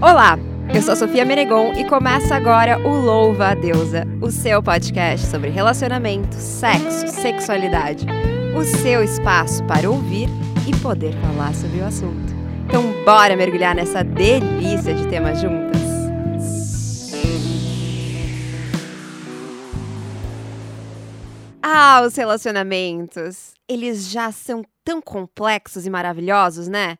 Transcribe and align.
Olá, 0.00 0.36
eu 0.74 0.82
sou 0.82 0.96
Sofia 0.96 1.24
Menegon 1.24 1.72
e 1.74 1.84
começa 1.84 2.34
agora 2.34 2.78
o 2.78 3.00
Louva 3.00 3.50
a 3.50 3.54
Deusa, 3.54 4.04
o 4.20 4.28
seu 4.28 4.60
podcast 4.60 5.26
sobre 5.26 5.50
relacionamento, 5.50 6.34
sexo, 6.34 7.06
sexualidade. 7.06 8.04
O 8.56 8.64
seu 8.64 9.04
espaço 9.04 9.62
para 9.66 9.88
ouvir 9.88 10.28
e 10.66 10.76
poder 10.80 11.14
falar 11.20 11.54
sobre 11.54 11.78
o 11.78 11.84
assunto. 11.84 12.34
Então, 12.66 12.82
bora 13.04 13.36
mergulhar 13.36 13.74
nessa 13.74 14.02
delícia 14.02 14.92
de 14.92 15.06
temas 15.06 15.40
juntas? 15.40 15.78
Ah, 21.62 22.02
os 22.04 22.16
relacionamentos! 22.16 23.54
Eles 23.68 24.10
já 24.10 24.32
são 24.32 24.64
tão 24.84 25.00
complexos 25.00 25.86
e 25.86 25.90
maravilhosos, 25.90 26.66
né? 26.66 26.98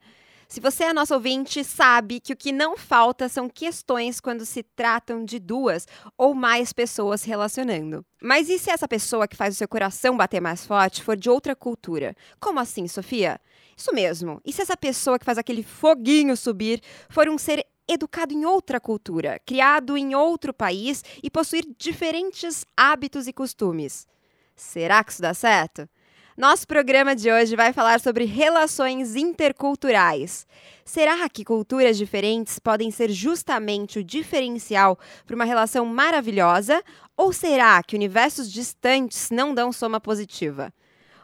Se 0.50 0.60
você 0.60 0.84
é 0.84 0.94
nosso 0.94 1.12
ouvinte, 1.12 1.62
sabe 1.62 2.20
que 2.20 2.32
o 2.32 2.36
que 2.36 2.52
não 2.52 2.74
falta 2.74 3.28
são 3.28 3.50
questões 3.50 4.18
quando 4.18 4.46
se 4.46 4.62
tratam 4.62 5.22
de 5.22 5.38
duas 5.38 5.86
ou 6.16 6.34
mais 6.34 6.72
pessoas 6.72 7.22
relacionando. 7.22 8.02
Mas 8.22 8.48
e 8.48 8.58
se 8.58 8.70
essa 8.70 8.88
pessoa 8.88 9.28
que 9.28 9.36
faz 9.36 9.54
o 9.54 9.58
seu 9.58 9.68
coração 9.68 10.16
bater 10.16 10.40
mais 10.40 10.64
forte 10.64 11.02
for 11.02 11.18
de 11.18 11.28
outra 11.28 11.54
cultura? 11.54 12.16
Como 12.40 12.58
assim, 12.58 12.88
Sofia? 12.88 13.38
Isso 13.76 13.94
mesmo. 13.94 14.40
E 14.42 14.50
se 14.50 14.62
essa 14.62 14.74
pessoa 14.74 15.18
que 15.18 15.24
faz 15.26 15.36
aquele 15.36 15.62
foguinho 15.62 16.34
subir 16.34 16.80
for 17.10 17.28
um 17.28 17.36
ser 17.36 17.66
educado 17.86 18.32
em 18.32 18.46
outra 18.46 18.80
cultura, 18.80 19.38
criado 19.44 19.98
em 19.98 20.14
outro 20.14 20.54
país 20.54 21.04
e 21.22 21.28
possuir 21.28 21.66
diferentes 21.76 22.64
hábitos 22.74 23.28
e 23.28 23.34
costumes? 23.34 24.06
Será 24.56 25.04
que 25.04 25.12
isso 25.12 25.20
dá 25.20 25.34
certo? 25.34 25.86
Nosso 26.38 26.68
programa 26.68 27.16
de 27.16 27.32
hoje 27.32 27.56
vai 27.56 27.72
falar 27.72 27.98
sobre 27.98 28.24
relações 28.24 29.16
interculturais. 29.16 30.46
Será 30.84 31.28
que 31.28 31.44
culturas 31.44 31.98
diferentes 31.98 32.60
podem 32.60 32.92
ser 32.92 33.10
justamente 33.10 33.98
o 33.98 34.04
diferencial 34.04 34.96
para 35.26 35.34
uma 35.34 35.44
relação 35.44 35.84
maravilhosa? 35.84 36.80
Ou 37.16 37.32
será 37.32 37.82
que 37.82 37.96
universos 37.96 38.52
distantes 38.52 39.32
não 39.32 39.52
dão 39.52 39.72
soma 39.72 39.98
positiva? 40.00 40.72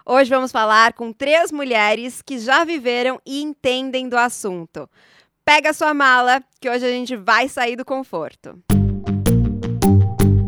Hoje 0.04 0.30
vamos 0.30 0.50
falar 0.50 0.94
com 0.94 1.12
três 1.12 1.52
mulheres 1.52 2.20
que 2.20 2.36
já 2.36 2.64
viveram 2.64 3.20
e 3.24 3.40
entendem 3.40 4.08
do 4.08 4.18
assunto. 4.18 4.90
Pega 5.44 5.72
sua 5.72 5.94
mala, 5.94 6.42
que 6.60 6.68
hoje 6.68 6.84
a 6.84 6.90
gente 6.90 7.14
vai 7.14 7.48
sair 7.48 7.76
do 7.76 7.84
conforto. 7.84 8.58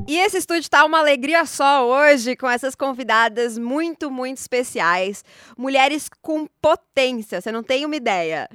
E 0.08 0.16
esse 0.18 0.38
estúdio 0.38 0.70
tá 0.70 0.84
uma 0.84 1.00
alegria 1.00 1.44
só 1.44 1.84
hoje 1.84 2.36
com 2.36 2.48
essas 2.48 2.76
convidadas 2.76 3.58
muito, 3.58 4.08
muito 4.08 4.38
especiais. 4.38 5.24
Mulheres 5.58 6.08
com 6.22 6.46
potência, 6.62 7.40
você 7.40 7.50
não 7.50 7.64
tem 7.64 7.84
uma 7.84 7.96
ideia. 7.96 8.48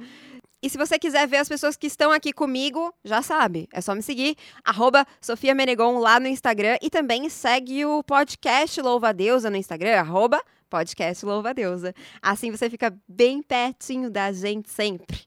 E 0.62 0.70
se 0.70 0.78
você 0.78 0.98
quiser 0.98 1.28
ver 1.28 1.38
as 1.38 1.48
pessoas 1.50 1.76
que 1.76 1.86
estão 1.86 2.10
aqui 2.10 2.32
comigo, 2.32 2.94
já 3.04 3.20
sabe, 3.20 3.68
é 3.70 3.82
só 3.82 3.94
me 3.94 4.00
seguir, 4.00 4.34
arroba 4.64 5.06
Sofia 5.20 5.54
Menegon 5.54 5.98
lá 5.98 6.18
no 6.18 6.26
Instagram 6.26 6.78
e 6.80 6.88
também 6.88 7.28
segue 7.28 7.84
o 7.84 8.02
podcast 8.02 8.80
Louva 8.80 9.08
a 9.08 9.12
Deusa 9.12 9.50
no 9.50 9.56
Instagram, 9.56 9.98
arroba 9.98 10.40
podcast 10.70 11.22
Louva 11.26 11.50
a 11.50 11.52
Deusa. 11.52 11.92
Assim 12.22 12.50
você 12.50 12.70
fica 12.70 12.96
bem 13.06 13.42
pertinho 13.42 14.08
da 14.08 14.32
gente 14.32 14.70
sempre. 14.70 15.20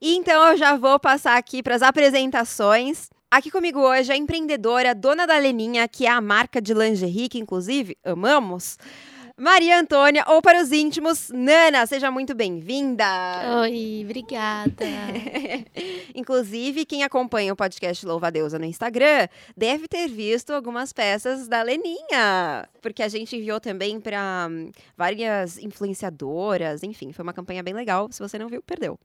E 0.00 0.16
então 0.16 0.42
eu 0.52 0.56
já 0.56 0.74
vou 0.74 0.98
passar 0.98 1.36
aqui 1.36 1.62
para 1.62 1.74
as 1.74 1.82
apresentações. 1.82 3.10
Aqui 3.32 3.48
comigo 3.48 3.78
hoje 3.78 4.10
a 4.10 4.16
empreendedora 4.16 4.92
dona 4.92 5.24
da 5.24 5.38
Leninha, 5.38 5.86
que 5.86 6.04
é 6.04 6.10
a 6.10 6.20
marca 6.20 6.60
de 6.60 6.74
lingerie 6.74 7.28
que 7.28 7.38
inclusive 7.38 7.96
amamos. 8.02 8.76
Maria 9.38 9.78
Antônia, 9.78 10.24
ou 10.26 10.42
para 10.42 10.60
os 10.60 10.72
íntimos, 10.72 11.30
Nana, 11.32 11.86
seja 11.86 12.10
muito 12.10 12.34
bem-vinda. 12.34 13.06
Oi, 13.62 14.02
obrigada. 14.04 14.84
Inclusive, 16.12 16.84
quem 16.84 17.04
acompanha 17.04 17.52
o 17.52 17.56
podcast 17.56 18.04
Louva 18.04 18.26
a 18.26 18.30
Deusa 18.30 18.58
no 18.58 18.64
Instagram 18.64 19.28
deve 19.56 19.86
ter 19.86 20.08
visto 20.08 20.50
algumas 20.50 20.92
peças 20.92 21.46
da 21.46 21.62
Leninha, 21.62 22.68
porque 22.82 23.00
a 23.00 23.08
gente 23.08 23.36
enviou 23.36 23.60
também 23.60 24.00
para 24.00 24.48
hum, 24.50 24.72
várias 24.96 25.56
influenciadoras, 25.56 26.82
enfim, 26.82 27.12
foi 27.12 27.22
uma 27.22 27.32
campanha 27.32 27.62
bem 27.62 27.74
legal. 27.74 28.08
Se 28.10 28.18
você 28.18 28.40
não 28.40 28.48
viu, 28.48 28.60
perdeu. 28.60 28.98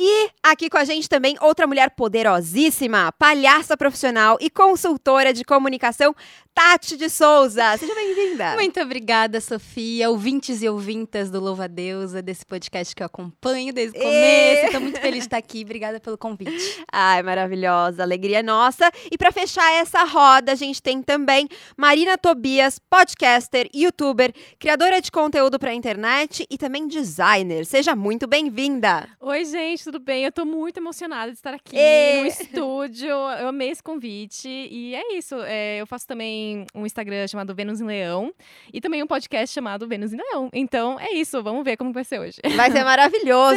E 0.00 0.30
aqui 0.40 0.70
com 0.70 0.78
a 0.78 0.84
gente 0.84 1.08
também 1.08 1.36
outra 1.40 1.66
mulher 1.66 1.90
poderosíssima, 1.90 3.10
palhaça 3.18 3.76
profissional 3.76 4.38
e 4.40 4.48
consultora 4.48 5.32
de 5.32 5.44
comunicação, 5.44 6.14
Tati 6.54 6.96
de 6.96 7.08
Souza. 7.08 7.76
Seja 7.76 7.94
bem-vinda. 7.94 8.54
Muito 8.54 8.80
obrigada, 8.80 9.40
Sofia, 9.40 10.08
ouvintes 10.08 10.62
e 10.62 10.68
ouvintas 10.68 11.30
do 11.30 11.40
Louva 11.40 11.64
a 11.64 11.66
Deusa, 11.66 12.22
desse 12.22 12.46
podcast 12.46 12.94
que 12.94 13.02
eu 13.02 13.06
acompanho 13.06 13.72
desde 13.72 13.96
o 13.98 14.00
começo. 14.00 14.66
Estou 14.66 14.80
muito 14.80 15.00
feliz 15.00 15.18
de 15.20 15.26
estar 15.26 15.36
aqui. 15.36 15.62
Obrigada 15.62 15.98
pelo 15.98 16.16
convite. 16.16 16.84
Ai, 16.92 17.22
maravilhosa, 17.22 18.02
alegria 18.02 18.42
nossa. 18.42 18.90
E 19.10 19.18
para 19.18 19.32
fechar 19.32 19.72
essa 19.74 20.04
roda, 20.04 20.52
a 20.52 20.56
gente 20.56 20.80
tem 20.80 21.02
também 21.02 21.48
Marina 21.76 22.16
Tobias, 22.16 22.78
podcaster, 22.78 23.68
youtuber, 23.74 24.32
criadora 24.60 25.00
de 25.00 25.10
conteúdo 25.10 25.58
para 25.58 25.74
internet 25.74 26.46
e 26.48 26.56
também 26.56 26.86
designer. 26.86 27.66
Seja 27.66 27.96
muito 27.96 28.26
bem-vinda. 28.26 29.08
Oi, 29.20 29.44
gente, 29.44 29.87
tudo 29.88 30.00
bem? 30.00 30.24
Eu 30.24 30.32
tô 30.32 30.44
muito 30.44 30.76
emocionada 30.76 31.32
de 31.32 31.38
estar 31.38 31.54
aqui 31.54 31.74
Ê! 31.74 32.20
no 32.20 32.26
estúdio. 32.26 33.08
Eu 33.08 33.48
amei 33.48 33.70
esse 33.70 33.82
convite. 33.82 34.46
E 34.46 34.94
é 34.94 35.16
isso. 35.16 35.36
é, 35.42 35.80
eu 35.80 35.86
faço 35.86 36.06
também 36.06 36.66
um 36.74 36.84
Instagram 36.84 37.26
chamado 37.26 37.54
Vênus 37.54 37.80
em 37.80 37.86
Leão 37.86 38.30
e 38.70 38.82
também 38.82 39.02
um 39.02 39.06
podcast 39.06 39.54
chamado 39.54 39.88
Vênus 39.88 40.12
em 40.12 40.18
Leão. 40.18 40.50
Então 40.52 41.00
é 41.00 41.12
isso. 41.12 41.42
Vamos 41.42 41.64
ver 41.64 41.78
como 41.78 41.90
vai 41.90 42.04
ser 42.04 42.20
hoje. 42.20 42.36
Vai 42.54 42.70
ser 42.70 42.84
maravilhoso! 42.84 43.56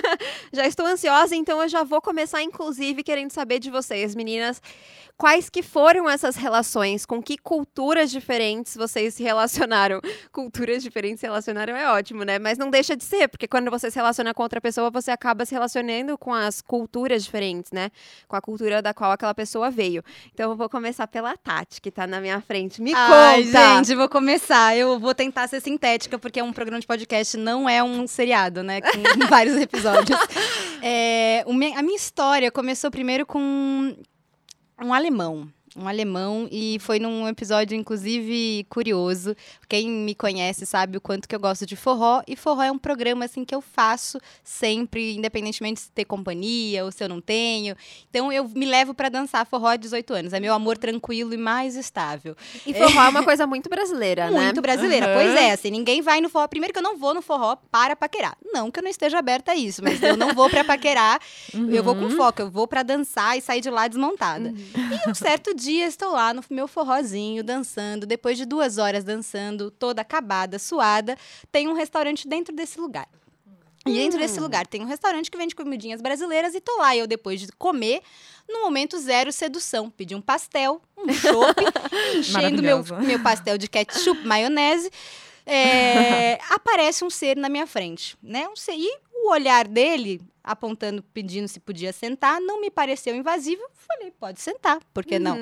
já 0.50 0.66
estou 0.66 0.86
ansiosa, 0.86 1.36
então 1.36 1.60
eu 1.62 1.68
já 1.68 1.84
vou 1.84 2.00
começar, 2.00 2.42
inclusive, 2.42 3.02
querendo 3.02 3.30
saber 3.30 3.58
de 3.58 3.70
vocês, 3.70 4.14
meninas, 4.14 4.62
quais 5.16 5.48
que 5.48 5.62
foram 5.62 6.08
essas 6.08 6.36
relações, 6.36 7.04
com 7.04 7.22
que 7.22 7.36
culturas 7.36 8.10
diferentes 8.10 8.76
vocês 8.76 9.14
se 9.14 9.22
relacionaram. 9.22 10.00
Culturas 10.32 10.82
diferentes 10.82 11.20
se 11.20 11.26
relacionaram 11.26 11.76
é 11.76 11.90
ótimo, 11.90 12.24
né? 12.24 12.38
Mas 12.38 12.58
não 12.58 12.70
deixa 12.70 12.96
de 12.96 13.04
ser, 13.04 13.28
porque 13.28 13.46
quando 13.46 13.70
você 13.70 13.90
se 13.90 13.96
relaciona 13.96 14.34
com 14.34 14.42
outra 14.42 14.60
pessoa, 14.60 14.90
você 14.90 15.10
acaba 15.10 15.23
se 15.46 15.54
relacionando 15.54 16.18
com 16.18 16.34
as 16.34 16.60
culturas 16.60 17.24
diferentes, 17.24 17.72
né? 17.72 17.90
Com 18.28 18.36
a 18.36 18.40
cultura 18.40 18.82
da 18.82 18.92
qual 18.92 19.12
aquela 19.12 19.34
pessoa 19.34 19.70
veio. 19.70 20.02
Então 20.32 20.50
eu 20.50 20.56
vou 20.56 20.68
começar 20.68 21.06
pela 21.06 21.36
Tati, 21.36 21.80
que 21.80 21.90
tá 21.90 22.06
na 22.06 22.20
minha 22.20 22.40
frente. 22.40 22.82
Me 22.82 22.92
Ai, 22.94 23.44
conta! 23.44 23.76
gente, 23.76 23.94
vou 23.94 24.08
começar. 24.08 24.76
Eu 24.76 24.98
vou 24.98 25.14
tentar 25.14 25.48
ser 25.48 25.60
sintética, 25.60 26.18
porque 26.18 26.42
um 26.42 26.52
programa 26.52 26.80
de 26.80 26.86
podcast 26.86 27.36
não 27.36 27.68
é 27.68 27.82
um 27.82 28.06
seriado, 28.06 28.62
né? 28.62 28.80
Com 28.80 28.88
vários 29.28 29.56
episódios. 29.56 30.18
É, 30.82 31.44
a 31.46 31.82
minha 31.82 31.96
história 31.96 32.50
começou 32.50 32.90
primeiro 32.90 33.24
com 33.24 33.94
um 34.82 34.92
alemão. 34.92 35.48
Um 35.76 35.88
alemão, 35.88 36.48
e 36.50 36.78
foi 36.80 36.98
num 36.98 37.26
episódio, 37.26 37.76
inclusive, 37.76 38.64
curioso. 38.68 39.34
Quem 39.68 39.90
me 39.90 40.14
conhece 40.14 40.64
sabe 40.64 40.96
o 40.96 41.00
quanto 41.00 41.28
que 41.28 41.34
eu 41.34 41.40
gosto 41.40 41.66
de 41.66 41.74
forró. 41.74 42.22
E 42.28 42.36
forró 42.36 42.62
é 42.62 42.70
um 42.70 42.78
programa, 42.78 43.24
assim, 43.24 43.44
que 43.44 43.54
eu 43.54 43.60
faço 43.60 44.18
sempre, 44.42 45.16
independentemente 45.16 45.82
de 45.82 45.90
ter 45.90 46.04
companhia 46.04 46.84
ou 46.84 46.92
se 46.92 47.02
eu 47.02 47.08
não 47.08 47.20
tenho. 47.20 47.76
Então, 48.08 48.32
eu 48.32 48.48
me 48.48 48.64
levo 48.64 48.94
pra 48.94 49.08
dançar 49.08 49.44
forró 49.46 49.68
há 49.68 49.76
18 49.76 50.14
anos. 50.14 50.32
É 50.32 50.38
meu 50.38 50.54
amor 50.54 50.78
tranquilo 50.78 51.34
e 51.34 51.36
mais 51.36 51.74
estável. 51.74 52.36
E 52.64 52.72
forró 52.72 53.02
é 53.02 53.08
uma 53.08 53.22
coisa 53.24 53.46
muito 53.46 53.68
brasileira, 53.68 54.30
né? 54.30 54.44
Muito 54.44 54.62
brasileira. 54.62 55.06
Aham. 55.06 55.14
Pois 55.14 55.34
é, 55.34 55.50
assim, 55.52 55.70
ninguém 55.70 56.00
vai 56.00 56.20
no 56.20 56.28
forró. 56.28 56.46
Primeiro 56.46 56.72
que 56.72 56.78
eu 56.78 56.82
não 56.84 56.96
vou 56.96 57.12
no 57.12 57.20
forró 57.20 57.56
para 57.70 57.96
paquerar. 57.96 58.36
Não 58.52 58.70
que 58.70 58.78
eu 58.78 58.82
não 58.82 58.90
esteja 58.90 59.18
aberta 59.18 59.52
a 59.52 59.56
isso, 59.56 59.82
mas 59.82 60.00
eu 60.02 60.16
não 60.16 60.32
vou 60.34 60.48
pra 60.48 60.62
paquerar. 60.62 61.20
Eu 61.52 61.82
vou 61.82 61.96
com 61.96 62.10
foco, 62.10 62.42
eu 62.42 62.50
vou 62.50 62.68
pra 62.68 62.84
dançar 62.84 63.36
e 63.36 63.40
sair 63.40 63.60
de 63.60 63.70
lá 63.70 63.88
desmontada. 63.88 64.54
E 64.76 65.10
um 65.10 65.14
certo 65.14 65.52
dia 65.54 65.63
estou 65.72 66.12
lá 66.12 66.32
no 66.32 66.42
meu 66.50 66.66
forrozinho, 66.68 67.42
dançando. 67.42 68.06
Depois 68.06 68.36
de 68.36 68.44
duas 68.44 68.78
horas 68.78 69.04
dançando, 69.04 69.70
toda 69.70 70.02
acabada, 70.02 70.58
suada, 70.58 71.16
tem 71.50 71.68
um 71.68 71.72
restaurante 71.74 72.26
dentro 72.28 72.54
desse 72.54 72.78
lugar. 72.80 73.08
E 73.86 73.92
dentro 73.92 74.18
desse 74.18 74.40
lugar 74.40 74.66
tem 74.66 74.80
um 74.80 74.86
restaurante 74.86 75.30
que 75.30 75.36
vende 75.36 75.54
comidinhas 75.54 76.00
brasileiras 76.00 76.54
e 76.54 76.60
tô 76.60 76.78
lá. 76.78 76.96
Eu, 76.96 77.06
depois 77.06 77.38
de 77.40 77.48
comer, 77.52 78.00
no 78.48 78.62
momento 78.62 78.98
zero 78.98 79.30
sedução, 79.30 79.90
pedi 79.90 80.14
um 80.14 80.22
pastel, 80.22 80.80
um 80.96 81.12
chopp, 81.12 81.62
enchendo 82.16 82.62
meu, 82.62 82.82
meu 83.00 83.22
pastel 83.22 83.58
de 83.58 83.68
ketchup, 83.68 84.26
maionese. 84.26 84.90
é, 85.44 86.38
aparece 86.48 87.04
um 87.04 87.10
ser 87.10 87.36
na 87.36 87.50
minha 87.50 87.66
frente, 87.66 88.16
né? 88.22 88.48
Um 88.48 88.56
ser, 88.56 88.74
e 88.74 88.90
o 89.12 89.30
olhar 89.30 89.68
dele, 89.68 90.20
apontando, 90.44 91.02
pedindo 91.02 91.48
se 91.48 91.58
podia 91.58 91.92
sentar, 91.92 92.40
não 92.40 92.60
me 92.60 92.70
pareceu 92.70 93.16
invasivo. 93.16 93.62
Falei, 93.74 94.12
pode 94.12 94.40
sentar, 94.40 94.78
por 94.92 95.04
que 95.04 95.18
não? 95.18 95.38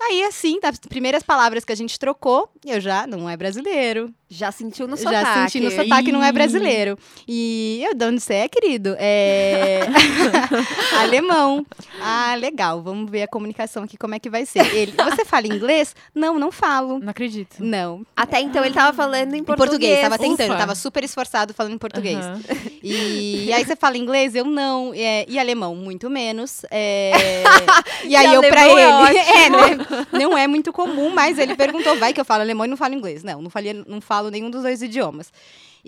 Uhum. 0.00 0.06
Aí, 0.08 0.22
assim, 0.24 0.60
das 0.60 0.78
primeiras 0.78 1.22
palavras 1.22 1.64
que 1.64 1.72
a 1.72 1.76
gente 1.76 1.98
trocou, 1.98 2.48
eu 2.64 2.80
já 2.80 3.06
não 3.06 3.28
é 3.28 3.36
brasileiro. 3.36 4.12
Já 4.28 4.50
sentiu 4.50 4.86
no 4.88 4.96
já 4.96 5.04
sotaque. 5.04 5.50
senti 5.52 5.60
no 5.64 5.70
sotaque, 5.70 6.10
não 6.12 6.22
é 6.22 6.32
brasileiro. 6.32 6.98
E 7.28 7.80
eu, 7.86 7.94
de 7.94 8.04
onde 8.04 8.20
você 8.20 8.34
é, 8.34 8.48
querido? 8.48 8.96
É. 8.98 9.80
Alemão. 11.00 11.64
Ah, 12.02 12.34
legal. 12.36 12.82
Vamos 12.82 13.08
ver 13.10 13.22
a 13.22 13.28
comunicação 13.28 13.84
aqui, 13.84 13.96
como 13.96 14.14
é 14.14 14.18
que 14.18 14.28
vai 14.28 14.44
ser. 14.44 14.66
Ele, 14.74 14.92
você 14.92 15.24
fala 15.24 15.46
inglês? 15.46 15.94
Não, 16.14 16.38
não 16.38 16.50
falo. 16.50 16.98
Não 16.98 17.10
acredito. 17.10 17.56
Não. 17.60 18.04
Até 18.16 18.40
então 18.40 18.64
ele 18.64 18.74
tava 18.74 18.92
falando 18.96 19.34
em 19.34 19.38
Em 19.38 19.44
português. 19.44 19.70
português, 19.70 20.00
tava 20.00 20.18
tentando, 20.18 20.50
Ufa. 20.50 20.58
tava 20.58 20.74
super 20.74 21.04
esforçado 21.04 21.54
falando 21.54 21.74
em 21.74 21.78
português. 21.78 22.18
Aham. 22.18 22.40
E, 22.82 23.52
aí 23.52 23.64
você 23.64 23.76
fala 23.76 23.96
inglês? 23.96 24.34
Eu 24.34 24.44
não. 24.44 24.92
É, 24.94 25.24
e 25.28 25.38
alemão, 25.38 25.74
muito 25.76 26.10
menos. 26.10 26.62
É, 26.70 27.12
e 28.04 28.14
aí 28.16 28.26
E 28.30 28.34
eu 28.34 28.40
pra 28.42 28.66
é 28.66 28.72
ele. 28.72 28.82
ótimo. 28.92 29.16
É, 29.36 29.50
né? 29.50 29.85
Não 30.12 30.36
é 30.36 30.46
muito 30.46 30.72
comum, 30.72 31.10
mas 31.10 31.38
ele 31.38 31.54
perguntou: 31.54 31.96
vai 31.96 32.12
que 32.12 32.20
eu 32.20 32.24
falo 32.24 32.42
alemão 32.42 32.64
e 32.64 32.68
não 32.68 32.76
falo 32.76 32.94
inglês. 32.94 33.22
Não, 33.22 33.42
não, 33.42 33.50
falei, 33.50 33.72
não 33.86 34.00
falo 34.00 34.30
nenhum 34.30 34.50
dos 34.50 34.62
dois 34.62 34.82
idiomas. 34.82 35.32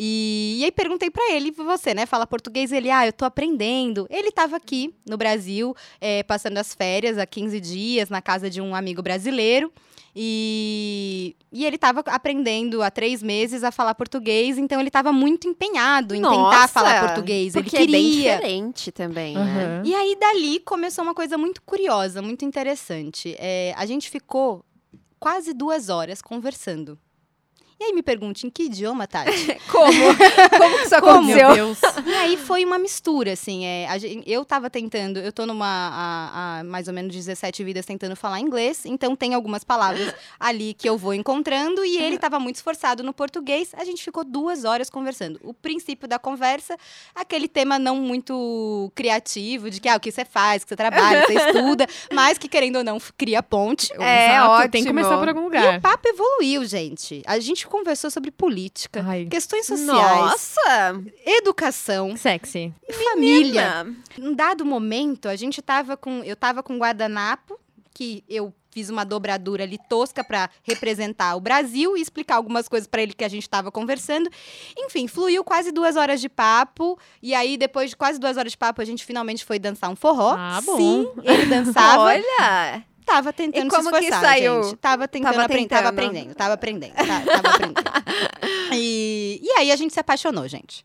E, 0.00 0.58
e 0.60 0.64
aí 0.64 0.70
perguntei 0.70 1.10
pra 1.10 1.32
ele, 1.32 1.50
você, 1.50 1.92
né? 1.92 2.06
Fala 2.06 2.24
português, 2.24 2.70
ele, 2.70 2.88
ah, 2.88 3.04
eu 3.06 3.12
tô 3.12 3.24
aprendendo. 3.24 4.06
Ele 4.08 4.30
tava 4.30 4.56
aqui 4.56 4.94
no 5.04 5.16
Brasil, 5.16 5.74
é, 6.00 6.22
passando 6.22 6.58
as 6.58 6.72
férias 6.72 7.18
há 7.18 7.26
15 7.26 7.60
dias 7.60 8.08
na 8.08 8.22
casa 8.22 8.48
de 8.48 8.60
um 8.60 8.76
amigo 8.76 9.02
brasileiro. 9.02 9.72
E, 10.14 11.36
e 11.52 11.64
ele 11.64 11.76
estava 11.76 12.00
aprendendo 12.06 12.82
há 12.82 12.90
três 12.90 13.22
meses 13.22 13.62
a 13.62 13.70
falar 13.70 13.94
português, 13.94 14.58
então 14.58 14.80
ele 14.80 14.88
estava 14.88 15.12
muito 15.12 15.46
empenhado 15.48 16.14
em 16.14 16.20
tentar 16.22 16.34
Nossa, 16.34 16.68
falar 16.68 17.06
português. 17.06 17.54
Ele 17.54 17.62
Porque 17.62 17.76
é 17.76 17.86
bem 17.86 18.10
queria. 18.10 18.34
diferente 18.36 18.92
também, 18.92 19.34
né? 19.34 19.40
Aham. 19.40 19.82
e 19.84 19.94
aí, 19.94 20.16
dali, 20.18 20.60
começou 20.60 21.04
uma 21.04 21.14
coisa 21.14 21.38
muito 21.38 21.62
curiosa, 21.62 22.20
muito 22.20 22.44
interessante. 22.44 23.36
É, 23.38 23.74
a 23.76 23.86
gente 23.86 24.10
ficou 24.10 24.64
quase 25.20 25.52
duas 25.52 25.88
horas 25.88 26.22
conversando. 26.22 26.98
E 27.80 27.84
aí, 27.84 27.92
me 27.92 28.02
pergunte, 28.02 28.44
em 28.44 28.50
que 28.50 28.64
idioma, 28.64 29.06
Tati? 29.06 29.30
Como? 29.70 29.92
Como 30.58 30.78
que 30.78 30.84
isso 30.84 31.00
Como? 31.00 31.10
aconteceu? 31.12 31.54
Meu 31.54 31.54
Deus. 31.54 31.78
E 32.04 32.12
aí 32.14 32.36
foi 32.36 32.64
uma 32.64 32.76
mistura, 32.76 33.34
assim. 33.34 33.64
é, 33.64 33.86
a 33.88 33.96
eu 34.26 34.44
tava 34.44 34.68
tentando, 34.68 35.20
eu 35.20 35.30
tô 35.32 35.46
numa 35.46 35.64
há, 35.66 36.58
há 36.58 36.64
mais 36.64 36.88
ou 36.88 36.94
menos 36.94 37.14
17 37.14 37.62
vidas 37.62 37.86
tentando 37.86 38.16
falar 38.16 38.40
inglês, 38.40 38.84
então 38.84 39.14
tem 39.14 39.32
algumas 39.32 39.62
palavras 39.62 40.12
ali 40.40 40.74
que 40.74 40.88
eu 40.88 40.98
vou 40.98 41.14
encontrando, 41.14 41.84
e 41.84 41.98
ele 41.98 42.18
tava 42.18 42.40
muito 42.40 42.56
esforçado 42.56 43.04
no 43.04 43.12
português. 43.12 43.70
A 43.76 43.84
gente 43.84 44.02
ficou 44.02 44.24
duas 44.24 44.64
horas 44.64 44.90
conversando. 44.90 45.38
O 45.44 45.54
princípio 45.54 46.08
da 46.08 46.18
conversa, 46.18 46.76
aquele 47.14 47.46
tema 47.46 47.78
não 47.78 47.96
muito 47.96 48.90
criativo, 48.92 49.70
de 49.70 49.80
que 49.80 49.88
ah, 49.88 49.94
o 49.96 50.00
que 50.00 50.10
você 50.10 50.24
faz, 50.24 50.62
o 50.62 50.66
que 50.66 50.70
você 50.70 50.76
trabalha, 50.76 51.24
você 51.26 51.34
estuda, 51.46 51.86
mas 52.12 52.38
que 52.38 52.48
querendo 52.48 52.76
ou 52.78 52.84
não 52.84 52.98
cria 53.16 53.40
ponte. 53.40 53.92
É, 54.00 54.34
Exato, 54.34 54.70
Tem 54.72 54.82
que 54.82 54.88
ótimo. 54.88 55.00
começar 55.00 55.16
por 55.18 55.28
algum 55.28 55.42
E 55.42 55.44
lugar. 55.44 55.78
o 55.78 55.80
papo 55.80 56.08
evoluiu, 56.08 56.64
gente. 56.64 57.22
A 57.24 57.38
gente 57.38 57.67
conversou 57.68 58.10
sobre 58.10 58.30
política, 58.30 59.04
Ai. 59.06 59.26
questões 59.26 59.66
sociais, 59.66 60.20
Nossa! 60.20 61.02
educação, 61.24 62.16
Sexy. 62.16 62.72
família. 63.12 63.84
Menina. 63.84 63.96
Num 64.18 64.34
dado 64.34 64.64
momento, 64.64 65.28
a 65.28 65.36
gente 65.36 65.60
tava 65.62 65.96
com. 65.96 66.22
Eu 66.24 66.36
tava 66.36 66.62
com 66.62 66.74
um 66.74 66.78
guardanapo, 66.78 67.58
que 67.94 68.24
eu 68.28 68.52
fiz 68.70 68.90
uma 68.90 69.04
dobradura 69.04 69.64
ali 69.64 69.78
tosca 69.88 70.22
pra 70.22 70.48
representar 70.62 71.34
o 71.34 71.40
Brasil 71.40 71.96
e 71.96 72.00
explicar 72.00 72.36
algumas 72.36 72.68
coisas 72.68 72.86
pra 72.86 73.02
ele 73.02 73.12
que 73.12 73.24
a 73.24 73.28
gente 73.28 73.48
tava 73.48 73.72
conversando. 73.72 74.30
Enfim, 74.76 75.08
fluiu 75.08 75.42
quase 75.42 75.72
duas 75.72 75.96
horas 75.96 76.20
de 76.20 76.28
papo. 76.28 76.98
E 77.22 77.34
aí, 77.34 77.56
depois 77.56 77.90
de 77.90 77.96
quase 77.96 78.20
duas 78.20 78.36
horas 78.36 78.52
de 78.52 78.58
papo, 78.58 78.80
a 78.80 78.84
gente 78.84 79.04
finalmente 79.04 79.44
foi 79.44 79.58
dançar 79.58 79.90
um 79.90 79.96
forró. 79.96 80.34
Ah, 80.38 80.60
bom. 80.64 80.76
Sim, 80.76 81.08
ele 81.24 81.46
dançava. 81.46 82.02
Olha! 82.14 82.84
Tava 83.08 83.32
tentando 83.32 83.66
E 83.66 83.70
como 83.70 83.82
se 83.84 83.90
que 83.90 83.96
esforçar, 84.04 84.20
saiu? 84.20 84.62
gente. 84.62 84.76
Tava 84.76 85.08
tentando, 85.08 85.32
Tava 85.32 85.44
aprender, 85.44 85.68
tava 85.68 85.82
tentando. 85.92 86.06
aprendendo, 86.08 86.34
tava 86.34 86.54
aprendendo, 86.54 86.94
tá- 86.94 87.04
tava 87.42 87.48
aprendendo. 87.48 87.82
E, 88.72 89.40
e 89.42 89.50
aí 89.58 89.72
a 89.72 89.76
gente 89.76 89.94
se 89.94 90.00
apaixonou, 90.00 90.46
gente. 90.46 90.84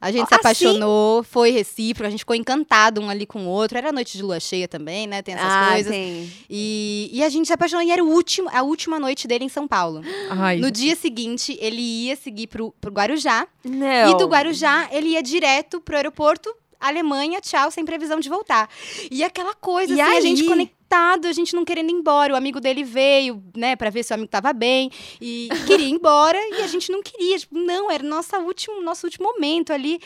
A 0.00 0.10
gente 0.10 0.26
se 0.26 0.34
Assim? 0.34 0.40
apaixonou, 0.40 1.22
foi 1.22 1.50
recíproco, 1.52 2.08
a 2.08 2.10
gente 2.10 2.20
ficou 2.20 2.34
encantado 2.34 3.00
um 3.00 3.08
ali 3.08 3.24
com 3.24 3.46
o 3.46 3.48
outro. 3.48 3.78
Era 3.78 3.92
noite 3.92 4.16
de 4.16 4.22
lua 4.24 4.40
cheia 4.40 4.66
também, 4.66 5.06
né? 5.06 5.22
Tem 5.22 5.32
essas 5.36 5.46
ah, 5.48 5.68
coisas. 5.74 5.92
tem. 5.92 6.32
E, 6.50 7.08
e 7.12 7.22
a 7.22 7.28
gente 7.28 7.46
se 7.46 7.52
apaixonou. 7.52 7.84
E 7.86 7.92
era 7.92 8.02
o 8.02 8.08
último, 8.08 8.50
a 8.52 8.62
última 8.62 8.98
noite 8.98 9.28
dele 9.28 9.44
em 9.44 9.48
São 9.48 9.68
Paulo. 9.68 10.02
Ai, 10.30 10.56
No 10.58 10.72
dia 10.72 10.96
seguinte, 10.96 11.56
ele 11.60 11.80
ia 11.80 12.16
seguir 12.16 12.48
pro, 12.48 12.72
pro 12.80 12.90
Guarujá. 12.90 13.46
Não. 13.64 14.10
E 14.10 14.16
do 14.18 14.26
Guarujá, 14.26 14.88
ele 14.90 15.10
ia 15.10 15.22
direto 15.22 15.80
pro 15.80 15.94
aeroporto, 15.94 16.52
Alemanha, 16.82 17.40
tchau, 17.40 17.70
sem 17.70 17.84
previsão 17.84 18.18
de 18.20 18.28
voltar. 18.28 18.68
E 19.10 19.22
aquela 19.24 19.54
coisa, 19.54 19.94
E 19.94 20.00
assim, 20.00 20.16
a 20.16 20.20
gente 20.20 20.42
aí? 20.42 20.48
conectado, 20.48 21.26
a 21.26 21.32
gente 21.32 21.54
não 21.54 21.64
querendo 21.64 21.90
ir 21.90 21.94
embora. 21.94 22.34
O 22.34 22.36
amigo 22.36 22.60
dele 22.60 22.82
veio, 22.84 23.42
né, 23.56 23.76
pra 23.76 23.88
ver 23.88 24.02
se 24.02 24.12
o 24.12 24.14
amigo 24.14 24.28
tava 24.30 24.52
bem. 24.52 24.90
E 25.20 25.48
queria 25.66 25.86
ir 25.86 25.90
embora, 25.92 26.38
e 26.38 26.62
a 26.62 26.66
gente 26.66 26.90
não 26.90 27.02
queria. 27.02 27.38
Tipo, 27.38 27.56
não, 27.56 27.90
era 27.90 28.02
nosso 28.02 28.36
último, 28.36 28.82
nosso 28.82 29.06
último 29.06 29.32
momento 29.32 29.72
ali. 29.72 30.00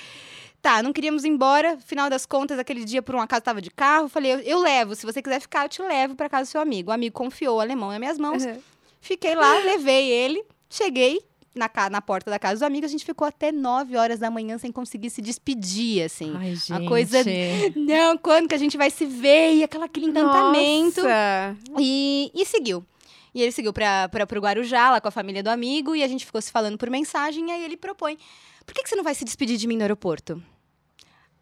Tá, 0.60 0.82
não 0.82 0.92
queríamos 0.92 1.24
ir 1.24 1.28
embora. 1.28 1.78
Final 1.86 2.10
das 2.10 2.26
contas, 2.26 2.58
aquele 2.58 2.84
dia, 2.84 3.00
por 3.00 3.14
um 3.14 3.20
acaso, 3.20 3.42
tava 3.42 3.62
de 3.62 3.70
carro. 3.70 4.08
Falei, 4.08 4.32
eu, 4.32 4.38
eu 4.40 4.58
levo. 4.58 4.94
Se 4.94 5.06
você 5.06 5.22
quiser 5.22 5.40
ficar, 5.40 5.64
eu 5.64 5.68
te 5.68 5.80
levo 5.80 6.14
pra 6.16 6.28
casa 6.28 6.44
do 6.44 6.52
seu 6.52 6.60
amigo. 6.60 6.90
O 6.90 6.92
amigo 6.92 7.14
confiou 7.14 7.58
o 7.58 7.60
alemão 7.60 7.88
nas 7.90 7.98
minhas 7.98 8.18
mãos. 8.18 8.44
Uhum. 8.44 8.58
Fiquei 9.00 9.34
lá, 9.36 9.58
levei 9.60 10.10
ele, 10.10 10.44
cheguei 10.68 11.20
na, 11.56 11.70
na 11.90 12.00
porta 12.02 12.30
da 12.30 12.38
casa 12.38 12.60
do 12.60 12.64
amigo, 12.64 12.84
a 12.86 12.88
gente 12.88 13.04
ficou 13.04 13.26
até 13.26 13.50
9 13.50 13.96
horas 13.96 14.18
da 14.18 14.30
manhã 14.30 14.58
sem 14.58 14.70
conseguir 14.70 15.10
se 15.10 15.20
despedir, 15.22 16.02
assim. 16.04 16.32
Ai, 16.36 16.54
gente. 16.54 16.72
a 16.72 16.88
coisa- 16.88 17.22
Não, 17.74 18.16
quando 18.18 18.48
que 18.48 18.54
a 18.54 18.58
gente 18.58 18.76
vai 18.76 18.90
se 18.90 19.04
ver? 19.06 19.54
E 19.54 19.64
aquela, 19.64 19.86
aquele 19.86 20.06
encantamento. 20.06 21.02
Nossa. 21.02 21.56
E, 21.78 22.30
e 22.34 22.44
seguiu. 22.46 22.84
E 23.34 23.42
ele 23.42 23.52
seguiu 23.52 23.72
pra, 23.72 24.08
pro 24.08 24.40
Guarujá, 24.40 24.90
lá 24.92 25.00
com 25.00 25.08
a 25.08 25.10
família 25.10 25.42
do 25.42 25.48
amigo, 25.48 25.94
e 25.94 26.02
a 26.02 26.08
gente 26.08 26.24
ficou 26.24 26.40
se 26.40 26.50
falando 26.50 26.78
por 26.78 26.88
mensagem, 26.88 27.48
e 27.48 27.52
aí 27.52 27.64
ele 27.64 27.76
propõe, 27.76 28.16
por 28.64 28.74
que, 28.74 28.82
que 28.82 28.88
você 28.88 28.96
não 28.96 29.04
vai 29.04 29.14
se 29.14 29.24
despedir 29.26 29.58
de 29.58 29.66
mim 29.66 29.76
no 29.76 29.82
aeroporto? 29.82 30.42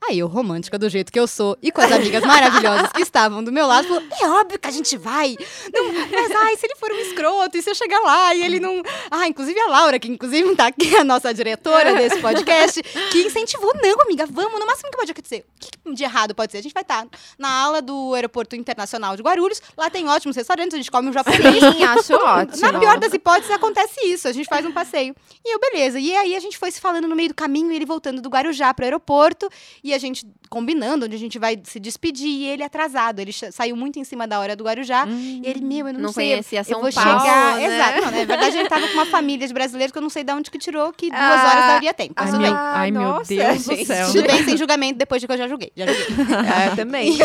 Aí 0.09 0.19
eu, 0.19 0.27
romântica 0.27 0.79
do 0.79 0.89
jeito 0.89 1.11
que 1.11 1.19
eu 1.19 1.27
sou, 1.27 1.57
e 1.63 1.73
com 1.73 1.81
as 1.81 1.91
amigas 1.91 2.23
maravilhosas 2.25 2.93
que 2.93 3.03
estavam 3.03 3.43
do 3.43 3.51
meu 3.51 3.67
lado, 3.67 3.89
falou, 3.89 4.03
é 4.21 4.29
óbvio 4.29 4.59
que 4.59 4.69
a 4.69 4.71
gente 4.71 4.97
vai. 4.97 5.37
Não, 5.73 5.93
mas, 5.93 6.31
ai, 6.31 6.57
se 6.57 6.67
ele 6.67 6.77
for 6.77 6.91
um 6.93 6.99
escroto, 6.99 7.57
e 7.57 7.63
se 7.63 7.71
eu 7.71 7.75
chegar 7.75 8.01
lá, 8.01 8.35
e 8.35 8.43
ele 8.43 8.61
não... 8.61 8.83
Ah, 9.11 9.27
inclusive 9.27 9.59
a 9.61 9.67
Laura, 9.69 9.99
que 9.99 10.09
inclusive 10.09 10.55
tá 10.57 10.67
aqui, 10.67 10.95
a 10.97 11.05
nossa 11.05 11.33
diretora 11.33 11.95
desse 11.95 12.21
podcast, 12.21 12.83
que 13.11 13.23
incentivou, 13.23 13.73
não, 13.83 14.01
amiga, 14.03 14.27
vamos, 14.27 14.61
no 14.61 14.67
máximo 14.67 14.91
que 14.91 14.97
pode 14.97 15.11
acontecer. 15.11 15.47
O 15.57 15.59
que 15.59 15.95
de 15.95 16.05
errado 16.05 16.35
pode 16.35 16.53
ser? 16.53 16.59
A 16.59 16.63
gente 16.63 16.75
vai 16.75 16.83
estar 16.83 17.07
na 17.39 17.51
aula 17.51 17.81
do 17.81 18.15
Aeroporto 18.15 18.55
Internacional 18.55 19.17
de 19.17 19.23
Guarulhos, 19.23 19.63
lá 19.77 19.89
tem 19.89 20.09
ótimos 20.09 20.37
restaurantes, 20.37 20.75
a 20.75 20.77
gente 20.77 20.91
come 20.91 21.09
um 21.09 21.13
japonês, 21.13 21.43
Sim, 21.43 21.85
acho 21.85 22.15
ótimo. 22.15 22.61
na 22.61 22.79
pior 22.79 22.99
das 22.99 23.13
hipóteses, 23.13 23.51
acontece 23.51 24.01
isso. 24.07 24.29
A 24.29 24.33
gente 24.33 24.49
faz 24.49 24.67
um 24.67 24.73
passeio. 24.73 25.15
E 25.45 25.55
eu, 25.55 25.59
beleza. 25.59 25.99
E 25.99 26.15
aí 26.15 26.35
a 26.35 26.41
gente 26.41 26.59
foi 26.59 26.71
se 26.71 26.81
falando 26.81 27.09
no 27.09 27.17
meio 27.17 27.29
do 27.31 27.35
caminho, 27.35 27.73
ele 27.73 27.87
voltando 27.87 28.21
do 28.21 28.29
Guarujá 28.29 28.73
pro 28.75 28.85
aeroporto, 28.85 29.49
e 29.83 29.94
a 29.95 29.99
gente 29.99 30.27
combinando 30.51 31.07
onde 31.07 31.17
a 31.17 31.19
gente 31.19 31.39
vai 31.39 31.59
se 31.65 31.81
despedir, 31.81 32.29
e 32.29 32.47
ele 32.47 32.63
atrasado. 32.63 33.19
Ele 33.19 33.33
saiu 33.33 33.75
muito 33.77 33.99
em 33.99 34.05
cima 34.05 34.27
da 34.27 34.39
hora 34.39 34.55
do 34.55 34.65
Guarujá. 34.65 35.05
Hum. 35.07 35.41
E 35.43 35.49
ele, 35.49 35.61
meu, 35.65 35.87
eu 35.89 35.93
não, 35.95 36.01
Não 36.01 36.13
sei. 36.13 36.31
conhecia 36.31 36.61
eu 36.61 36.65
São 36.65 36.81
vou 36.81 36.93
Paulo, 36.93 37.21
chegar. 37.21 37.57
né? 37.57 37.65
Exato. 37.65 37.95
Não, 37.97 38.05
na 38.05 38.25
verdade, 38.25 38.57
ele 38.59 38.69
tava 38.69 38.87
com 38.89 38.95
uma 38.95 39.07
família 39.07 39.47
de 39.49 39.53
brasileiros 39.55 39.91
que 39.93 39.99
eu 39.99 40.03
não 40.03 40.11
sei 40.11 40.23
de 40.23 40.33
onde 40.33 40.51
que 40.51 40.59
tirou, 40.59 40.93
que 40.93 41.09
duas 41.11 41.21
Ah. 41.21 41.49
horas 41.51 41.67
daria 41.67 41.95
tempo. 41.95 42.15
Ai, 42.17 42.33
meu, 42.39 42.55
ai, 42.55 42.91
meu 42.91 43.03
Nossa, 43.03 43.35
Deus 43.35 43.65
do 43.65 43.75
gente. 43.75 43.87
céu. 43.87 44.07
Tudo 44.13 44.27
bem, 44.27 44.45
sem 44.45 44.57
julgamento, 44.57 44.99
depois 44.99 45.21
de 45.21 45.27
que 45.27 45.33
eu 45.33 45.39
já 45.39 45.49
julguei. 45.49 45.73
Já 45.77 45.87
julguei. 45.87 46.05
É, 46.73 46.77
também. 46.77 47.17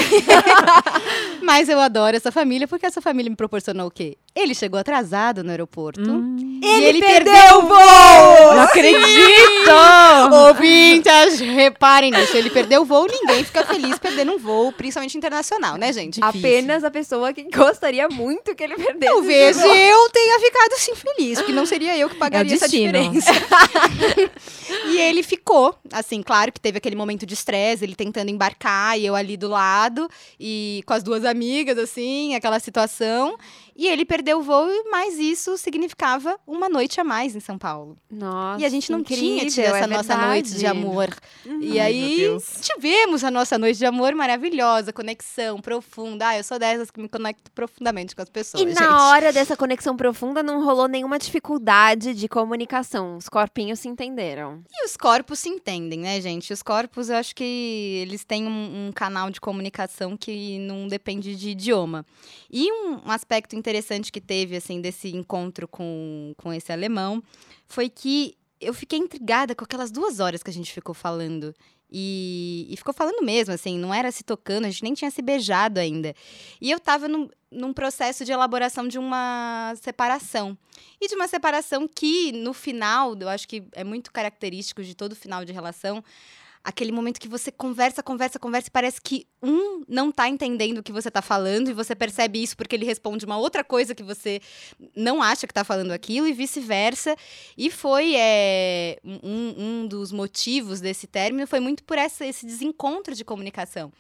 Mas 1.42 1.70
eu 1.70 1.80
adoro 1.80 2.16
essa 2.16 2.32
família, 2.32 2.68
porque 2.68 2.86
essa 2.86 3.02
família 3.02 3.30
me 3.30 3.36
proporcionou 3.36 3.88
o 3.88 3.92
quê? 3.92 4.18
Ele 4.36 4.54
chegou 4.54 4.80
atrasado 4.80 5.44
no 5.44 5.52
aeroporto. 5.52 6.10
Hum. 6.10 6.60
E 6.62 6.84
ele 6.84 7.00
perdeu 7.00 7.30
perdeu 7.30 7.60
o 7.60 7.62
voo! 7.62 8.56
Não 8.56 8.62
acredito! 8.62 9.70
Ouvintes, 10.48 11.40
reparem 11.40 12.12
nisso. 12.12 12.36
Ele 12.36 12.50
perdeu 12.50 12.82
o 12.82 12.86
voo, 12.86 13.08
ninguém 13.08 13.44
fica 13.44 13.66
feliz 13.66 13.98
perdendo 13.98 14.34
um 14.34 14.38
voo, 14.38 14.72
principalmente 14.72 15.18
internacional, 15.18 15.78
né, 15.78 15.92
gente? 15.94 16.20
Apenas 16.24 16.84
a 16.84 16.92
pessoa 16.92 17.34
que 17.34 17.44
gostaria 17.50 18.08
muito 18.10 18.56
que 18.56 18.64
ele 18.64 18.76
perdesse. 18.76 19.12
Talvez 19.12 19.58
eu 19.58 20.10
tenha 20.10 20.40
ficado 20.40 20.74
assim 20.74 20.96
feliz, 20.96 21.40
porque 21.40 21.54
não 21.54 21.66
seria 21.66 21.98
eu 21.98 22.10
que 22.10 22.16
pagaria 22.16 22.54
essa 22.54 22.68
destino. 22.68 22.92
diferença. 22.92 23.32
e 24.88 24.98
ele 24.98 25.24
ficou, 25.24 25.76
assim, 25.92 26.22
claro 26.22 26.52
que 26.52 26.60
teve 26.60 26.78
aquele 26.78 26.96
momento 26.96 27.26
de 27.26 27.34
estresse, 27.34 27.84
ele 27.84 27.96
tentando 27.96 28.30
embarcar 28.30 29.00
e 29.00 29.06
eu 29.06 29.16
ali 29.16 29.38
do 29.38 29.48
lado, 29.48 30.10
e 30.40 30.84
com 30.86 30.94
as 30.94 31.04
duas 31.04 31.24
amigas, 31.30 31.78
assim, 31.78 32.36
aquela 32.36 32.60
situação. 32.60 33.38
E 33.82 33.88
ele 33.88 34.04
perdeu 34.04 34.40
o 34.40 34.42
voo, 34.42 34.68
mas 34.92 35.18
isso 35.18 35.58
significava 35.58 36.38
uma 36.46 36.68
noite 36.68 37.00
a 37.00 37.04
mais 37.06 37.34
em 37.34 37.40
São 37.40 37.58
Paulo. 37.58 37.96
Nossa, 38.12 38.62
E 38.62 38.66
a 38.66 38.70
gente 38.70 38.92
não 38.92 39.02
tinha 39.02 39.18
tido 39.18 39.48
incrível, 39.48 39.74
essa 39.74 39.86
é 39.86 39.88
nossa 39.88 40.18
noite 40.18 40.50
de 40.50 40.56
verdade. 40.58 40.78
amor. 40.80 41.16
E 41.62 41.80
Ai, 41.80 41.88
aí, 41.88 42.38
tivemos 42.62 43.24
a 43.24 43.32
nossa 43.32 43.58
noite 43.58 43.78
de 43.78 43.86
amor 43.86 44.14
maravilhosa, 44.14 44.92
conexão 44.92 45.62
profunda. 45.62 46.28
Ah, 46.28 46.38
eu 46.38 46.44
sou 46.44 46.60
dessas 46.60 46.92
que 46.92 47.00
me 47.00 47.08
conecto 47.08 47.50
profundamente 47.54 48.14
com 48.14 48.22
as 48.22 48.28
pessoas, 48.30 48.62
E 48.62 48.68
gente. 48.68 48.78
na 48.82 49.08
hora 49.12 49.32
dessa 49.32 49.56
conexão 49.56 49.96
profunda 49.96 50.44
não 50.44 50.62
rolou 50.62 50.90
nenhuma 50.90 51.18
dificuldade 51.18 52.14
de 52.14 52.28
comunicação. 52.28 53.16
Os 53.16 53.30
corpinhos 53.30 53.80
se 53.80 53.88
entenderam. 53.88 54.62
E 54.70 54.86
os 54.86 54.98
corpos 54.98 55.40
se 55.40 55.48
entendem, 55.48 56.00
né, 56.02 56.20
gente? 56.20 56.52
Os 56.52 56.62
corpos, 56.62 57.10
eu 57.10 57.16
acho 57.16 57.34
que 57.34 58.02
eles 58.02 58.26
têm 58.26 58.46
um, 58.46 58.88
um 58.88 58.92
canal 58.92 59.30
de 59.30 59.40
comunicação 59.40 60.18
que 60.18 60.60
não 60.60 60.86
depende 60.86 61.34
de 61.34 61.52
idioma. 61.52 62.06
E 62.52 62.70
um, 62.70 63.00
um 63.06 63.12
aspecto 63.12 63.56
interessante 63.56 63.69
que 64.12 64.22
teve, 64.22 64.56
assim, 64.56 64.82
desse 64.82 65.16
encontro 65.16 65.68
com, 65.68 66.34
com 66.38 66.54
esse 66.54 66.72
alemão 66.72 67.24
foi 67.68 67.90
que 67.90 68.36
eu 68.60 68.74
fiquei 68.74 69.00
intrigada 69.00 69.56
com 69.56 69.64
aquelas 69.64 69.92
duas 69.92 70.20
horas 70.20 70.44
que 70.44 70.50
a 70.50 70.54
gente 70.54 70.72
ficou 70.72 70.94
falando. 70.94 71.54
E, 71.92 72.68
e, 72.70 72.78
ficou 72.78 72.94
falando 72.94 73.26
mesmo, 73.26 73.52
assim, 73.54 73.80
não 73.80 73.92
era 73.92 74.12
se 74.12 74.24
tocando, 74.24 74.66
a 74.66 74.70
gente 74.70 74.84
nem 74.84 74.94
tinha 74.94 75.10
se 75.10 75.24
beijado 75.24 75.80
ainda. 75.80 76.14
E 76.62 76.70
eu 76.70 76.80
tava 76.80 77.08
num, 77.08 77.28
num 77.50 77.74
processo 77.74 78.24
de 78.24 78.32
elaboração 78.32 78.88
de 78.88 79.00
uma 79.00 79.74
separação. 79.82 80.56
E 81.02 81.08
de 81.08 81.16
uma 81.16 81.28
separação 81.28 81.88
que, 81.88 82.32
no 82.32 82.54
final, 82.54 83.16
eu 83.20 83.28
acho 83.28 83.48
que 83.48 83.64
é 83.74 83.84
muito 83.84 84.12
característico 84.12 84.84
de 84.84 84.94
todo 84.94 85.16
final 85.16 85.44
de 85.44 85.52
relação, 85.52 86.04
aquele 86.70 86.92
momento 86.92 87.20
que 87.20 87.28
você 87.28 87.52
conversa, 87.52 88.02
conversa, 88.02 88.40
conversa 88.40 88.68
e 88.68 88.72
parece 88.72 89.02
que 89.02 89.28
um 89.42 89.84
não 89.88 90.12
tá 90.12 90.30
entendendo 90.30 90.78
o 90.78 90.84
que 90.84 90.92
você 90.92 91.10
tá 91.10 91.22
falando 91.22 91.70
e 91.70 91.74
você 91.74 91.96
percebe 91.96 92.42
isso 92.42 92.56
porque 92.56 92.76
ele 92.76 92.86
responde 92.86 93.26
uma 93.26 93.38
outra 93.38 93.64
coisa 93.64 93.96
que 93.96 94.04
você 94.04 94.40
não 94.96 95.22
acha 95.22 95.48
que 95.48 95.54
tá 95.54 95.64
falando 95.64 95.92
aquilo 95.92 96.28
e 96.28 96.34
vice-versa. 96.34 97.16
E 97.58 97.70
foi 97.70 98.16
é, 98.16 99.00
um, 99.04 99.56
um 99.58 99.88
dos 99.88 100.12
motivos 100.12 100.80
desse 100.80 101.08
término 101.08 101.48
foi 101.48 101.60
muito 101.60 101.84
por 101.84 101.98
essa, 101.98 102.26
esse 102.26 102.46
desencontro 102.46 103.16
de 103.16 103.26
comunicação. 103.26 103.92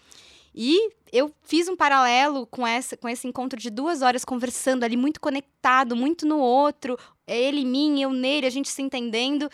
E 0.53 0.91
eu 1.11 1.33
fiz 1.43 1.67
um 1.67 1.75
paralelo 1.75 2.45
com, 2.47 2.65
essa, 2.65 2.95
com 2.97 3.07
esse 3.07 3.27
encontro 3.27 3.59
de 3.59 3.69
duas 3.69 4.01
horas 4.01 4.25
conversando 4.25 4.83
ali, 4.83 4.97
muito 4.97 5.19
conectado, 5.19 5.95
muito 5.95 6.25
no 6.25 6.39
outro, 6.39 6.97
ele 7.27 7.61
em 7.61 7.65
mim, 7.65 8.01
eu 8.01 8.11
nele, 8.11 8.47
a 8.47 8.49
gente 8.49 8.69
se 8.69 8.81
entendendo. 8.81 9.49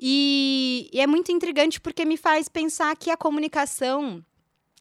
E, 0.00 0.88
e 0.92 1.00
é 1.00 1.06
muito 1.06 1.32
intrigante 1.32 1.80
porque 1.80 2.04
me 2.04 2.16
faz 2.16 2.48
pensar 2.48 2.96
que 2.96 3.10
a 3.10 3.16
comunicação 3.16 4.24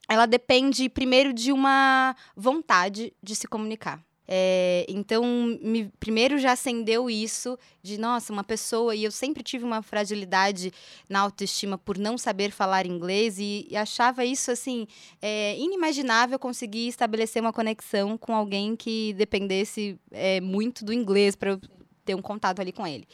ela 0.08 0.26
depende 0.26 0.88
primeiro 0.88 1.34
de 1.34 1.52
uma 1.52 2.16
vontade 2.36 3.14
de 3.22 3.36
se 3.36 3.48
comunicar. 3.48 4.04
É, 4.28 4.86
então, 4.90 5.24
me, 5.62 5.92
primeiro 6.00 6.38
já 6.38 6.54
acendeu 6.54 7.10
isso 7.10 7.58
de, 7.82 7.98
nossa, 7.98 8.34
uma 8.34 8.44
pessoa, 8.44 8.96
e 8.96 9.04
eu 9.04 9.12
sempre 9.12 9.44
tive 9.44 9.64
uma 9.64 9.82
fragilidade 9.82 10.72
na 11.08 11.20
autoestima 11.20 11.78
por 11.78 11.98
não 11.98 12.18
saber 12.18 12.52
falar 12.52 12.86
inglês, 12.86 13.38
e, 13.40 13.68
e 13.70 13.78
achava 13.78 14.26
isso, 14.26 14.52
assim, 14.52 14.88
é, 15.22 15.58
inimaginável 15.58 16.40
conseguir 16.40 16.88
estabelecer 16.88 17.42
uma 17.42 17.54
conexão 17.54 18.18
com 18.18 18.34
alguém 18.34 18.76
que 18.76 19.14
dependesse 19.14 20.00
é, 20.12 20.42
muito 20.42 20.84
do 20.84 20.92
inglês 20.92 21.36
para 21.36 21.52
eu 21.52 21.62
ter 22.04 22.16
um 22.16 22.22
contato 22.22 22.60
ali 22.60 22.72
com 22.72 22.86
ele. 22.86 23.08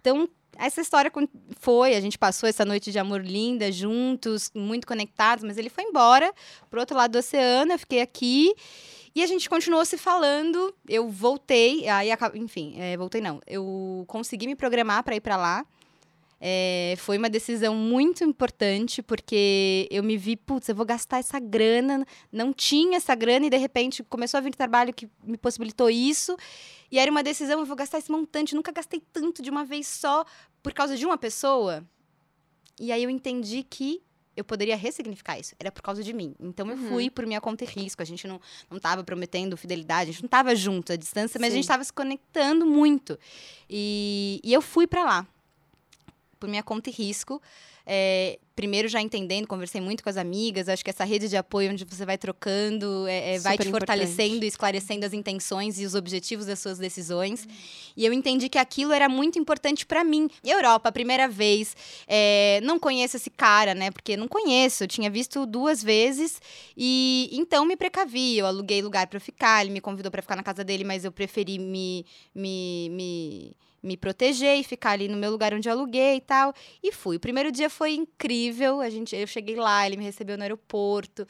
Então, 0.00 0.28
essa 0.58 0.80
história 0.80 1.12
foi, 1.58 1.94
a 1.94 2.00
gente 2.00 2.18
passou 2.18 2.48
essa 2.48 2.64
noite 2.64 2.90
de 2.90 2.98
amor 2.98 3.24
linda 3.24 3.70
juntos, 3.70 4.50
muito 4.54 4.86
conectados, 4.86 5.44
mas 5.44 5.58
ele 5.58 5.68
foi 5.68 5.84
embora 5.84 6.32
pro 6.70 6.80
outro 6.80 6.96
lado 6.96 7.12
do 7.12 7.18
oceano, 7.18 7.72
eu 7.72 7.78
fiquei 7.78 8.00
aqui. 8.00 8.54
E 9.16 9.22
a 9.22 9.26
gente 9.26 9.48
continuou 9.48 9.82
se 9.86 9.96
falando. 9.96 10.74
Eu 10.86 11.08
voltei, 11.08 11.88
aí, 11.88 12.10
enfim, 12.34 12.74
é, 12.76 12.98
voltei 12.98 13.22
não. 13.22 13.40
Eu 13.46 14.04
consegui 14.06 14.46
me 14.46 14.54
programar 14.54 15.02
para 15.02 15.16
ir 15.16 15.22
para 15.22 15.38
lá. 15.38 15.64
É, 16.38 16.92
foi 16.98 17.16
uma 17.16 17.30
decisão 17.30 17.74
muito 17.74 18.22
importante, 18.22 19.02
porque 19.02 19.88
eu 19.90 20.02
me 20.02 20.18
vi, 20.18 20.36
putz, 20.36 20.68
eu 20.68 20.74
vou 20.74 20.84
gastar 20.84 21.16
essa 21.16 21.40
grana. 21.40 22.04
Não 22.30 22.52
tinha 22.52 22.98
essa 22.98 23.14
grana 23.14 23.46
e 23.46 23.48
de 23.48 23.56
repente 23.56 24.04
começou 24.04 24.36
a 24.36 24.42
vir 24.42 24.54
trabalho 24.54 24.92
que 24.92 25.08
me 25.24 25.38
possibilitou 25.38 25.88
isso. 25.88 26.36
E 26.92 26.98
era 26.98 27.10
uma 27.10 27.22
decisão, 27.22 27.58
eu 27.58 27.64
vou 27.64 27.74
gastar 27.74 27.96
esse 27.96 28.12
montante. 28.12 28.54
nunca 28.54 28.70
gastei 28.70 29.02
tanto 29.14 29.40
de 29.40 29.48
uma 29.48 29.64
vez 29.64 29.86
só 29.86 30.26
por 30.62 30.74
causa 30.74 30.94
de 30.94 31.06
uma 31.06 31.16
pessoa. 31.16 31.82
E 32.78 32.92
aí 32.92 33.02
eu 33.02 33.08
entendi 33.08 33.62
que 33.62 34.02
eu 34.36 34.44
poderia 34.44 34.76
ressignificar 34.76 35.38
isso. 35.38 35.54
Era 35.58 35.72
por 35.72 35.82
causa 35.82 36.04
de 36.04 36.12
mim. 36.12 36.34
Então 36.38 36.68
eu 36.68 36.76
uhum. 36.76 36.88
fui 36.88 37.10
por 37.10 37.26
minha 37.26 37.40
conta 37.40 37.64
e 37.64 37.66
risco. 37.66 38.02
A 38.02 38.04
gente 38.04 38.28
não, 38.28 38.40
não 38.70 38.78
tava 38.78 39.02
prometendo 39.02 39.56
fidelidade, 39.56 40.10
a 40.10 40.12
gente 40.12 40.22
não 40.22 40.28
tava 40.28 40.54
junto 40.54 40.92
à 40.92 40.96
distância, 40.96 41.40
mas 41.40 41.48
Sim. 41.50 41.54
a 41.54 41.56
gente 41.56 41.68
tava 41.68 41.82
se 41.82 41.92
conectando 41.92 42.66
muito. 42.66 43.18
E, 43.68 44.40
e 44.44 44.52
eu 44.52 44.60
fui 44.60 44.86
para 44.86 45.04
lá. 45.04 45.26
Por 46.38 46.48
minha 46.48 46.62
conta 46.62 46.90
e 46.90 46.92
risco. 46.92 47.40
É, 47.86 48.38
primeiro 48.56 48.88
já 48.88 49.00
entendendo, 49.00 49.46
conversei 49.46 49.80
muito 49.82 50.02
com 50.02 50.08
as 50.08 50.16
amigas, 50.16 50.68
acho 50.68 50.82
que 50.82 50.88
essa 50.88 51.04
rede 51.04 51.28
de 51.28 51.36
apoio 51.36 51.70
onde 51.70 51.84
você 51.84 52.06
vai 52.06 52.16
trocando, 52.16 53.06
é, 53.06 53.34
é, 53.34 53.38
vai 53.38 53.56
te 53.56 53.70
fortalecendo 53.70 54.44
e 54.44 54.48
esclarecendo 54.48 55.04
as 55.04 55.12
intenções 55.12 55.78
e 55.78 55.84
os 55.84 55.94
objetivos 55.94 56.46
das 56.46 56.58
suas 56.58 56.78
decisões. 56.78 57.44
Uhum. 57.44 57.52
E 57.98 58.06
eu 58.06 58.12
entendi 58.14 58.48
que 58.48 58.58
aquilo 58.58 58.92
era 58.92 59.08
muito 59.08 59.38
importante 59.38 59.84
para 59.84 60.02
mim. 60.02 60.28
Europa, 60.42 60.90
primeira 60.90 61.28
vez, 61.28 61.76
é, 62.08 62.60
não 62.62 62.78
conheço 62.78 63.18
esse 63.18 63.30
cara, 63.30 63.74
né? 63.74 63.90
Porque 63.90 64.16
não 64.16 64.26
conheço, 64.26 64.84
eu 64.84 64.88
tinha 64.88 65.10
visto 65.10 65.44
duas 65.44 65.82
vezes 65.82 66.40
e 66.74 67.28
então 67.32 67.66
me 67.66 67.76
precavi. 67.76 68.38
Eu 68.38 68.46
aluguei 68.46 68.80
lugar 68.80 69.06
para 69.06 69.20
ficar, 69.20 69.62
ele 69.62 69.72
me 69.72 69.82
convidou 69.82 70.10
para 70.10 70.22
ficar 70.22 70.34
na 70.34 70.42
casa 70.42 70.64
dele, 70.64 70.82
mas 70.82 71.04
eu 71.04 71.12
preferi 71.12 71.58
me, 71.58 72.06
me, 72.34 72.88
me 72.90 73.56
me 73.86 73.96
proteger 73.96 74.58
e 74.58 74.64
ficar 74.64 74.90
ali 74.90 75.08
no 75.08 75.16
meu 75.16 75.30
lugar 75.30 75.54
onde 75.54 75.68
eu 75.68 75.72
aluguei 75.72 76.16
e 76.16 76.20
tal. 76.20 76.52
E 76.82 76.92
fui. 76.92 77.16
O 77.16 77.20
primeiro 77.20 77.50
dia 77.52 77.70
foi 77.70 77.94
incrível. 77.94 78.80
A 78.80 78.90
gente, 78.90 79.14
eu 79.14 79.26
cheguei 79.26 79.56
lá, 79.56 79.86
ele 79.86 79.96
me 79.96 80.04
recebeu 80.04 80.36
no 80.36 80.42
aeroporto, 80.42 81.26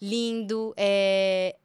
lindo. 0.00 0.74
É, 0.76 1.56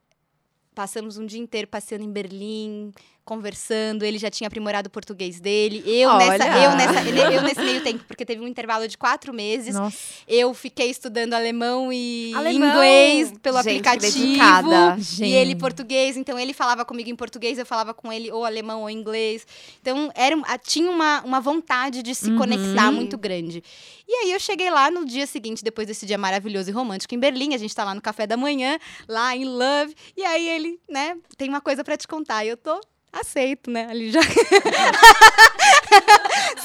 passamos 0.74 1.18
um 1.18 1.26
dia 1.26 1.40
inteiro 1.40 1.66
passeando 1.66 2.04
em 2.04 2.12
Berlim, 2.12 2.92
conversando, 3.26 4.04
ele 4.04 4.18
já 4.18 4.30
tinha 4.30 4.46
aprimorado 4.46 4.86
o 4.86 4.90
português 4.90 5.40
dele. 5.40 5.82
Eu, 5.84 6.16
nessa, 6.16 6.46
eu, 6.46 6.76
nessa, 6.76 7.02
eu 7.32 7.42
nesse 7.42 7.60
meio 7.60 7.82
tempo, 7.82 8.04
porque 8.06 8.24
teve 8.24 8.40
um 8.40 8.46
intervalo 8.46 8.86
de 8.86 8.96
quatro 8.96 9.34
meses, 9.34 9.74
Nossa. 9.74 9.98
eu 10.28 10.54
fiquei 10.54 10.88
estudando 10.88 11.34
alemão 11.34 11.92
e 11.92 12.32
alemão. 12.34 12.68
inglês 12.68 13.32
pelo 13.42 13.60
Gente, 13.62 13.86
aplicativo. 13.88 14.14
E 15.20 15.32
ele 15.34 15.56
português, 15.56 16.16
então 16.16 16.38
ele 16.38 16.54
falava 16.54 16.84
comigo 16.84 17.10
em 17.10 17.16
português, 17.16 17.58
eu 17.58 17.66
falava 17.66 17.92
com 17.92 18.12
ele 18.12 18.30
ou 18.30 18.44
alemão 18.44 18.82
ou 18.82 18.88
inglês. 18.90 19.44
Então 19.82 20.10
era, 20.14 20.36
tinha 20.58 20.88
uma, 20.88 21.20
uma 21.22 21.40
vontade 21.40 22.04
de 22.04 22.14
se 22.14 22.30
uhum. 22.30 22.38
conectar 22.38 22.92
muito 22.92 23.18
grande. 23.18 23.62
E 24.08 24.12
aí 24.12 24.30
eu 24.30 24.38
cheguei 24.38 24.70
lá 24.70 24.88
no 24.88 25.04
dia 25.04 25.26
seguinte, 25.26 25.64
depois 25.64 25.88
desse 25.88 26.06
dia 26.06 26.16
maravilhoso 26.16 26.70
e 26.70 26.72
romântico 26.72 27.12
em 27.12 27.18
Berlim, 27.18 27.54
a 27.54 27.58
gente 27.58 27.74
tá 27.74 27.82
lá 27.82 27.92
no 27.92 28.00
café 28.00 28.24
da 28.24 28.36
manhã, 28.36 28.78
lá 29.08 29.34
em 29.34 29.44
Love, 29.44 29.96
e 30.16 30.24
aí 30.24 30.48
ele, 30.48 30.78
né, 30.88 31.16
tem 31.36 31.48
uma 31.48 31.60
coisa 31.60 31.82
para 31.82 31.96
te 31.96 32.06
contar. 32.06 32.44
E 32.44 32.48
eu 32.50 32.56
tô 32.56 32.80
aceito, 33.12 33.70
né? 33.70 33.86
Ali 33.88 34.10
já. 34.10 34.20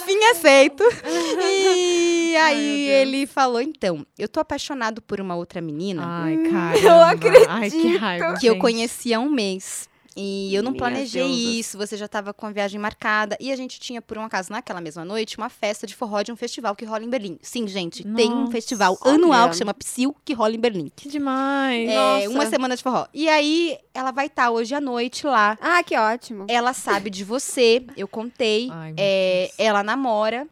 Sim, 0.05 0.23
aceito. 0.31 0.83
E 1.05 2.35
aí 2.35 2.37
Ai, 2.37 2.61
ele 3.01 3.25
falou: 3.25 3.61
então, 3.61 4.05
eu 4.17 4.27
tô 4.27 4.39
apaixonado 4.39 5.01
por 5.01 5.21
uma 5.21 5.35
outra 5.35 5.61
menina. 5.61 6.03
Ai, 6.05 6.37
cara. 6.49 6.77
Eu 6.79 7.03
acredito. 7.03 7.49
Ai, 7.49 7.69
que 7.69 7.97
raiva. 7.97 8.33
Que 8.33 8.41
gente. 8.41 8.45
eu 8.47 8.57
conheci 8.57 9.13
há 9.13 9.19
um 9.19 9.29
mês. 9.29 9.89
E 10.15 10.53
eu 10.53 10.61
não 10.61 10.73
planejei 10.73 11.25
isso, 11.59 11.77
você 11.77 11.95
já 11.95 12.05
estava 12.05 12.33
com 12.33 12.45
a 12.45 12.51
viagem 12.51 12.79
marcada. 12.79 13.37
E 13.39 13.51
a 13.51 13.55
gente 13.55 13.79
tinha, 13.79 14.01
por 14.01 14.17
um 14.17 14.23
acaso, 14.23 14.51
naquela 14.51 14.81
mesma 14.81 15.05
noite, 15.05 15.37
uma 15.37 15.49
festa 15.49 15.87
de 15.87 15.95
forró 15.95 16.21
de 16.21 16.31
um 16.31 16.35
festival 16.35 16.75
que 16.75 16.85
rola 16.85 17.03
em 17.03 17.09
Berlim. 17.09 17.37
Sim, 17.41 17.67
gente, 17.67 18.05
Nossa, 18.05 18.15
tem 18.15 18.33
um 18.33 18.51
festival 18.51 18.97
anual 19.01 19.49
que 19.49 19.57
chama 19.57 19.73
Psyu, 19.73 20.15
que 20.25 20.33
rola 20.33 20.55
em 20.55 20.59
Berlim. 20.59 20.91
Que 20.95 21.09
demais! 21.09 21.89
É, 21.89 21.95
Nossa. 21.95 22.29
uma 22.29 22.45
semana 22.47 22.75
de 22.75 22.83
forró. 22.83 23.07
E 23.13 23.29
aí, 23.29 23.77
ela 23.93 24.11
vai 24.11 24.27
estar 24.27 24.43
tá 24.43 24.51
hoje 24.51 24.75
à 24.75 24.81
noite 24.81 25.25
lá. 25.25 25.57
Ah, 25.61 25.83
que 25.83 25.97
ótimo. 25.97 26.45
Ela 26.47 26.73
sabe 26.73 27.09
de 27.09 27.23
você, 27.23 27.83
eu 27.95 28.07
contei. 28.07 28.69
Ai, 28.71 28.93
é, 28.97 29.51
ela 29.57 29.83
namora. 29.83 30.47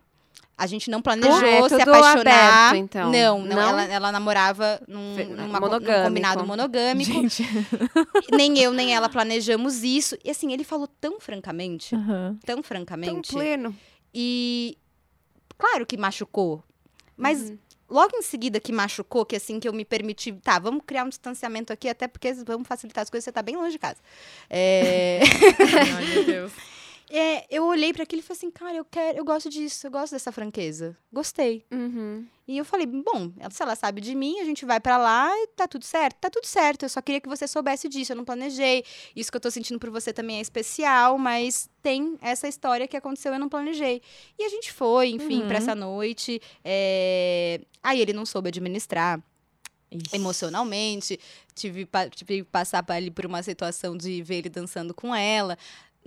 A 0.60 0.68
gente 0.68 0.92
não 0.92 1.02
planejou 1.02 1.34
ah, 1.42 1.48
é, 1.48 1.70
se 1.70 1.82
apaixonar. 1.82 2.68
Aberto, 2.68 2.76
então. 2.76 3.10
Não, 3.10 3.40
não, 3.40 3.56
não? 3.56 3.62
Ela, 3.62 3.84
ela, 3.86 4.12
namorava 4.12 4.82
num, 4.86 5.16
numa, 5.30 5.58
num 5.58 6.04
combinado 6.04 6.46
monogâmico. 6.46 7.14
Gente. 7.14 7.46
nem 8.36 8.60
eu, 8.60 8.74
nem 8.74 8.94
ela 8.94 9.08
planejamos 9.08 9.84
isso. 9.84 10.18
E 10.22 10.30
assim, 10.30 10.52
ele 10.52 10.66
falou 10.66 10.86
tão 10.86 11.18
francamente, 11.18 11.96
uhum. 11.96 12.38
tão 12.46 12.62
francamente. 12.62 13.32
Tão 13.32 13.40
pleno. 13.40 13.74
E 14.14 14.78
claro 15.58 15.86
que 15.86 15.96
machucou. 15.96 16.62
Mas 17.16 17.50
uhum. 17.50 17.58
logo 17.88 18.18
em 18.18 18.22
seguida 18.22 18.60
que 18.60 18.74
machucou, 18.74 19.26
que 19.26 19.38
assim 19.38 19.62
que 19.62 19.68
eu 19.68 19.72
me 19.72 19.86
permiti, 19.86 20.34
tá, 20.34 20.60
vamos 20.60 20.84
criar 20.86 21.06
um 21.06 21.10
distanciamento 21.10 21.72
aqui, 21.72 21.88
até 21.88 22.06
porque 22.06 22.34
vamos 22.46 22.68
facilitar 22.68 23.02
as 23.02 23.10
coisas, 23.10 23.24
você 23.24 23.32
tá 23.32 23.42
bem 23.42 23.56
longe 23.56 23.72
de 23.72 23.80
casa. 23.80 24.00
É... 24.50 25.22
Ai, 25.96 26.06
meu 26.06 26.26
Deus. 26.26 26.52
É, 27.10 27.46
eu 27.50 27.66
olhei 27.66 27.92
para 27.92 28.04
aquilo 28.04 28.20
e 28.20 28.24
falei 28.24 28.38
assim, 28.38 28.52
cara, 28.52 28.76
eu 28.76 28.86
quero, 28.86 29.18
eu 29.18 29.26
gosto 29.26 29.50
disso, 29.50 29.88
eu 29.88 29.92
gosto 29.92 30.12
dessa 30.14 30.32
franqueza. 30.32 30.96
Gostei. 31.12 31.66
Uhum. 31.72 32.26
E 32.48 32.58
eu 32.58 32.66
falei, 32.66 32.86
bom, 32.86 33.32
se 33.50 33.62
ela 33.62 33.76
sabe 33.76 34.02
de 34.02 34.14
mim, 34.16 34.40
a 34.40 34.44
gente 34.44 34.66
vai 34.66 34.80
para 34.80 34.98
lá 34.98 35.30
e 35.32 35.48
tá 35.48 35.68
tudo 35.68 35.86
certo. 35.86 36.18
Tá 36.18 36.30
tudo 36.30 36.46
certo. 36.46 36.84
Eu 36.84 36.90
só 36.90 37.02
queria 37.02 37.22
que 37.22 37.30
você 37.30 37.48
soubesse 37.48 37.88
disso. 37.88 38.12
Eu 38.12 38.16
não 38.16 38.26
planejei. 38.26 38.84
Isso 39.16 39.32
que 39.32 39.38
eu 39.38 39.42
tô 39.42 39.52
sentindo 39.52 39.80
por 39.80 39.90
você 39.90 40.14
também 40.14 40.38
é 40.38 40.42
especial, 40.42 41.18
mas 41.18 41.70
tem 41.82 42.18
essa 42.22 42.48
história 42.48 42.88
que 42.88 42.98
aconteceu, 42.98 43.34
eu 43.34 43.40
não 43.40 43.50
planejei. 43.50 44.02
E 44.38 44.44
a 44.44 44.50
gente 44.50 44.72
foi, 44.72 45.10
enfim, 45.10 45.42
uhum. 45.42 45.48
para 45.48 45.58
essa 45.58 45.76
noite. 45.76 46.42
É... 46.64 47.62
Aí 47.84 48.02
ele 48.02 48.14
não 48.14 48.26
soube 48.26 48.50
administrar. 48.50 49.22
Isso. 49.92 50.16
emocionalmente. 50.16 51.20
Tive, 51.56 51.88
tive 52.12 52.38
que 52.38 52.44
passar 52.44 52.86
ali 52.90 53.10
por 53.10 53.26
uma 53.26 53.42
situação 53.42 53.98
de 53.98 54.22
ver 54.22 54.36
ele 54.36 54.50
dançando 54.50 54.94
com 54.94 55.14
ela. 55.16 55.58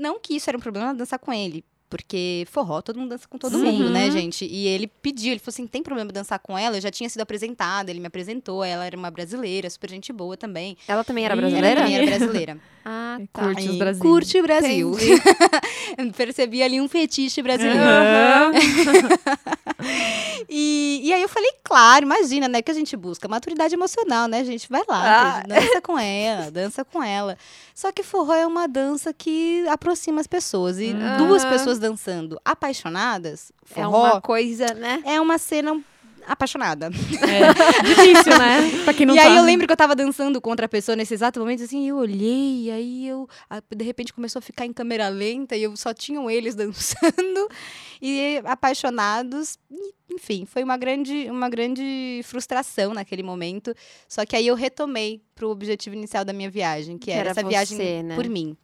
Não 0.03 0.19
que 0.19 0.35
isso 0.35 0.51
era 0.51 0.59
um 0.59 0.61
problema 0.61 0.93
dançar 0.93 1.19
com 1.19 1.33
ele. 1.33 1.65
Porque 1.89 2.47
forró, 2.51 2.81
todo 2.81 2.99
mundo 2.99 3.11
dança 3.11 3.29
com 3.29 3.37
todo 3.37 3.55
Sim. 3.59 3.65
mundo, 3.67 3.91
né, 3.91 4.11
gente? 4.11 4.47
E 4.47 4.67
ele 4.67 4.87
pediu, 4.87 5.31
ele 5.33 5.39
falou 5.39 5.53
assim: 5.53 5.67
tem 5.67 5.83
problema 5.83 6.11
dançar 6.11 6.39
com 6.39 6.57
ela? 6.59 6.79
Eu 6.79 6.81
já 6.81 6.91
tinha 6.91 7.07
sido 7.09 7.21
apresentada, 7.21 7.91
ele 7.91 8.01
me 8.01 8.07
apresentou, 8.07 8.65
ela 8.65 8.87
era 8.87 8.97
uma 8.97 9.11
brasileira, 9.11 9.69
super 9.69 9.91
gente 9.91 10.11
boa 10.11 10.35
também. 10.35 10.75
Ela 10.89 11.05
também 11.05 11.27
era 11.27 11.35
Ih, 11.35 11.39
Ela 11.39 11.49
brasileira? 11.51 11.81
também 11.83 11.97
era 11.97 12.07
brasileira. 12.07 12.59
Ah, 12.85 13.17
tá. 13.33 13.43
Curte 13.45 13.69
os 13.69 13.77
Brasil. 13.77 14.03
Curte 14.03 14.39
o 14.39 14.43
Brasil. 14.43 14.93
Percebi 16.17 16.65
ali 16.65 16.81
um 16.81 16.89
fetiche 16.89 17.41
brasileiro. 17.41 17.79
Aham. 17.81 18.53
E, 20.49 21.01
e 21.05 21.13
aí 21.13 21.23
eu 21.23 21.29
falei, 21.29 21.51
claro, 21.63 22.05
imagina, 22.05 22.49
né? 22.49 22.61
Que 22.63 22.71
a 22.71 22.75
gente 22.75 22.97
busca 22.97 23.29
maturidade 23.29 23.75
emocional, 23.75 24.27
né, 24.29 24.45
gente? 24.45 24.69
Vai 24.69 24.83
lá, 24.89 25.39
Ah. 25.39 25.43
dança 25.47 25.81
com 25.81 25.99
ela, 25.99 26.51
dança 26.51 26.85
com 26.85 27.03
ela. 27.03 27.37
Só 27.75 27.91
que 27.93 28.03
forró 28.03 28.35
é 28.35 28.47
uma 28.47 28.67
dança 28.69 29.13
que 29.13 29.67
aproxima 29.69 30.21
as 30.21 30.27
pessoas. 30.27 30.79
E 30.79 30.93
Uhum. 30.93 31.17
duas 31.19 31.45
pessoas 31.45 31.79
dançando 31.79 32.41
apaixonadas, 32.45 33.53
É 33.71 33.75
forró 33.83 34.05
uma 34.13 34.21
coisa, 34.21 34.67
né? 34.75 35.03
é 35.05 35.21
uma 35.21 35.39
cena 35.39 35.81
apaixonada. 36.27 36.87
É 36.87 37.83
difícil, 37.83 38.39
né? 38.39 38.71
Pra 38.85 38.95
quem 38.95 39.07
não 39.07 39.15
e 39.15 39.19
aí 39.19 39.29
tá. 39.29 39.37
eu 39.37 39.43
lembro 39.45 39.67
que 39.67 39.73
eu 39.73 39.77
tava 39.77 39.95
dançando 39.95 40.41
contra 40.41 40.67
a 40.67 40.69
pessoa 40.69 40.97
nesse 40.97 41.15
exato 41.15 41.41
momento, 41.41 41.63
assim, 41.63 41.89
eu 41.89 41.97
olhei, 41.97 42.65
e 42.65 42.71
aí 42.71 43.09
eu, 43.09 43.29
de 43.75 43.85
repente 43.85 44.13
começou 44.13 44.39
a 44.39 44.43
ficar 44.43 44.67
em 44.67 44.73
câmera 44.73 45.09
lenta 45.09 45.57
e 45.57 45.63
eu 45.63 45.77
só 45.77 45.93
tinham 45.93 46.31
eles 46.31 46.55
dançando 46.57 47.49
e 48.01 48.41
apaixonados. 48.45 49.59
Enfim, 50.11 50.45
foi 50.45 50.63
uma 50.63 50.77
grande, 50.77 51.29
uma 51.31 51.49
grande 51.49 52.21
frustração 52.25 52.93
naquele 52.93 53.23
momento. 53.23 53.75
Só 54.09 54.27
que 54.27 54.37
aí 54.37 54.47
eu 54.47 54.55
retomei 54.55 55.23
pro 55.35 55.49
objetivo 55.49 55.97
inicial 55.97 56.25
da 56.25 56.33
minha 56.33 56.51
viagem, 56.51 56.99
que, 56.99 57.07
Que 57.07 57.11
era, 57.13 57.21
era 57.21 57.31
essa 57.31 57.49
viagem 57.49 57.77
você, 57.77 58.03
né? 58.03 58.15
por 58.15 58.29
mim. 58.29 58.57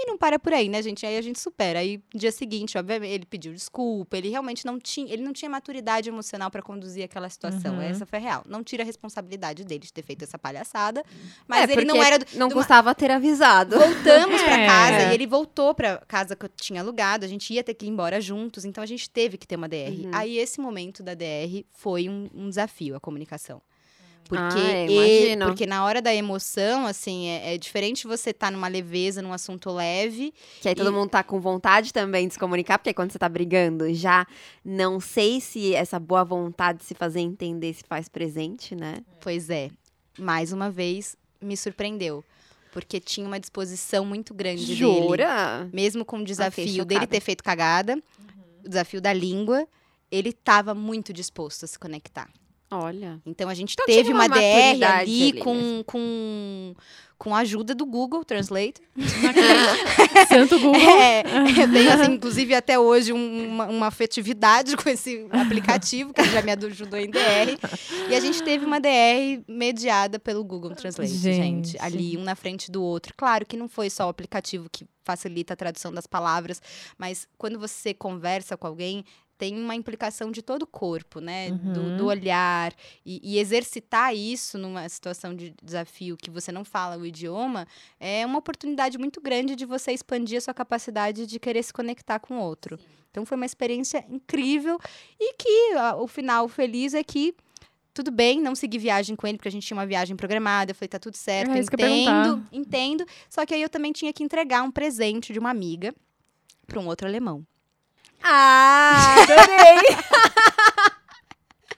E 0.00 0.06
não 0.06 0.16
para 0.16 0.38
por 0.38 0.52
aí, 0.52 0.68
né, 0.68 0.80
gente? 0.80 1.04
Aí 1.04 1.16
a 1.16 1.20
gente 1.22 1.40
supera. 1.40 1.80
Aí, 1.80 2.00
no 2.14 2.20
dia 2.20 2.30
seguinte, 2.30 2.78
obviamente, 2.78 3.10
ele 3.12 3.26
pediu 3.26 3.52
desculpa. 3.52 4.16
Ele 4.16 4.28
realmente 4.28 4.64
não 4.64 4.78
tinha, 4.78 5.12
ele 5.12 5.22
não 5.22 5.32
tinha 5.32 5.50
maturidade 5.50 6.08
emocional 6.08 6.52
para 6.52 6.62
conduzir 6.62 7.02
aquela 7.04 7.28
situação. 7.28 7.74
Uhum. 7.74 7.82
Essa 7.82 8.06
foi 8.06 8.20
real. 8.20 8.44
Não 8.46 8.62
tira 8.62 8.84
a 8.84 8.86
responsabilidade 8.86 9.64
dele 9.64 9.80
de 9.80 9.92
ter 9.92 10.02
feito 10.02 10.22
essa 10.22 10.38
palhaçada. 10.38 11.02
Mas 11.48 11.68
É, 11.68 11.72
ele 11.72 11.84
não 11.84 12.00
era. 12.00 12.16
do- 12.20 12.26
Não 12.34 12.46
de 12.46 12.54
uma- 12.54 12.60
custava 12.62 12.94
ter 12.94 13.10
avisado. 13.10 13.76
Voltamos 13.76 14.40
É. 14.42 14.66
casa 14.66 15.10
e 15.10 15.14
ele 15.14 15.26
voltou 15.26 15.74
pra 15.74 15.98
casa 16.06 16.36
que 16.36 16.44
eu 16.44 16.50
tinha 16.50 16.80
alugado. 16.80 17.24
A 17.24 17.28
gente 17.28 17.52
ia 17.52 17.64
ter 17.64 17.74
que 17.74 17.84
ir 17.84 17.88
embora 17.88 18.20
juntos, 18.20 18.64
então 18.64 18.82
a 18.84 18.86
gente 18.86 19.10
teve 19.10 19.36
que 19.36 19.48
ter 19.48 19.56
uma 19.56 19.68
DR. 19.68 20.04
Uhum. 20.04 20.10
Aí 20.14 20.38
esse 20.38 20.60
momento 20.60 21.02
da 21.02 21.14
DR 21.14 21.64
foi 21.72 22.08
um, 22.08 22.30
um 22.32 22.48
desafio, 22.48 22.94
a 22.94 23.00
comunicação. 23.00 23.60
Porque, 24.28 24.42
Ah, 24.58 24.76
ele- 24.76 25.42
porque 25.44 25.64
na 25.66 25.82
hora 25.84 26.02
da 26.02 26.14
emoção, 26.14 26.86
assim, 26.86 27.28
é, 27.28 27.54
é 27.54 27.58
diferente 27.58 28.06
você 28.06 28.28
estar 28.30 28.52
numa 28.52 28.68
leveza, 28.68 29.22
num 29.22 29.32
assunto 29.32 29.70
leve. 29.70 30.34
Que 30.60 30.68
aí 30.68 30.74
todo 30.74 30.90
E- 30.90 30.92
mundo 30.92 31.08
tá 31.08 31.22
com 31.24 31.40
vontade 31.40 31.92
também 31.94 32.28
de 32.28 32.34
se 32.34 32.38
comunicar, 32.38 32.78
porque 32.78 32.92
quando 32.92 33.10
você 33.10 33.18
tá 33.18 33.28
brigando, 33.28 33.92
já 33.94 34.26
não 34.62 35.00
sei 35.00 35.40
se 35.40 35.74
essa 35.74 35.98
boa 35.98 36.24
vontade 36.24 36.80
de 36.80 36.84
se 36.84 36.94
fazer 36.94 37.20
entender 37.20 37.72
se 37.72 37.82
faz 37.88 38.06
presente, 38.08 38.74
né? 38.76 38.98
Pois 39.18 39.48
é, 39.48 39.70
mais 40.18 40.52
uma 40.52 40.70
vez 40.70 41.16
me 41.40 41.56
surpreendeu. 41.56 42.22
Porque 42.70 43.00
tinha 43.00 43.26
uma 43.26 43.40
disposição 43.40 44.04
muito 44.04 44.34
grande 44.34 44.66
dele. 44.66 44.76
Jura? 44.76 45.68
Mesmo 45.72 46.04
com 46.04 46.18
o 46.18 46.24
desafio 46.24 46.68
chocada. 46.68 46.84
dele 46.84 47.06
ter 47.06 47.20
feito 47.20 47.42
cagada, 47.42 47.96
o 48.62 48.68
desafio 48.68 49.00
da 49.00 49.10
língua, 49.12 49.66
ele 50.12 50.28
estava 50.28 50.74
muito 50.74 51.14
disposto 51.14 51.64
a 51.64 51.66
se 51.66 51.78
conectar. 51.78 52.28
Olha. 52.70 53.20
Então 53.24 53.48
a 53.48 53.54
gente 53.54 53.72
Então 53.72 53.86
teve 53.86 54.12
uma, 54.12 54.26
uma 54.26 54.28
DR 54.28 54.42
ali 54.42 54.84
ali 54.84 55.32
com, 55.40 55.82
com, 55.86 56.74
com 57.16 57.34
a 57.34 57.38
ajuda 57.38 57.74
do 57.74 57.86
Google 57.86 58.22
Translate. 58.24 58.74
Santo 60.28 60.58
Google. 60.58 60.76
É, 60.80 61.20
eu 61.62 61.72
tenho, 61.72 61.92
assim, 61.92 62.12
inclusive, 62.12 62.54
até 62.54 62.78
hoje 62.78 63.12
um- 63.12 63.48
uma, 63.48 63.66
uma 63.66 63.86
afetividade 63.86 64.76
com 64.76 64.88
esse 64.88 65.26
aplicativo, 65.30 66.12
que 66.12 66.22
já 66.24 66.42
me 66.42 66.52
ajudou 66.52 66.98
em 66.98 67.10
DR. 67.10 67.56
E 68.10 68.14
a 68.14 68.20
gente 68.20 68.42
teve 68.42 68.64
uma 68.64 68.78
DR 68.80 69.42
mediada 69.48 70.18
pelo 70.18 70.44
Google 70.44 70.74
Translate, 70.74 71.10
gente. 71.12 71.68
Gente. 71.72 71.78
Ali, 71.80 72.16
um 72.16 72.22
na 72.22 72.34
frente 72.34 72.70
do 72.70 72.82
outro. 72.82 73.14
Claro 73.16 73.46
que 73.46 73.56
não 73.56 73.68
foi 73.68 73.88
só 73.90 74.06
o 74.06 74.10
aplicativo 74.10 74.68
que 74.70 74.86
facilita 75.04 75.54
a 75.54 75.56
tradução 75.56 75.90
das 75.90 76.06
palavras, 76.06 76.60
mas 76.98 77.26
quando 77.38 77.58
você 77.58 77.94
conversa 77.94 78.58
com 78.58 78.66
alguém, 78.66 79.04
tem 79.38 79.56
uma 79.56 79.74
implicação 79.74 80.30
de 80.32 80.42
todo 80.42 80.62
o 80.62 80.66
corpo, 80.66 81.20
né? 81.20 81.50
Do, 81.52 81.80
Uhum. 81.80 81.96
do 81.96 82.06
olhar. 82.06 82.74
E, 83.06 83.20
e 83.22 83.38
exercitar 83.38 84.14
isso 84.14 84.58
numa 84.58 84.88
situação 84.88 85.34
de 85.34 85.54
desafio 85.62 86.16
que 86.16 86.28
você 86.30 86.50
não 86.50 86.64
fala 86.64 86.98
o 86.98 87.06
idioma 87.06 87.66
é 88.00 88.26
uma 88.26 88.38
oportunidade 88.38 88.98
muito 88.98 89.20
grande 89.20 89.54
de 89.54 89.64
você 89.64 89.92
expandir 89.92 90.38
a 90.38 90.40
sua 90.40 90.52
capacidade 90.54 91.24
de 91.26 91.38
querer 91.38 91.62
se 91.62 91.72
conectar 91.72 92.18
com 92.18 92.38
o 92.38 92.42
outro. 92.42 92.78
Então 93.10 93.24
foi 93.24 93.36
uma 93.36 93.46
experiência 93.46 94.04
incrível 94.10 94.78
e 95.18 95.32
que 95.34 95.72
ah, 95.76 95.96
o 95.96 96.06
final 96.08 96.48
feliz 96.48 96.92
é 96.92 97.02
que 97.02 97.34
tudo 97.94 98.10
bem, 98.12 98.40
não 98.40 98.54
segui 98.54 98.78
viagem 98.78 99.16
com 99.16 99.26
ele, 99.26 99.38
porque 99.38 99.48
a 99.48 99.50
gente 99.50 99.66
tinha 99.66 99.76
uma 99.76 99.86
viagem 99.86 100.14
programada. 100.14 100.70
Eu 100.70 100.74
falei, 100.74 100.88
tá 100.88 101.00
tudo 101.00 101.16
certo, 101.16 101.50
É, 101.50 101.58
entendo, 102.12 102.46
entendo. 102.52 103.04
Só 103.28 103.44
que 103.44 103.52
aí 103.54 103.62
eu 103.62 103.68
também 103.68 103.90
tinha 103.92 104.12
que 104.12 104.22
entregar 104.22 104.62
um 104.62 104.70
presente 104.70 105.32
de 105.32 105.38
uma 105.40 105.50
amiga 105.50 105.92
para 106.66 106.78
um 106.78 106.86
outro 106.86 107.08
alemão. 107.08 107.44
Ah, 108.22 109.14
adorei! 109.22 109.82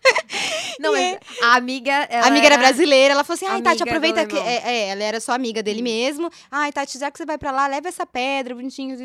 Não, 0.81 0.93
mas 0.93 1.19
a 1.43 1.57
amiga. 1.57 2.09
A 2.11 2.27
amiga 2.27 2.47
era 2.47 2.57
brasileira, 2.57 3.13
ela 3.13 3.23
falou 3.23 3.35
assim: 3.37 3.47
ai, 3.47 3.61
Tati, 3.61 3.83
aproveita 3.83 4.27
que. 4.27 4.37
É, 4.37 4.63
é, 4.65 4.89
ela 4.89 5.03
era 5.03 5.21
só 5.21 5.33
amiga 5.33 5.63
dele 5.63 5.83
mesmo. 5.83 6.31
Ai, 6.51 6.73
Tati, 6.73 6.99
já 6.99 7.11
que 7.11 7.19
você 7.19 7.27
vai 7.27 7.37
pra 7.37 7.51
lá, 7.51 7.67
leva 7.67 7.89
essa 7.89 8.07
pedra, 8.07 8.55
bonitinho. 8.55 8.97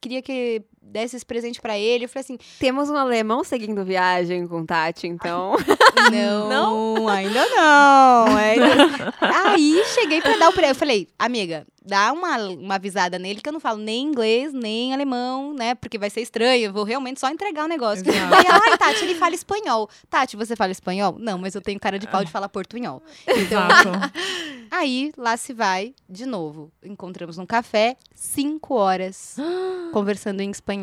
Queria 0.00 0.22
que 0.22 0.62
desse 0.88 1.16
esse 1.16 1.24
presente 1.26 1.60
pra 1.60 1.78
ele. 1.78 2.04
Eu 2.04 2.08
falei 2.08 2.22
assim: 2.24 2.38
Temos 2.58 2.88
um 2.90 2.96
alemão 2.96 3.44
seguindo 3.44 3.84
viagem 3.84 4.46
com 4.46 4.64
Tati, 4.64 5.06
então. 5.06 5.52
não, 6.48 7.08
ainda 7.08 7.46
não. 7.50 8.26
ainda- 8.36 9.14
Aí 9.20 9.82
cheguei 9.94 10.20
pra 10.20 10.36
dar 10.36 10.48
o 10.48 10.52
presente. 10.52 10.68
Eu 10.68 10.74
falei, 10.78 11.08
amiga, 11.18 11.66
dá 11.84 12.12
uma, 12.12 12.36
uma 12.50 12.74
avisada 12.74 13.18
nele 13.18 13.40
que 13.40 13.48
eu 13.48 13.52
não 13.52 13.60
falo 13.60 13.78
nem 13.78 14.04
inglês, 14.04 14.52
nem 14.52 14.92
alemão, 14.92 15.54
né? 15.54 15.74
Porque 15.74 15.98
vai 15.98 16.10
ser 16.10 16.20
estranho. 16.20 16.66
Eu 16.66 16.72
vou 16.72 16.84
realmente 16.84 17.18
só 17.20 17.28
entregar 17.30 17.64
o 17.64 17.68
negócio. 17.68 18.06
Exato. 18.08 18.34
Aí 18.34 18.44
ela, 18.46 18.60
ai, 18.70 18.78
Tati, 18.78 19.04
ele 19.04 19.14
fala 19.14 19.34
espanhol. 19.34 19.88
Tati, 20.10 20.36
você 20.36 20.54
fala 20.54 20.72
espanhol? 20.72 21.16
Não, 21.18 21.38
mas 21.38 21.54
eu 21.54 21.60
tenho 21.60 21.80
cara 21.80 21.98
de 21.98 22.06
pau 22.06 22.24
de 22.24 22.30
falar 22.30 22.48
portunhol. 22.48 23.02
Exato. 23.26 23.88
Aí, 24.70 25.12
lá 25.16 25.36
se 25.36 25.54
vai, 25.54 25.94
de 26.08 26.26
novo. 26.26 26.70
Encontramos 26.84 27.38
num 27.38 27.46
café, 27.46 27.96
cinco 28.14 28.74
horas, 28.74 29.36
conversando 29.92 30.40
em 30.42 30.50
espanhol 30.50 30.77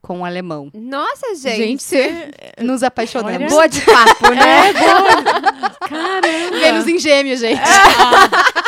com 0.00 0.20
o 0.20 0.24
alemão. 0.24 0.70
Nossa, 0.74 1.34
gente. 1.36 1.56
Gente, 1.56 1.82
você- 1.82 2.30
Nos 2.60 2.82
apaixonamos. 2.82 3.36
Olha. 3.36 3.48
Boa 3.48 3.68
de 3.68 3.80
papo, 3.82 4.30
né? 4.34 4.68
É, 4.68 4.72
boa. 4.72 5.70
Caramba. 5.88 6.58
Vênus 6.58 6.86
em 6.88 6.98
gêmeos, 6.98 7.40
gente. 7.40 7.60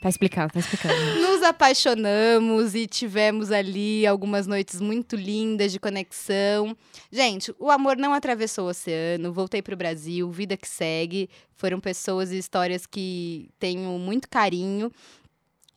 Tá 0.00 0.08
explicado, 0.08 0.52
tá 0.52 0.58
explicado. 0.58 0.94
Nos 1.20 1.44
apaixonamos 1.44 2.74
e 2.74 2.88
tivemos 2.88 3.52
ali 3.52 4.04
algumas 4.04 4.48
noites 4.48 4.80
muito 4.80 5.14
lindas 5.14 5.70
de 5.70 5.78
conexão. 5.78 6.76
Gente, 7.12 7.54
o 7.56 7.70
amor 7.70 7.96
não 7.96 8.12
atravessou 8.12 8.66
o 8.66 8.70
oceano, 8.70 9.32
voltei 9.32 9.62
pro 9.62 9.76
Brasil, 9.76 10.28
vida 10.28 10.56
que 10.56 10.66
segue. 10.68 11.30
Foram 11.54 11.78
pessoas 11.78 12.32
e 12.32 12.38
histórias 12.38 12.84
que 12.84 13.48
tenho 13.60 13.90
muito 13.96 14.28
carinho. 14.28 14.90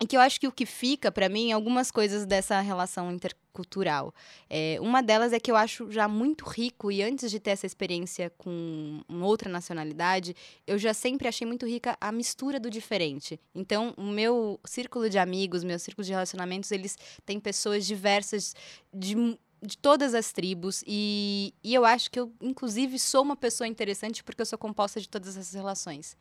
E 0.01 0.05
que 0.05 0.17
eu 0.17 0.19
acho 0.19 0.39
que 0.39 0.47
o 0.47 0.51
que 0.51 0.65
fica 0.65 1.09
pra 1.09 1.29
mim 1.29 1.51
é 1.51 1.53
algumas 1.53 1.89
coisas 1.89 2.25
dessa 2.25 2.59
relação 2.59 3.11
intercultural. 3.11 4.13
É, 4.49 4.77
uma 4.81 5.01
delas 5.01 5.31
é 5.31 5.39
que 5.39 5.49
eu 5.49 5.55
acho 5.55 5.89
já 5.89 6.05
muito 6.05 6.43
rico, 6.43 6.91
e 6.91 7.01
antes 7.01 7.31
de 7.31 7.39
ter 7.39 7.51
essa 7.51 7.65
experiência 7.65 8.29
com 8.37 8.99
outra 9.21 9.49
nacionalidade, 9.49 10.35
eu 10.67 10.77
já 10.77 10.93
sempre 10.93 11.29
achei 11.29 11.47
muito 11.47 11.65
rica 11.65 11.97
a 12.01 12.11
mistura 12.11 12.59
do 12.59 12.69
diferente. 12.69 13.39
Então, 13.53 13.93
o 13.95 14.03
meu 14.03 14.59
círculo 14.65 15.09
de 15.09 15.17
amigos, 15.17 15.63
meu 15.63 15.79
círculo 15.79 16.03
de 16.03 16.11
relacionamentos, 16.11 16.71
eles 16.71 16.97
têm 17.25 17.39
pessoas 17.39 17.85
diversas 17.85 18.53
de, 18.93 19.15
de 19.61 19.77
todas 19.77 20.13
as 20.13 20.33
tribos. 20.33 20.83
E, 20.85 21.53
e 21.63 21.73
eu 21.73 21.85
acho 21.85 22.11
que 22.11 22.19
eu, 22.19 22.33
inclusive, 22.41 22.99
sou 22.99 23.21
uma 23.21 23.37
pessoa 23.37 23.65
interessante 23.65 24.21
porque 24.25 24.41
eu 24.41 24.45
sou 24.45 24.59
composta 24.59 24.99
de 24.99 25.07
todas 25.07 25.37
essas 25.37 25.53
relações. 25.53 26.17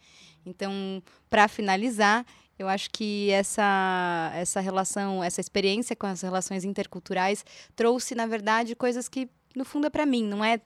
Então, 0.46 1.02
para 1.28 1.48
finalizar, 1.48 2.24
eu 2.58 2.68
acho 2.68 2.90
que 2.90 3.30
essa, 3.30 4.30
essa 4.34 4.60
relação, 4.60 5.22
essa 5.22 5.40
experiência 5.40 5.96
com 5.96 6.06
as 6.06 6.22
relações 6.22 6.64
interculturais 6.64 7.44
trouxe, 7.74 8.14
na 8.14 8.26
verdade, 8.26 8.74
coisas 8.74 9.08
que, 9.08 9.28
no 9.54 9.64
fundo, 9.64 9.86
é 9.86 9.90
para 9.90 10.06
mim, 10.06 10.24
não 10.24 10.44
é. 10.44 10.60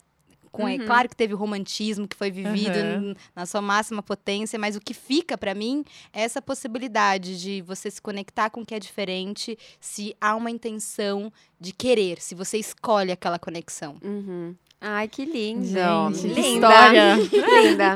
Com, 0.51 0.67
é 0.69 0.77
Uhum. 0.77 0.87
claro 0.87 1.09
que 1.09 1.17
teve 1.17 1.35
o 1.35 1.37
romantismo 1.37 2.07
que 2.09 2.17
foi 2.17 2.31
vivido 2.31 2.77
Uhum. 2.79 3.15
na 3.35 3.47
sua 3.47 3.61
máxima 3.61 4.03
potência, 4.03 4.59
mas 4.59 4.77
o 4.77 4.81
que 4.81 4.95
fica 4.95 5.37
para 5.39 5.55
mim 5.55 5.85
é 6.13 6.23
essa 6.23 6.41
possibilidade 6.43 7.41
de 7.41 7.63
você 7.63 7.91
se 7.91 8.01
conectar 8.01 8.51
com 8.51 8.61
o 8.63 8.67
que 8.67 8.75
é 8.75 8.79
diferente, 8.79 9.59
se 9.81 10.15
há 10.21 10.35
uma 10.37 10.51
intenção 10.51 11.33
de 11.61 11.73
querer, 11.73 12.21
se 12.21 12.35
você 12.35 12.59
escolhe 12.59 13.11
aquela 13.13 13.39
conexão. 13.39 13.97
Uhum. 14.03 14.55
Ai, 14.81 15.09
que 15.09 15.25
lindo. 15.25 15.67
Gente, 15.67 16.21
que 16.35 16.41
Linda. 16.41 16.69
história. 16.69 17.15
Linda. 17.63 17.95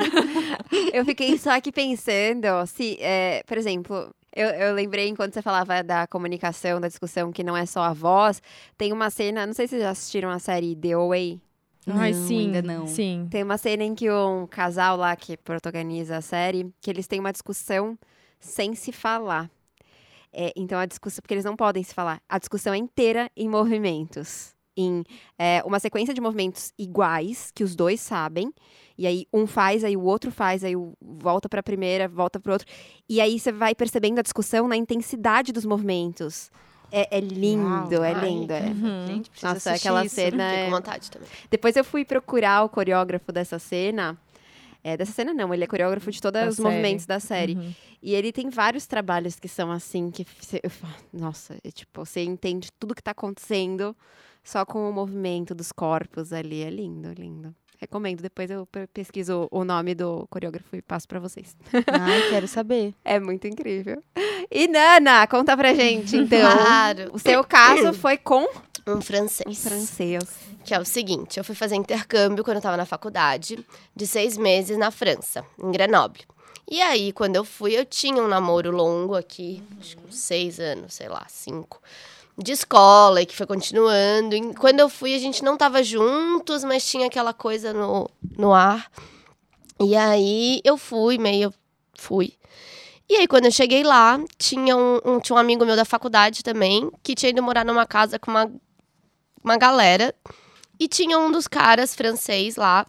Eu 0.93 1.05
fiquei 1.05 1.38
só 1.38 1.51
aqui 1.51 1.71
pensando, 1.71 2.47
se, 2.67 2.97
é, 3.01 3.43
por 3.47 3.57
exemplo, 3.57 4.12
Eu, 4.35 4.49
eu 4.49 4.75
lembrei, 4.75 5.09
enquanto 5.09 5.35
você 5.35 5.43
falava 5.43 5.83
da 5.83 6.07
comunicação, 6.07 6.81
da 6.81 6.88
discussão, 6.88 7.31
que 7.31 7.45
não 7.45 7.55
é 7.55 7.67
só 7.67 7.83
a 7.83 7.93
voz, 7.93 8.41
tem 8.79 8.91
uma 8.91 9.11
cena, 9.11 9.47
não 9.47 9.53
sei 9.53 9.67
se 9.67 9.73
vocês 9.73 9.83
já 9.83 9.91
assistiram 9.91 10.31
a 10.31 10.38
série 10.38 10.75
The 10.75 10.93
Away. 10.93 11.38
Ai, 11.87 12.12
Não, 12.12 12.27
sim. 12.27 12.38
ainda 12.47 12.62
não. 12.62 12.87
Sim. 12.87 13.27
Tem 13.31 13.42
uma 13.42 13.59
cena 13.59 13.83
em 13.83 13.95
que 13.95 14.11
um 14.11 14.47
casal 14.47 14.97
lá 14.97 15.14
que 15.16 15.37
protagoniza 15.37 16.16
a 16.16 16.21
série, 16.21 16.73
que 16.81 16.90
eles 16.90 17.07
têm 17.07 17.18
uma 17.21 17.33
discussão 17.33 17.99
sem 18.38 18.75
se 18.75 18.92
falar. 18.92 19.51
É, 20.33 20.53
então 20.57 20.79
a 20.79 20.87
discussão, 20.87 21.21
porque 21.21 21.35
eles 21.35 21.45
não 21.45 21.57
podem 21.57 21.83
se 21.83 21.92
falar, 21.95 22.21
a 22.29 22.38
discussão 22.38 22.73
é 22.73 22.77
inteira 22.79 23.31
em 23.37 23.49
movimentos. 23.49 24.55
Em 24.75 25.05
é, 25.38 25.62
uma 25.66 25.79
sequência 25.79 26.14
de 26.14 26.21
movimentos 26.21 26.73
iguais, 26.79 27.51
que 27.55 27.62
os 27.62 27.77
dois 27.77 28.01
sabem. 28.01 28.51
E 28.97 29.07
aí 29.07 29.27
um 29.33 29.47
faz, 29.47 29.85
aí 29.85 29.95
o 29.97 30.03
outro 30.03 30.31
faz, 30.31 30.64
aí 30.64 30.75
o- 30.75 30.95
volta 31.01 31.47
pra 31.49 31.62
primeira, 31.62 32.09
volta 32.09 32.40
pro 32.40 32.53
outro. 32.55 32.66
E 33.07 33.21
aí 33.21 33.38
você 33.38 33.53
vai 33.53 33.75
percebendo 33.75 34.18
a 34.18 34.23
discussão 34.23 34.66
na 34.66 34.77
intensidade 34.77 35.53
dos 35.53 35.66
movimentos. 35.66 36.51
É, 36.92 37.16
é 37.16 37.20
lindo, 37.20 37.94
Uau, 37.94 38.05
é 38.05 38.12
ai, 38.12 38.28
lindo. 38.28 38.52
é. 38.52 38.66
Gente, 39.07 39.31
precisa 39.31 39.55
Nossa, 39.55 39.72
aquela 39.72 40.05
isso. 40.05 40.14
cena 40.14 40.48
Fiquei 40.50 40.62
é... 40.62 40.64
com 40.66 40.70
vontade 40.72 41.11
também. 41.11 41.28
Depois 41.50 41.74
eu 41.76 41.85
fui 41.85 42.05
procurar 42.05 42.64
o 42.64 42.68
coreógrafo 42.68 43.33
dessa 43.33 43.59
cena. 43.59 44.16
É, 44.85 44.96
dessa 44.96 45.12
cena 45.12 45.33
não, 45.33 45.55
ele 45.55 45.64
é 45.64 45.66
coreógrafo 45.66 46.11
de 46.11 46.20
todos 46.20 46.40
Da 46.40 46.48
os 46.48 46.57
série. 46.57 46.68
movimentos 46.68 47.07
da 47.07 47.18
série. 47.18 47.55
Uhum. 47.55 47.72
E 48.02 48.14
ele 48.14 48.33
tem 48.33 48.50
vários 48.50 48.87
trabalhos 48.87 49.38
que 49.38 49.48
são 49.48 49.70
assim, 49.70 50.11
que 50.11 50.26
você, 50.38 50.61
eu 50.62 50.68
falo, 50.70 50.92
nossa, 51.12 51.57
é 51.64 51.70
tipo, 51.70 52.05
você 52.05 52.22
entende 52.22 52.68
tudo 52.78 52.94
que 52.94 53.02
tá 53.02 53.12
acontecendo 53.12 53.96
só 54.44 54.66
com 54.66 54.90
o 54.90 54.92
movimento 54.92 55.55
dos 55.55 55.70
corpos 55.72 56.33
ali. 56.33 56.62
É 56.62 56.68
lindo, 56.68 57.12
lindo. 57.12 57.55
Recomendo, 57.83 58.23
depois 58.23 58.49
eu 58.49 58.64
pe- 58.66 58.87
pesquiso 58.87 59.49
o 59.51 59.64
nome 59.64 59.92
do 59.92 60.25
coreógrafo 60.31 60.77
e 60.77 60.81
passo 60.81 61.09
pra 61.09 61.18
vocês. 61.18 61.57
Ai, 61.73 62.29
quero 62.31 62.47
saber. 62.47 62.95
É 63.05 63.18
muito 63.18 63.47
incrível. 63.49 64.01
E 64.49 64.68
Nana, 64.68 65.27
conta 65.27 65.57
pra 65.57 65.75
gente, 65.75 66.16
então. 66.16 66.38
Claro. 66.57 67.11
O 67.12 67.18
seu 67.18 67.42
caso 67.42 67.92
foi 67.99 68.16
com 68.16 68.47
Um 68.87 69.01
francês. 69.01 69.62
francês. 69.64 70.23
Que 70.64 70.75
é 70.75 70.79
o 70.79 70.85
seguinte, 70.85 71.38
eu 71.38 71.45
fui 71.45 71.57
fazer 71.57 71.75
intercâmbio 71.75 72.45
quando 72.45 72.59
eu 72.59 72.62
tava 72.62 72.77
na 72.77 72.87
faculdade, 72.87 73.66
de 73.97 74.07
seis 74.07 74.37
meses 74.38 74.79
na 74.79 74.92
França, 74.92 75.45
em 75.61 75.73
Grenoble. 75.73 76.23
E 76.71 76.81
aí, 76.81 77.12
quando 77.12 77.35
eu 77.35 77.45
fui, 77.45 77.77
eu 77.77 77.85
tinha 77.85 78.23
um 78.23 78.29
namoro 78.29 78.71
longo 78.71 79.16
aqui, 79.16 79.61
acho 79.81 79.97
que 79.97 80.07
uns 80.07 80.14
seis 80.16 80.61
anos, 80.61 80.95
sei 80.95 81.09
lá, 81.09 81.27
cinco, 81.29 81.83
de 82.37 82.53
escola, 82.53 83.23
e 83.23 83.27
que 83.27 83.37
foi 83.37 83.47
continuando. 83.47 84.35
E 84.35 84.55
quando 84.55 84.81
eu 84.81 84.88
fui, 84.88 85.14
a 85.14 85.18
gente 85.18 85.42
não 85.45 85.57
tava 85.57 85.83
juntos, 85.83 86.64
mas 86.64 86.87
tinha 86.87 87.07
aquela 87.07 87.33
coisa 87.33 87.73
no, 87.73 88.09
no 88.38 88.53
ar. 88.53 88.90
E 89.81 89.97
aí, 89.97 90.61
eu 90.64 90.77
fui, 90.77 91.18
meio 91.18 91.53
fui. 91.99 92.35
E 93.09 93.16
aí, 93.16 93.27
quando 93.27 93.47
eu 93.47 93.51
cheguei 93.53 93.83
lá, 93.83 94.18
tinha 94.38 94.77
um, 94.77 94.99
um- 95.05 95.21
tinha 95.21 95.37
um 95.37 95.38
amigo 95.38 95.64
meu 95.66 95.77
da 95.77 95.85
faculdade 95.85 96.42
também, 96.42 96.90
que 97.03 97.14
tinha 97.14 97.31
ido 97.31 97.42
morar 97.42 97.64
numa 97.64 97.87
casa 97.87 98.18
com 98.18 98.31
uma, 98.31 98.51
uma 99.45 99.57
galera. 99.57 100.14
E 100.81 100.88
tinha 100.88 101.18
um 101.18 101.31
dos 101.31 101.47
caras 101.47 101.95
francês 101.95 102.57
lá, 102.57 102.87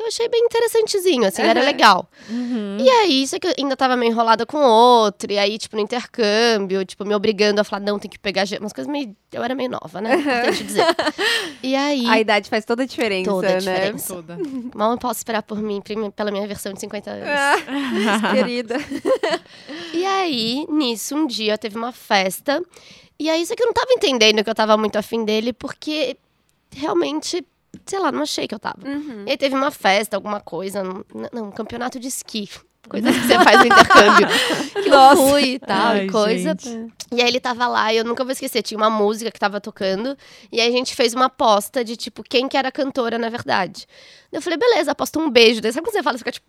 que 0.00 0.04
eu 0.04 0.08
achei 0.08 0.28
bem 0.28 0.42
interessantezinho, 0.44 1.26
assim, 1.26 1.42
era 1.42 1.60
Aham. 1.60 1.66
legal. 1.68 2.10
Uhum. 2.28 2.78
E 2.80 2.88
aí, 2.88 3.22
isso 3.22 3.38
que 3.38 3.46
eu 3.46 3.52
ainda 3.58 3.76
tava 3.76 3.96
meio 3.96 4.10
enrolada 4.12 4.46
com 4.46 4.58
outro, 4.58 5.30
e 5.30 5.38
aí, 5.38 5.58
tipo, 5.58 5.76
no 5.76 5.82
intercâmbio, 5.82 6.84
tipo, 6.84 7.04
me 7.04 7.14
obrigando 7.14 7.60
a 7.60 7.64
falar, 7.64 7.84
não, 7.84 7.98
tem 7.98 8.10
que 8.10 8.18
pegar 8.18 8.44
ge- 8.44 8.58
umas 8.58 8.72
coisas 8.72 8.90
meio. 8.90 9.14
Eu 9.32 9.44
era 9.44 9.54
meio 9.54 9.70
nova, 9.70 10.00
né? 10.00 10.14
Importante 10.16 10.64
dizer. 10.64 10.84
E 11.62 11.76
aí, 11.76 12.06
A 12.06 12.18
idade 12.18 12.48
faz 12.48 12.64
toda 12.64 12.82
a 12.84 12.86
diferença, 12.86 13.30
Toda 13.30 13.48
a 13.48 13.52
né? 13.52 13.58
diferença. 13.58 14.14
Toda. 14.14 14.38
mal 14.74 14.92
eu 14.92 14.98
posso 14.98 15.18
esperar 15.20 15.42
por 15.42 15.60
mim, 15.60 15.82
pela 16.16 16.30
minha 16.30 16.46
versão 16.48 16.72
de 16.72 16.80
50 16.80 17.10
anos. 17.10 17.28
Ah, 17.28 18.32
querida. 18.34 18.76
E 19.92 20.04
aí, 20.06 20.66
nisso, 20.68 21.14
um 21.14 21.26
dia 21.26 21.58
teve 21.58 21.76
uma 21.76 21.92
festa. 21.92 22.62
E 23.18 23.28
aí, 23.28 23.42
isso 23.42 23.54
que 23.54 23.62
eu 23.62 23.66
não 23.66 23.72
tava 23.74 23.92
entendendo 23.92 24.42
que 24.42 24.48
eu 24.48 24.54
tava 24.54 24.76
muito 24.76 24.96
afim 24.96 25.24
dele, 25.24 25.52
porque 25.52 26.16
realmente, 26.74 27.44
sei 27.86 27.98
lá, 27.98 28.12
não 28.12 28.22
achei 28.22 28.46
que 28.46 28.54
eu 28.54 28.58
tava. 28.58 28.86
Uhum. 28.86 29.24
E 29.26 29.30
aí 29.30 29.36
teve 29.36 29.54
uma 29.54 29.70
festa, 29.70 30.16
alguma 30.16 30.40
coisa, 30.40 30.82
não, 30.82 31.04
não, 31.32 31.44
um 31.48 31.50
campeonato 31.50 31.98
de 31.98 32.08
esqui. 32.08 32.48
Coisas 32.88 33.14
que 33.14 33.26
você 33.26 33.34
faz 33.34 33.58
no 33.58 33.66
intercâmbio. 33.66 34.26
Que 34.82 34.88
eu 34.88 35.16
fui 35.28 35.42
e 35.54 35.58
tal, 35.58 35.92
Ai, 35.92 36.06
e 36.06 36.10
coisa. 36.10 36.56
gente. 36.58 36.92
E 37.12 37.20
aí 37.20 37.28
ele 37.28 37.38
tava 37.38 37.66
lá 37.68 37.92
e 37.92 37.98
eu 37.98 38.04
nunca 38.04 38.24
vou 38.24 38.32
esquecer, 38.32 38.62
tinha 38.62 38.78
uma 38.78 38.88
música 38.88 39.30
que 39.30 39.38
tava 39.38 39.60
tocando. 39.60 40.16
E 40.50 40.60
aí 40.60 40.68
a 40.68 40.72
gente 40.72 40.94
fez 40.96 41.12
uma 41.12 41.26
aposta 41.26 41.84
de, 41.84 41.94
tipo, 41.94 42.22
quem 42.22 42.48
que 42.48 42.56
era 42.56 42.68
a 42.68 42.72
cantora, 42.72 43.18
na 43.18 43.28
verdade. 43.28 43.86
Eu 44.32 44.40
falei, 44.40 44.58
beleza, 44.58 44.92
aposta 44.92 45.18
um 45.18 45.30
beijo. 45.30 45.60
Daí 45.60 45.72
sabe 45.72 45.86
quando 45.86 45.92
você 45.92 46.02
fala, 46.02 46.16
você 46.16 46.20
fica 46.20 46.32
tipo, 46.32 46.46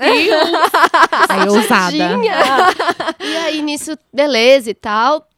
Aí, 1.28 1.48
ousada. 1.48 1.94
E 3.20 3.36
aí, 3.36 3.62
nisso, 3.62 3.96
beleza 4.12 4.70
e 4.70 4.74
tal. 4.74 5.28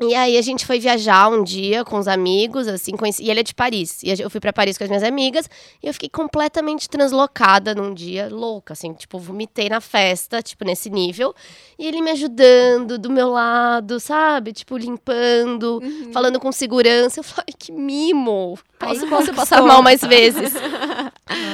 E 0.00 0.14
aí, 0.14 0.36
a 0.36 0.42
gente 0.42 0.66
foi 0.66 0.78
viajar 0.78 1.28
um 1.28 1.42
dia 1.42 1.82
com 1.84 1.96
os 1.98 2.06
amigos, 2.06 2.68
assim, 2.68 2.92
conheci... 2.92 3.22
e 3.22 3.30
ele 3.30 3.40
é 3.40 3.42
de 3.42 3.54
Paris. 3.54 4.02
E 4.02 4.10
eu 4.20 4.28
fui 4.28 4.40
pra 4.40 4.52
Paris 4.52 4.76
com 4.76 4.84
as 4.84 4.90
minhas 4.90 5.02
amigas, 5.02 5.48
e 5.82 5.86
eu 5.86 5.92
fiquei 5.94 6.10
completamente 6.10 6.88
translocada 6.88 7.74
num 7.74 7.94
dia, 7.94 8.28
louca, 8.30 8.74
assim, 8.74 8.92
tipo, 8.92 9.18
vomitei 9.18 9.70
na 9.70 9.80
festa, 9.80 10.42
tipo, 10.42 10.64
nesse 10.66 10.90
nível. 10.90 11.34
E 11.78 11.86
ele 11.86 12.02
me 12.02 12.10
ajudando 12.10 12.98
do 12.98 13.08
meu 13.08 13.30
lado, 13.30 13.98
sabe? 13.98 14.52
Tipo, 14.52 14.76
limpando, 14.76 15.80
falando 16.12 16.38
com 16.38 16.52
segurança. 16.52 17.20
Eu 17.20 17.24
falei, 17.24 17.54
que 17.58 17.72
mimo! 17.72 18.58
Posso, 18.78 19.04
Ai, 19.04 19.08
posso 19.08 19.34
passar 19.34 19.62
mal 19.62 19.82
mais 19.82 20.02
vezes. 20.02 20.52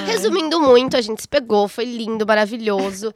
Resumindo 0.06 0.60
muito, 0.60 0.96
a 0.96 1.00
gente 1.00 1.22
se 1.22 1.28
pegou, 1.28 1.66
foi 1.68 1.84
lindo, 1.84 2.26
maravilhoso. 2.26 3.12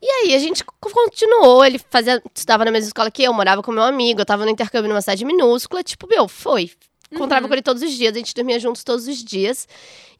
E 0.00 0.06
aí 0.06 0.34
a 0.34 0.38
gente 0.38 0.64
co- 0.64 0.74
continuou, 0.90 1.64
ele 1.64 1.80
fazia, 1.90 2.22
estudava 2.34 2.64
na 2.64 2.70
mesma 2.70 2.88
escola 2.88 3.10
que 3.10 3.22
eu, 3.24 3.32
morava 3.32 3.62
com 3.62 3.72
meu 3.72 3.82
amigo, 3.82 4.20
eu 4.20 4.26
tava 4.26 4.44
no 4.44 4.50
intercâmbio 4.50 4.88
numa 4.88 5.00
cidade 5.00 5.24
minúscula, 5.24 5.82
tipo, 5.82 6.06
meu, 6.06 6.28
foi. 6.28 6.70
Encontrava 7.10 7.46
com 7.46 7.54
ele 7.54 7.62
todos 7.62 7.82
os 7.82 7.92
dias, 7.92 8.14
a 8.14 8.18
gente 8.18 8.34
dormia 8.34 8.58
juntos 8.60 8.84
todos 8.84 9.06
os 9.08 9.22
dias. 9.24 9.66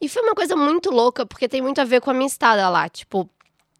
E 0.01 0.07
foi 0.09 0.21
uma 0.23 0.33
coisa 0.33 0.55
muito 0.55 0.89
louca, 0.89 1.25
porque 1.25 1.47
tem 1.47 1.61
muito 1.61 1.79
a 1.79 1.83
ver 1.83 2.01
com 2.01 2.09
a 2.09 2.13
minha 2.13 2.27
estada 2.27 2.67
lá, 2.69 2.89
tipo... 2.89 3.29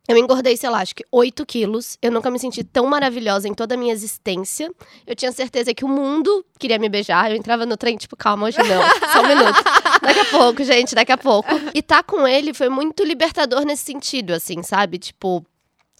Eu 0.07 0.15
engordei, 0.15 0.55
sei 0.55 0.69
lá, 0.69 0.79
acho 0.79 0.95
que 0.95 1.03
8 1.11 1.45
quilos. 1.45 1.97
Eu 2.01 2.11
nunca 2.11 2.31
me 2.31 2.39
senti 2.39 2.63
tão 2.63 2.85
maravilhosa 2.85 3.47
em 3.47 3.53
toda 3.53 3.75
a 3.75 3.77
minha 3.77 3.91
existência. 3.91 4.71
Eu 5.05 5.15
tinha 5.15 5.31
certeza 5.33 5.73
que 5.73 5.83
o 5.83 5.87
mundo 5.87 6.45
queria 6.57 6.79
me 6.79 6.87
beijar. 6.87 7.29
Eu 7.29 7.35
entrava 7.35 7.65
no 7.65 7.75
trem, 7.75 7.97
tipo, 7.97 8.15
calma, 8.15 8.47
hoje 8.47 8.57
não. 8.59 8.81
Só 9.11 9.21
um 9.21 9.27
minuto. 9.27 9.61
Daqui 10.01 10.19
a 10.19 10.25
pouco, 10.25 10.63
gente, 10.63 10.95
daqui 10.95 11.11
a 11.11 11.17
pouco. 11.17 11.49
E 11.73 11.81
tá 11.81 12.01
com 12.01 12.25
ele 12.25 12.53
foi 12.53 12.69
muito 12.69 13.03
libertador 13.03 13.65
nesse 13.65 13.83
sentido, 13.83 14.31
assim, 14.31 14.63
sabe? 14.63 14.97
Tipo, 14.97 15.45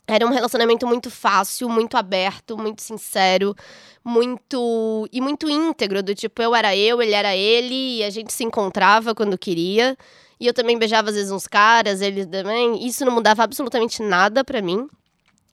era 0.07 0.25
um 0.25 0.31
relacionamento 0.31 0.87
muito 0.87 1.11
fácil, 1.11 1.67
muito 1.67 1.97
aberto, 1.97 2.57
muito 2.57 2.81
sincero, 2.81 3.53
muito. 4.05 5.05
e 5.11 5.19
muito 5.19 5.49
íntegro, 5.49 6.01
do 6.01 6.15
tipo, 6.15 6.41
eu 6.41 6.55
era 6.55 6.73
eu, 6.73 7.01
ele 7.01 7.11
era 7.13 7.35
ele, 7.35 7.97
e 7.97 8.03
a 8.05 8.09
gente 8.09 8.31
se 8.31 8.45
encontrava 8.45 9.13
quando 9.13 9.37
queria. 9.37 9.97
E 10.39 10.45
eu 10.47 10.54
também 10.54 10.78
beijava 10.78 11.10
às 11.10 11.15
vezes 11.15 11.32
uns 11.32 11.47
caras, 11.47 12.02
ele 12.02 12.26
também. 12.26 12.86
Isso 12.86 13.04
não 13.06 13.12
mudava 13.12 13.43
absolutamente 13.43 14.02
nada 14.02 14.43
pra 14.43 14.62
mim. 14.62 14.88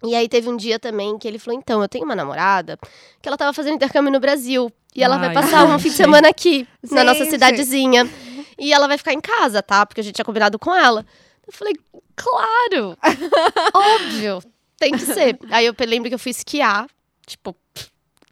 E 0.02 0.14
aí 0.14 0.28
teve 0.28 0.48
um 0.48 0.56
dia 0.56 0.78
também 0.78 1.18
que 1.18 1.26
ele 1.26 1.38
falou: 1.38 1.58
então, 1.58 1.80
eu 1.80 1.88
tenho 1.88 2.04
uma 2.04 2.14
namorada 2.14 2.78
que 3.22 3.28
ela 3.28 3.36
tava 3.36 3.52
fazendo 3.52 3.74
intercâmbio 3.74 4.12
no 4.12 4.20
Brasil. 4.20 4.70
E 4.94 5.02
ela 5.02 5.18
vai 5.18 5.28
Ai, 5.28 5.34
passar 5.34 5.64
um 5.64 5.78
fim 5.78 5.84
de 5.84 5.88
gente. 5.88 5.96
semana 5.96 6.28
aqui, 6.28 6.68
na 6.90 7.02
nossa 7.02 7.20
Gente. 7.20 7.30
cidadezinha. 7.30 8.08
E 8.56 8.72
ela 8.72 8.86
vai 8.86 8.96
ficar 8.96 9.12
em 9.12 9.20
casa, 9.20 9.60
tá? 9.60 9.84
Porque 9.84 10.00
a 10.00 10.04
gente 10.04 10.14
tinha 10.14 10.24
combinado 10.24 10.58
com 10.58 10.72
ela. 10.72 11.04
Eu 11.44 11.52
falei, 11.52 11.74
claro! 12.14 12.96
Óbvio! 13.74 14.40
Tem 14.78 14.92
que 14.92 15.00
ser. 15.00 15.38
Aí 15.50 15.66
eu 15.66 15.74
lembro 15.80 16.08
que 16.08 16.14
eu 16.14 16.18
fui 16.18 16.30
esquiar, 16.30 16.86
tipo, 17.26 17.56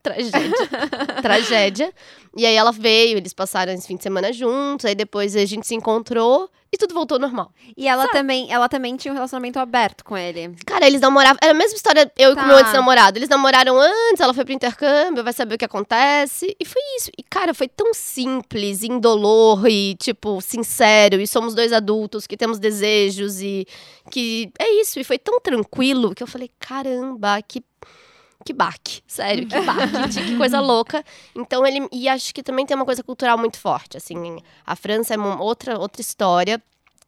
tragédia. 0.03 0.69
tragédia. 1.23 1.93
E 2.37 2.47
aí 2.47 2.55
ela 2.55 2.73
veio, 2.73 3.19
eles 3.19 3.33
passaram 3.33 3.73
esse 3.73 3.87
fim 3.87 3.97
de 3.97 4.03
semana 4.03 4.33
juntos, 4.33 4.87
aí 4.87 4.95
depois 4.95 5.37
a 5.37 5.45
gente 5.45 5.67
se 5.67 5.75
encontrou 5.75 6.49
e 6.73 6.79
tudo 6.79 6.95
voltou 6.95 7.17
ao 7.17 7.21
normal. 7.21 7.53
E 7.77 7.87
ela 7.87 8.09
também, 8.09 8.51
ela 8.51 8.67
também 8.67 8.97
tinha 8.97 9.12
um 9.12 9.15
relacionamento 9.15 9.59
aberto 9.59 10.03
com 10.03 10.17
ele. 10.17 10.57
Cara, 10.65 10.87
eles 10.87 11.03
namoravam. 11.03 11.37
Era 11.43 11.53
a 11.53 11.55
mesma 11.55 11.77
história 11.77 12.11
eu 12.17 12.33
e 12.33 12.35
Tá. 12.35 12.41
com 12.41 12.47
o 12.47 12.49
meu 12.49 12.59
ex-namorado. 12.65 13.19
Eles 13.19 13.29
namoraram 13.29 13.79
antes, 13.79 14.21
ela 14.21 14.33
foi 14.33 14.43
pro 14.43 14.55
intercâmbio, 14.55 15.23
vai 15.23 15.35
saber 15.35 15.57
o 15.57 15.59
que 15.59 15.67
acontece. 15.67 16.57
E 16.59 16.65
foi 16.65 16.81
isso. 16.97 17.11
E, 17.19 17.23
cara, 17.23 17.53
foi 17.53 17.69
tão 17.69 17.93
simples, 17.93 18.83
indolor 18.83 19.69
e, 19.69 19.95
tipo, 19.97 20.41
sincero. 20.41 21.21
E 21.21 21.27
somos 21.27 21.55
dois 21.55 21.75
adultos 21.75 22.27
que 22.27 22.38
temos 22.38 22.59
desejos 22.59 23.43
e 23.43 23.67
que. 24.11 24.51
É 24.59 24.81
isso. 24.81 24.99
E 24.99 25.05
foi 25.05 25.19
tão 25.19 25.38
tranquilo 25.41 26.15
que 26.15 26.23
eu 26.23 26.27
falei: 26.27 26.51
caramba, 26.59 27.41
que. 27.43 27.62
Que 28.44 28.52
baque, 28.52 29.02
sério, 29.07 29.46
que 29.46 29.61
baque, 29.62 30.24
que 30.26 30.37
coisa 30.37 30.61
louca. 30.61 31.05
Então 31.35 31.66
ele. 31.66 31.87
E 31.92 32.09
acho 32.09 32.35
que 32.35 32.42
também 32.42 32.66
tem 32.66 32.76
uma 32.76 32.85
coisa 32.85 33.02
cultural 33.02 33.38
muito 33.38 33.59
forte, 33.59 33.96
assim. 33.96 34.38
A 34.66 34.76
França 34.76 35.14
é 35.14 35.18
outra, 35.18 35.78
outra 35.78 36.00
história. 36.00 36.62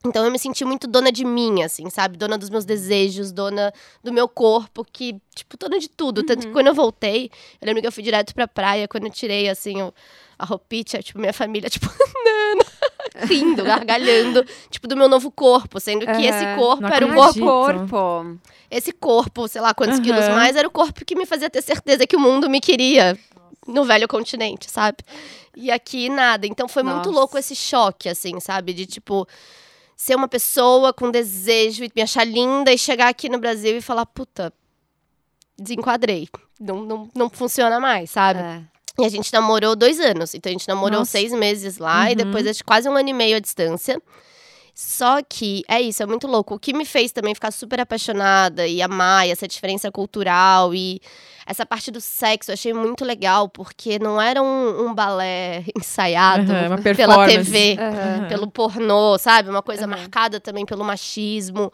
Então 0.07 0.25
eu 0.25 0.31
me 0.31 0.39
senti 0.39 0.65
muito 0.65 0.87
dona 0.87 1.11
de 1.11 1.25
mim, 1.25 1.63
assim, 1.63 1.89
sabe? 1.89 2.19
Dona 2.19 2.37
dos 2.37 2.51
meus 2.51 2.65
desejos, 2.67 3.33
dona 3.33 3.73
do 4.03 4.13
meu 4.13 4.29
corpo, 4.29 4.85
que, 4.85 5.17
tipo, 5.35 5.57
dona 5.57 5.79
de 5.79 5.89
tudo. 5.89 6.23
Tanto 6.23 6.47
que 6.47 6.53
quando 6.53 6.67
eu 6.67 6.75
voltei, 6.75 7.31
eu 7.61 7.67
lembro 7.67 7.81
que 7.81 7.89
eu 7.89 7.93
fui 7.93 8.03
direto 8.03 8.35
pra 8.35 8.47
praia, 8.47 8.87
quando 8.87 9.05
eu 9.07 9.11
tirei, 9.11 9.49
assim, 9.49 9.81
o- 9.81 9.95
a 10.39 10.45
roupinha, 10.45 11.03
tipo, 11.03 11.19
minha 11.19 11.33
família, 11.33 11.71
tipo, 11.71 11.87
Nana, 12.25 12.65
rindo, 13.27 13.65
gargalhando, 13.65 14.45
tipo, 14.69 14.87
do 14.87 14.95
meu 14.97 15.09
novo 15.09 15.31
corpo, 15.31 15.81
sendo 15.81 16.05
que 16.05 16.11
Aham. 16.13 16.29
esse 16.29 16.55
corpo 16.55 16.83
Não 16.83 16.89
era 16.91 17.07
o 17.07 17.09
acredito. 17.09 17.41
corpo 17.47 17.79
corpo. 17.79 18.39
esse 18.71 18.93
corpo, 18.93 19.49
sei 19.49 19.63
lá 19.63 19.73
quantos 19.73 19.97
Aham. 19.97 20.05
quilos 20.05 20.29
mais, 20.29 20.55
era 20.55 20.69
o 20.69 20.71
corpo 20.71 21.03
que 21.05 21.15
me 21.17 21.25
fazia 21.25 21.49
ter 21.49 21.63
certeza 21.63 22.07
que 22.07 22.17
o 22.17 22.21
mundo 22.21 22.51
me 22.51 22.61
queria 22.61 23.19
no 23.67 23.85
velho 23.85 24.07
continente, 24.07 24.71
sabe? 24.71 24.99
E 25.57 25.71
aqui 25.71 26.11
nada. 26.11 26.47
Então 26.47 26.69
foi 26.69 26.83
muito 26.83 27.07
Nossa. 27.07 27.19
louco 27.21 27.39
esse 27.39 27.55
choque, 27.57 28.09
assim, 28.11 28.39
sabe? 28.41 28.75
De 28.75 28.85
tipo, 28.85 29.27
ser 29.97 30.15
uma 30.17 30.29
pessoa 30.29 30.93
com 30.93 31.11
desejo 31.11 31.85
e 31.85 31.91
me 31.95 32.03
achar 32.03 32.25
linda 32.25 32.73
e 32.73 32.79
chegar 32.79 33.09
aqui 33.09 33.29
no 33.29 33.39
Brasil 33.39 33.77
e 33.77 33.81
falar, 33.81 34.07
puta, 34.07 34.53
desenquadrei. 35.59 36.29
Não, 36.61 36.83
não, 36.83 37.09
não 37.15 37.31
funciona 37.31 37.79
mais, 37.81 38.11
sabe? 38.11 38.41
É. 38.41 38.63
E 38.99 39.05
a 39.05 39.09
gente 39.09 39.33
namorou 39.33 39.75
dois 39.75 39.99
anos. 39.99 40.35
Então 40.35 40.51
a 40.51 40.53
gente 40.53 40.69
namorou 40.69 41.01
Nossa. 41.01 41.11
seis 41.13 41.33
meses 41.33 41.79
lá 41.79 42.09
e 42.09 42.13
Uhum. 42.13 42.17
depois 42.25 42.57
de 42.57 42.63
quase 42.65 42.89
um 42.89 42.97
ano 42.97 43.09
e 43.09 43.13
meio 43.13 43.37
à 43.37 43.41
distância. 43.41 44.01
Só 44.75 45.23
que 45.23 45.63
é 45.69 45.81
isso, 45.81 46.03
é 46.03 46.07
muito 46.07 46.27
louco. 46.27 46.57
O 46.57 46.59
que 46.59 46.73
me 46.73 46.85
fez 46.85 47.13
também 47.13 47.33
ficar 47.33 47.53
super 47.53 47.79
apaixonada 47.79 48.67
e 48.67 48.83
amar 48.83 49.27
e 49.27 49.31
essa 49.31 49.47
diferença 49.47 49.91
cultural 49.93 50.75
e 50.75 51.01
essa 51.47 51.65
parte 51.65 51.93
do 51.93 52.01
sexo 52.01 52.51
eu 52.51 52.55
achei 52.55 52.73
muito 52.75 53.05
legal, 53.05 53.49
porque 53.49 54.01
não 54.01 54.21
era 54.21 54.43
um, 54.43 54.89
um 54.89 54.95
balé 54.95 55.65
ensaiado 55.79 56.53
uma 56.53 56.79
pela. 56.95 57.25
TV, 57.25 57.77
Aham. 57.79 58.27
pelo 58.29 58.51
pornô, 58.51 59.17
sabe? 59.17 59.49
Uma 59.49 59.63
coisa 59.63 59.83
Aham. 59.83 59.97
marcada 59.97 60.41
também 60.41 60.67
pelo 60.67 60.85
machismo. 60.85 61.73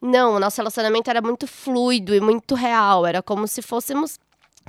Não, 0.00 0.34
o 0.34 0.40
nosso 0.40 0.58
relacionamento 0.58 1.08
era 1.08 1.22
muito 1.22 1.46
fluido 1.46 2.14
e 2.14 2.20
muito 2.20 2.54
real. 2.54 3.06
Era 3.06 3.22
como 3.22 3.48
se 3.48 3.62
fôssemos. 3.62 4.18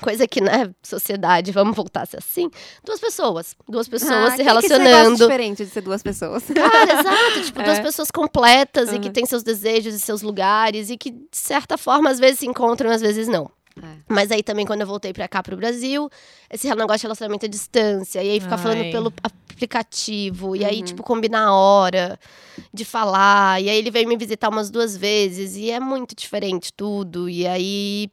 Coisa 0.02 0.28
que, 0.28 0.42
né, 0.42 0.74
sociedade, 0.82 1.52
vamos 1.52 1.76
voltar 1.76 2.02
a 2.02 2.06
ser 2.06 2.18
assim. 2.18 2.50
Duas 2.84 3.00
pessoas. 3.00 3.56
Duas 3.70 3.88
pessoas 3.88 4.34
Ah, 4.34 4.36
se 4.36 4.42
relacionando. 4.44 5.16
diferente 5.18 5.64
de 5.66 5.72
ser 5.72 5.82
duas 5.82 6.02
pessoas. 6.02 6.44
Cara, 6.46 6.84
exato. 7.00 7.46
Tipo, 7.46 7.62
duas 7.64 7.78
É. 7.80 7.82
pessoas 7.82 8.10
completas 8.12 8.92
e 8.92 9.00
que 9.00 9.08
Uhum. 9.08 9.14
têm 9.14 9.26
seus 9.26 9.44
desejos 9.44 9.94
e 9.94 10.00
seus 10.00 10.22
lugares 10.22 10.90
e 10.90 10.98
que, 10.98 11.12
de 11.12 11.28
certa 11.32 11.78
forma, 11.78 12.10
às 12.10 12.20
vezes 12.20 12.40
se 12.40 12.48
encontram, 12.48 12.90
às 12.90 13.02
vezes 13.02 13.28
não. 13.28 13.50
É. 13.82 13.88
Mas 14.08 14.32
aí 14.32 14.44
também, 14.44 14.66
quando 14.66 14.82
eu 14.82 14.88
voltei 14.88 15.12
pra 15.14 15.28
cá, 15.28 15.42
pro 15.42 15.58
Brasil, 15.58 16.10
esse 16.50 16.68
negócio 16.76 17.00
de 17.00 17.04
relacionamento 17.04 17.46
à 17.46 17.50
distância. 17.50 18.22
E 18.24 18.30
aí 18.32 18.40
ficar 18.40 18.58
falando 18.58 18.92
pelo 18.92 19.12
aplicativo. 19.24 20.56
E 20.56 20.64
aí, 20.66 20.78
Uhum. 20.80 20.84
tipo, 20.86 21.04
combinar 21.04 21.46
a 21.48 21.54
hora 21.54 22.20
de 22.74 22.86
falar. 22.86 23.62
E 23.62 23.70
aí 23.70 23.78
ele 23.78 23.90
veio 23.92 24.08
me 24.08 24.18
visitar 24.18 24.50
umas 24.50 24.70
duas 24.70 24.96
vezes. 24.98 25.56
E 25.56 25.72
é 25.72 25.80
muito 25.80 26.16
diferente 26.16 26.72
tudo. 26.74 27.30
E 27.30 27.48
aí 27.48 28.10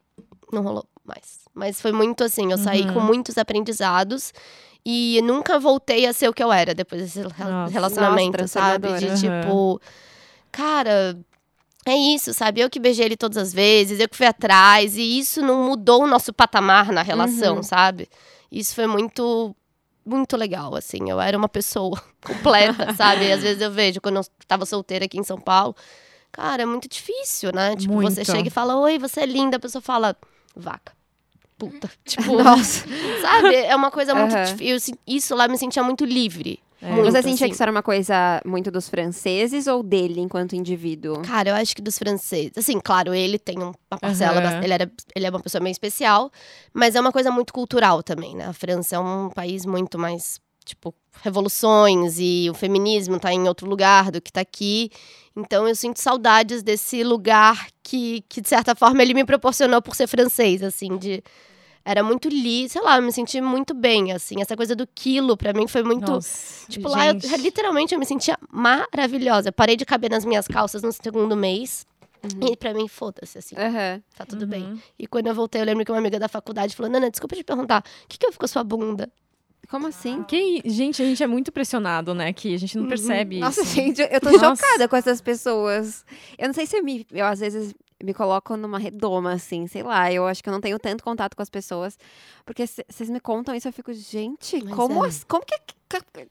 não 0.53 0.63
rolou 0.63 0.85
mais. 1.05 1.40
Mas 1.55 1.81
foi 1.81 1.93
muito 1.93 2.23
assim, 2.25 2.53
eu 2.53 2.59
saí 2.59 2.83
Uhum. 2.83 2.95
com 2.95 3.01
muitos 3.01 3.37
aprendizados. 3.39 4.33
E 4.85 5.21
nunca 5.25 5.59
voltei 5.59 6.07
a 6.07 6.13
ser 6.13 6.29
o 6.29 6.33
que 6.33 6.43
eu 6.43 6.51
era 6.51 6.75
depois 6.75 7.03
desse 7.03 7.21
Nossa. 7.23 7.71
relacionamento, 7.71 8.41
Nossa, 8.41 8.49
sabe? 8.61 8.89
De 8.95 9.07
transformadora. 9.07 9.41
tipo, 9.43 9.81
cara, 10.51 11.19
é 11.85 11.95
isso, 11.95 12.33
sabe? 12.33 12.61
Eu 12.61 12.71
que 12.71 12.81
beijei 12.81 13.05
ele 13.05 13.17
todas 13.17 13.37
as 13.37 13.53
vezes, 13.53 14.01
eu 14.01 14.09
que 14.09 14.17
fui 14.17 14.27
atrás, 14.27 14.97
e 14.97 15.19
isso 15.19 15.43
não 15.43 15.65
mudou 15.65 16.05
o 16.05 16.07
nosso 16.07 16.33
patamar 16.33 16.91
na 16.93 17.03
relação, 17.03 17.57
Uhum. 17.57 17.63
sabe? 17.63 18.09
Isso 18.51 18.75
foi 18.75 18.87
muito, 18.87 19.55
muito 20.05 20.35
legal, 20.37 20.75
assim. 20.75 21.11
Eu 21.11 21.21
era 21.21 21.37
uma 21.37 21.49
pessoa 21.49 22.01
completa, 22.25 22.95
sabe? 22.95 23.31
Às 23.31 23.43
vezes 23.43 23.61
eu 23.61 23.71
vejo, 23.71 24.01
quando 24.01 24.17
eu 24.17 24.23
tava 24.49 24.65
solteira 24.65 25.05
aqui 25.05 25.19
em 25.19 25.23
São 25.23 25.39
Paulo, 25.39 25.77
cara, 26.33 26.63
é 26.63 26.67
muito 26.67 26.89
difícil, 26.89 27.53
né? 27.53 27.77
Tipo, 27.77 27.95
você 28.01 28.21
Muito. 28.21 28.25
chega 28.25 28.49
e 28.49 28.51
fala, 28.51 28.77
oi, 28.77 28.99
você 28.99 29.21
é 29.21 29.27
linda, 29.27 29.59
a 29.59 29.61
pessoa 29.61 29.83
fala, 29.83 30.17
vaca. 30.57 30.93
Puta. 31.69 31.91
Tipo, 32.05 32.43
Nossa. 32.43 32.87
sabe? 33.23 33.55
É 33.55 33.77
uma 33.77 33.91
coisa 33.91 34.15
muito 34.15 34.35
difícil. 34.45 34.97
Isso 35.07 35.35
lá 35.35 35.47
me 35.47 35.57
sentia 35.59 35.83
muito 35.83 36.05
livre. 36.05 36.59
É. 36.83 36.91
Muito, 36.91 37.05
Você 37.13 37.19
sentia 37.23 37.35
assim. 37.35 37.49
que 37.49 37.53
isso 37.53 37.63
era 37.63 37.71
uma 37.71 37.83
coisa 37.83 38.41
muito 38.43 38.71
dos 38.71 38.89
franceses 38.89 39.67
ou 39.67 39.83
dele 39.83 40.19
enquanto 40.19 40.57
indivíduo? 40.57 41.21
Cara, 41.21 41.51
eu 41.51 41.55
acho 41.55 41.77
que 41.77 41.83
dos 41.83 41.99
franceses. 41.99 42.53
Assim, 42.57 42.81
claro, 42.81 43.13
ele 43.15 43.39
tem 43.39 43.59
um- 43.59 43.73
uma 43.91 43.99
parcela. 44.01 44.41
Bas- 44.41 44.65
Ele, 44.65 44.73
era, 44.73 44.91
ele 45.15 45.27
é 45.27 45.29
uma 45.31 45.41
pessoa 45.41 45.63
meio 45.63 45.73
especial. 45.73 46.31
Mas 46.73 46.95
é 46.97 47.01
uma 47.01 47.13
coisa 47.13 47.31
muito 47.31 47.53
cultural 47.53 48.03
também, 48.03 48.35
né? 48.35 48.47
A 48.47 48.53
França 48.55 48.97
é 48.97 48.99
um 48.99 49.29
país 49.29 49.67
muito 49.67 49.99
mais. 49.99 50.41
Tipo, 50.65 50.95
revoluções 51.23 52.17
e 52.19 52.49
o 52.51 52.55
feminismo 52.55 53.19
tá 53.19 53.33
em 53.33 53.49
outro 53.49 53.69
lugar 53.69 54.11
do 54.11 54.21
que 54.21 54.33
tá 54.33 54.41
aqui. 54.41 54.91
Então 55.37 55.67
eu 55.69 55.75
sinto 55.75 55.99
saudades 56.01 56.63
desse 56.63 57.03
lugar 57.03 57.67
que, 57.83 58.23
que 58.29 58.41
de 58.41 58.49
certa 58.49 58.75
forma, 58.75 59.03
ele 59.03 59.15
me 59.15 59.25
proporcionou 59.25 59.83
por 59.83 59.95
ser 59.95 60.07
francês, 60.07 60.63
assim, 60.63 60.97
de. 60.97 61.23
Era 61.91 62.03
muito 62.05 62.29
li, 62.29 62.69
sei 62.69 62.81
lá, 62.83 62.97
eu 62.97 63.03
me 63.03 63.11
senti 63.13 63.41
muito 63.41 63.75
bem, 63.75 64.13
assim. 64.13 64.41
Essa 64.41 64.57
coisa 64.57 64.77
do 64.77 64.87
quilo, 64.87 65.37
pra 65.37 65.53
mim, 65.53 65.67
foi 65.67 65.83
muito. 65.83 66.11
Nossa, 66.11 66.71
Tipo, 66.71 66.89
lá, 66.89 67.09
eu, 67.09 67.19
gente. 67.19 67.37
literalmente, 67.39 67.95
eu 67.95 67.99
me 67.99 68.07
sentia 68.07 68.39
maravilhosa. 68.51 69.51
Parei 69.53 69.77
de 69.77 69.85
caber 69.85 70.11
nas 70.11 70.25
minhas 70.25 70.47
calças 70.47 70.83
no 70.83 70.93
segundo 70.93 71.37
mês. 71.37 71.87
E 72.47 72.55
pra 72.57 72.75
mim, 72.75 72.87
foda-se, 72.87 73.39
assim, 73.39 73.57
Aham. 73.57 74.03
tá 74.15 74.27
tudo 74.27 74.47
bem. 74.47 74.63
Uhum. 74.65 74.79
E 74.99 75.07
quando 75.07 75.27
eu 75.29 75.35
voltei, 75.35 75.59
eu 75.61 75.65
lembro 75.65 75.85
que 75.87 75.91
uma 75.91 75.97
amiga 75.99 76.19
da 76.19 76.29
faculdade 76.29 76.77
falou: 76.77 76.93
Nana, 76.93 77.11
desculpa 77.11 77.35
te 77.35 77.43
perguntar, 77.43 77.83
o 78.05 78.09
que, 78.09 78.19
que 78.19 78.27
eu 78.27 78.31
fico 78.31 78.41
com 78.41 78.45
a 78.45 78.49
sua 78.49 78.63
bunda? 78.63 79.09
Como 79.71 79.87
assim? 79.87 80.23
Que, 80.25 80.61
gente, 80.67 81.01
a 81.01 81.05
gente 81.07 81.23
é 81.23 81.27
muito 81.27 81.51
pressionado, 81.51 82.13
né? 82.13 82.33
Que 82.35 82.55
a 82.55 82.59
gente 82.59 82.77
não 82.77 82.87
percebe 82.89 83.37
Uhum. 83.37 83.41
Nossa, 83.41 83.63
isso. 83.63 83.75
gente, 83.75 84.03
eu 84.03 84.21
tô 84.21 84.31
Nossa. 84.33 84.57
chocada 84.63 84.87
com 84.87 84.97
essas 84.97 85.21
pessoas. 85.23 86.05
Eu 86.37 86.49
não 86.49 86.55
sei 86.55 86.67
se 86.67 86.77
eu, 86.77 86.85
me, 86.85 87.07
eu 87.11 87.25
às 87.25 87.41
vezes 87.41 87.73
me 88.03 88.15
coloco 88.15 88.57
numa 88.57 88.79
redoma, 88.79 89.33
assim, 89.33 89.67
sei 89.67 89.83
lá. 89.83 90.13
Eu 90.13 90.27
acho 90.27 90.43
que 90.43 90.49
eu 90.49 90.53
não 90.53 90.61
tenho 90.61 90.79
tanto 90.79 91.03
contato 91.05 91.35
com 91.37 91.43
as 91.43 91.51
pessoas. 91.51 91.99
Porque 92.45 92.65
vocês 92.67 93.09
me 93.11 93.21
contam 93.21 93.55
isso, 93.55 93.69
eu 93.69 93.73
fico, 93.73 93.93
gente, 93.93 94.63
Mas 94.65 94.75
como, 94.75 95.05
é. 95.05 95.09
as- 95.09 95.25
como 95.25 95.45
que. 95.45 95.55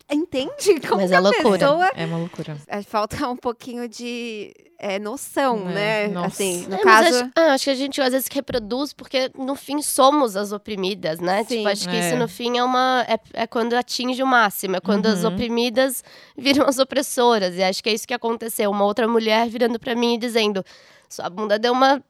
Entende? 0.10 0.80
Como 0.88 1.02
Mas 1.02 1.10
que 1.10 1.14
é 1.16 1.18
a 1.18 1.20
loucura. 1.20 1.60
pessoa. 1.60 1.92
É 1.94 2.06
uma 2.06 2.18
loucura. 2.18 2.58
é, 2.66 2.82
Falta 2.82 3.28
um 3.28 3.36
pouquinho 3.36 3.90
de 3.90 4.54
é, 4.80 4.98
noção, 4.98 5.70
É, 5.72 5.74
né? 5.74 6.08
nossa. 6.08 6.28
Assim, 6.28 6.66
no 6.68 6.76
É, 6.76 6.82
caso. 6.82 7.08
acho, 7.20 7.32
ah, 7.36 7.54
acho 7.54 7.64
que 7.66 7.70
a 7.70 7.76
gente 7.76 8.02
às 8.02 8.14
vezes 8.14 8.30
reproduz 8.32 8.94
porque, 8.94 9.30
no 9.38 9.56
fim, 9.56 9.82
somos 9.82 10.38
as 10.38 10.54
oprimidas, 10.54 11.20
né? 11.20 11.44
Sim. 11.44 11.58
Tipo, 11.58 11.68
acho 11.68 11.90
que 11.90 11.96
É. 11.96 12.08
isso, 12.08 12.16
no 12.18 12.30
fim, 12.30 12.58
é 12.58 12.64
uma. 12.64 13.06
É, 13.06 13.20
é 13.44 13.48
quando 13.48 13.74
atinge 13.74 14.24
o 14.24 14.28
máximo, 14.28 14.78
é 14.78 14.80
quando 14.80 15.08
as 15.08 15.26
Uhum. 15.26 15.34
oprimidas 15.34 16.06
viram 16.38 16.66
as 16.66 16.80
opressoras. 16.80 17.54
E 17.56 17.62
acho 17.62 17.84
que 17.84 17.90
é 17.90 17.94
isso 17.94 18.08
que 18.08 18.14
aconteceu. 18.14 18.72
Uma 18.72 18.86
outra 18.86 19.10
mulher 19.10 19.50
virando 19.50 19.78
pra 19.78 19.94
mim 19.94 20.14
e 20.14 20.18
dizendo: 20.18 20.64
sua 21.10 21.30
bunda 21.30 21.58
deu 21.60 21.74
uma. 21.74 22.02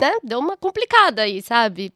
Né? 0.00 0.12
Deu 0.24 0.38
uma 0.38 0.56
complicada 0.56 1.22
aí, 1.22 1.42
sabe? 1.42 1.92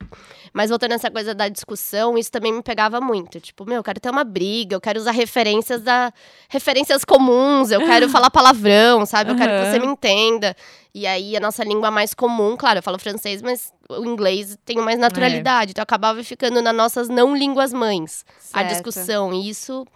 Mas 0.52 0.68
voltando 0.68 0.90
nessa 0.90 1.10
coisa 1.10 1.34
da 1.34 1.48
discussão, 1.48 2.18
isso 2.18 2.30
também 2.30 2.52
me 2.52 2.62
pegava 2.62 3.00
muito. 3.00 3.40
Tipo, 3.40 3.64
meu, 3.64 3.76
eu 3.76 3.82
quero 3.82 3.98
ter 3.98 4.10
uma 4.10 4.24
briga, 4.24 4.76
eu 4.76 4.80
quero 4.80 5.00
usar 5.00 5.12
referências 5.12 5.80
da 5.80 6.12
referências 6.50 7.02
comuns, 7.02 7.70
eu 7.70 7.80
quero 7.80 8.06
falar 8.10 8.28
palavrão, 8.28 9.06
sabe? 9.06 9.30
Eu 9.30 9.36
quero 9.36 9.52
que 9.58 9.70
você 9.70 9.78
me 9.78 9.86
entenda. 9.86 10.54
E 10.94 11.06
aí 11.06 11.34
a 11.34 11.40
nossa 11.40 11.64
língua 11.64 11.90
mais 11.90 12.12
comum, 12.12 12.58
claro, 12.58 12.80
eu 12.80 12.82
falo 12.82 12.98
francês, 12.98 13.40
mas 13.40 13.72
o 13.88 14.04
inglês 14.04 14.58
tem 14.66 14.76
mais 14.76 14.98
naturalidade. 14.98 15.70
Então 15.70 15.80
eu 15.80 15.84
acabava 15.84 16.22
ficando 16.22 16.60
nas 16.60 16.74
nossas 16.76 17.08
não 17.08 17.34
línguas 17.34 17.72
mães 17.72 18.22
a 18.52 18.58
Certo. 18.58 18.68
discussão. 18.68 19.32
E 19.32 19.48
isso 19.48 19.86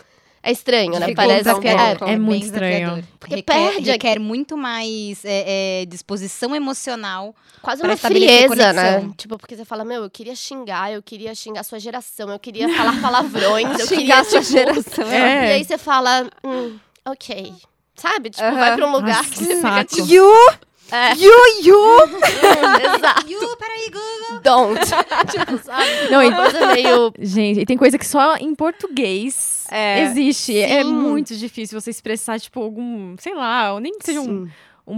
é 0.43 0.53
estranho, 0.53 0.99
né? 0.99 1.15
Parece 1.15 1.61
que 1.61 1.69
é, 1.69 1.95
pouco. 1.95 2.13
É 2.13 2.17
muito 2.17 2.45
estranho. 2.45 3.05
Porque 3.19 3.37
requer, 3.37 3.53
perde 3.53 3.91
requer 3.91 4.19
muito 4.19 4.57
mais 4.57 5.25
é, 5.25 5.83
é, 5.83 5.87
disposição 5.87 6.55
emocional. 6.55 7.35
quase 7.61 7.83
uma 7.83 7.97
frieza, 7.97 8.73
né? 8.73 9.11
Tipo, 9.17 9.37
porque 9.39 9.57
você 9.57 9.65
fala, 9.65 9.85
meu, 9.85 10.05
eu 10.05 10.11
queria 10.11 10.35
xingar, 10.35 10.93
eu 10.93 11.03
queria 11.03 11.35
xingar 11.35 11.61
a 11.61 11.65
sua 11.65 11.79
geração, 11.79 12.31
eu 12.31 12.39
queria 12.39 12.69
falar 12.75 12.99
palavrões, 13.03 13.81
eu 13.81 13.87
Xingar 13.87 13.97
queria, 13.97 14.19
a 14.21 14.25
sua 14.25 14.41
tipo, 14.41 14.53
geração. 14.53 15.11
É. 15.11 15.49
E 15.49 15.53
aí 15.55 15.65
você 15.65 15.77
fala, 15.79 16.29
hum, 16.45 16.79
ok. 17.05 17.55
Sabe? 17.97 18.31
Tipo, 18.31 18.45
Aham. 18.45 18.59
vai 18.59 18.77
pra 18.77 18.87
um 18.87 18.93
lugar 18.93 19.17
Nossa, 19.17 19.31
que 19.31 19.45
você 19.45 19.57
fica 19.57 19.85
tipo, 19.85 20.07
You! 20.07 20.33
É, 20.91 21.15
You, 21.15 21.33
you! 21.63 22.19
exato, 22.97 23.31
Yu, 23.31 23.57
peraí, 23.57 23.91
Google. 23.91 24.41
don't. 24.43 24.81
tipo, 25.31 25.59
sabe? 25.65 26.11
Não, 26.11 26.23
e- 26.23 26.35
coisa 26.35 26.67
meio... 26.75 27.13
Gente, 27.19 27.61
e 27.61 27.67
tem 27.67 27.77
coisa 27.77 27.99
que 27.99 28.07
só 28.07 28.37
em 28.37 28.55
português 28.55 29.65
É. 29.71 30.03
existe. 30.05 30.59
É 30.59 30.83
Sim. 30.83 30.93
muito 30.93 31.35
difícil 31.37 31.81
você 31.81 31.91
expressar, 31.91 32.41
tipo, 32.41 32.61
algum, 32.63 33.17
sei 33.19 33.35
lá, 33.35 33.73
ou 33.75 33.81
nem 33.81 33.99
que 33.99 34.07
seja 34.07 34.21
Sim. 34.21 34.31
um 34.31 34.49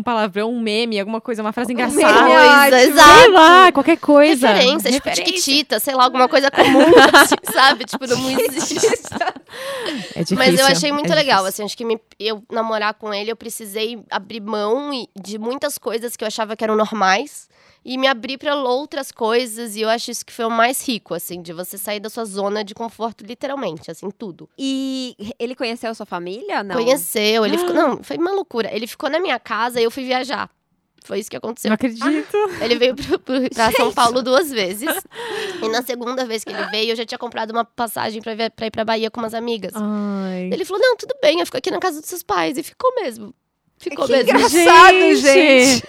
palavrão, 0.03 0.53
um 0.53 0.61
meme, 0.61 0.99
alguma 1.01 1.21
coisa, 1.21 1.43
uma 1.43 1.53
frase 1.53 1.75
meme, 1.75 1.91
engraçada. 1.93 2.79
Sei 2.79 2.89
exato. 2.91 3.31
lá, 3.33 3.73
qualquer 3.73 3.97
coisa. 3.99 4.49
Referência, 4.49 4.91
tipo, 4.93 5.09
Referência. 5.09 5.25
tiquitita, 5.43 5.81
sei 5.81 5.95
lá, 5.95 6.05
alguma 6.05 6.29
coisa 6.29 6.51
comum, 6.51 6.81
assim, 7.15 7.35
sabe? 7.53 7.85
Tipo, 7.85 8.07
não 8.07 8.31
existe. 8.31 8.77
É 10.15 10.21
difícil. 10.21 10.37
Mas 10.37 10.59
eu 10.59 10.67
achei 10.67 10.93
muito 10.93 11.11
é 11.13 11.15
legal, 11.15 11.45
assim, 11.45 11.65
acho 11.65 11.77
que 11.77 11.85
me- 11.85 12.01
eu 12.19 12.43
namorar 12.51 12.95
com 12.95 13.13
ele, 13.13 13.31
eu 13.33 13.37
precisei 13.37 14.01
abrir 14.11 14.41
mão 14.41 14.91
de 15.21 15.39
muitas 15.39 15.79
coisas 15.79 16.17
que 16.17 16.25
eu 16.25 16.29
achava 16.29 16.55
que 16.57 16.63
eram 16.65 16.77
normais. 16.77 17.49
E 17.85 17.97
me 17.99 18.07
abrir 18.07 18.39
para 18.39 18.55
outras 18.57 19.11
coisas. 19.11 19.77
E 19.77 19.81
eu 19.81 19.89
acho 19.89 20.11
isso 20.11 20.25
que 20.25 20.33
foi 20.33 20.45
o 20.45 20.51
mais 20.51 20.87
rico, 20.87 21.15
assim, 21.15 21.41
de 21.43 21.53
você 21.53 21.79
sair 21.79 22.01
da 22.01 22.09
sua 22.11 22.25
zona 22.25 22.63
de 22.65 22.75
conforto, 22.75 23.25
literalmente, 23.25 23.91
assim, 23.91 24.11
tudo. 24.11 24.49
E 24.59 25.17
ele 25.39 25.55
conheceu 25.55 25.95
sua 25.95 26.07
família? 26.07 26.63
Não. 26.63 26.75
Conheceu, 26.77 27.45
ele 27.47 27.57
ficou. 27.59 27.75
Não, 27.81 28.03
foi 28.03 28.17
uma 28.19 28.33
loucura. 28.33 28.69
Ele 28.75 28.87
ficou 28.87 29.09
na 29.11 29.19
minha 29.19 29.39
casa 29.39 29.81
e 29.81 29.85
eu 29.85 29.91
fui 29.91 30.05
viajar. 30.05 30.51
Foi 31.03 31.19
isso 31.19 31.31
que 31.31 31.37
aconteceu. 31.37 31.71
Não 31.71 31.77
acredito. 31.77 32.37
Ele 32.61 32.75
veio 32.77 32.95
pro, 32.95 33.19
pro, 33.19 33.49
pra 33.49 33.73
São 33.73 33.91
Paulo 33.91 34.21
duas 34.23 34.51
vezes. 34.51 34.89
E 35.63 35.69
na 35.69 35.83
segunda 35.83 36.25
vez 36.25 36.43
que 36.45 36.51
ele 36.51 36.65
veio, 36.71 36.93
eu 36.93 36.97
já 36.97 37.05
tinha 37.05 37.19
comprado 37.19 37.51
uma 37.51 37.65
passagem 37.67 38.23
pra, 38.23 38.35
ver- 38.35 38.51
pra 38.51 38.67
ir 38.67 38.71
pra 38.71 38.83
Bahia 38.85 39.11
com 39.11 39.21
umas 39.21 39.35
amigas. 39.35 39.73
Ai. 39.75 40.49
Ele 40.53 40.65
falou: 40.65 40.81
Não, 40.83 40.97
tudo 40.97 41.15
bem, 41.21 41.39
eu 41.41 41.45
fico 41.47 41.59
aqui 41.59 41.71
na 41.71 41.79
casa 41.79 42.01
dos 42.01 42.09
seus 42.09 42.23
pais. 42.23 42.57
E 42.57 42.63
ficou 42.63 42.95
mesmo. 42.95 43.35
Ficou 43.79 44.07
Que 44.07 44.13
mesmo. 44.13 44.31
engraçado, 44.31 45.15
gente. 45.17 45.85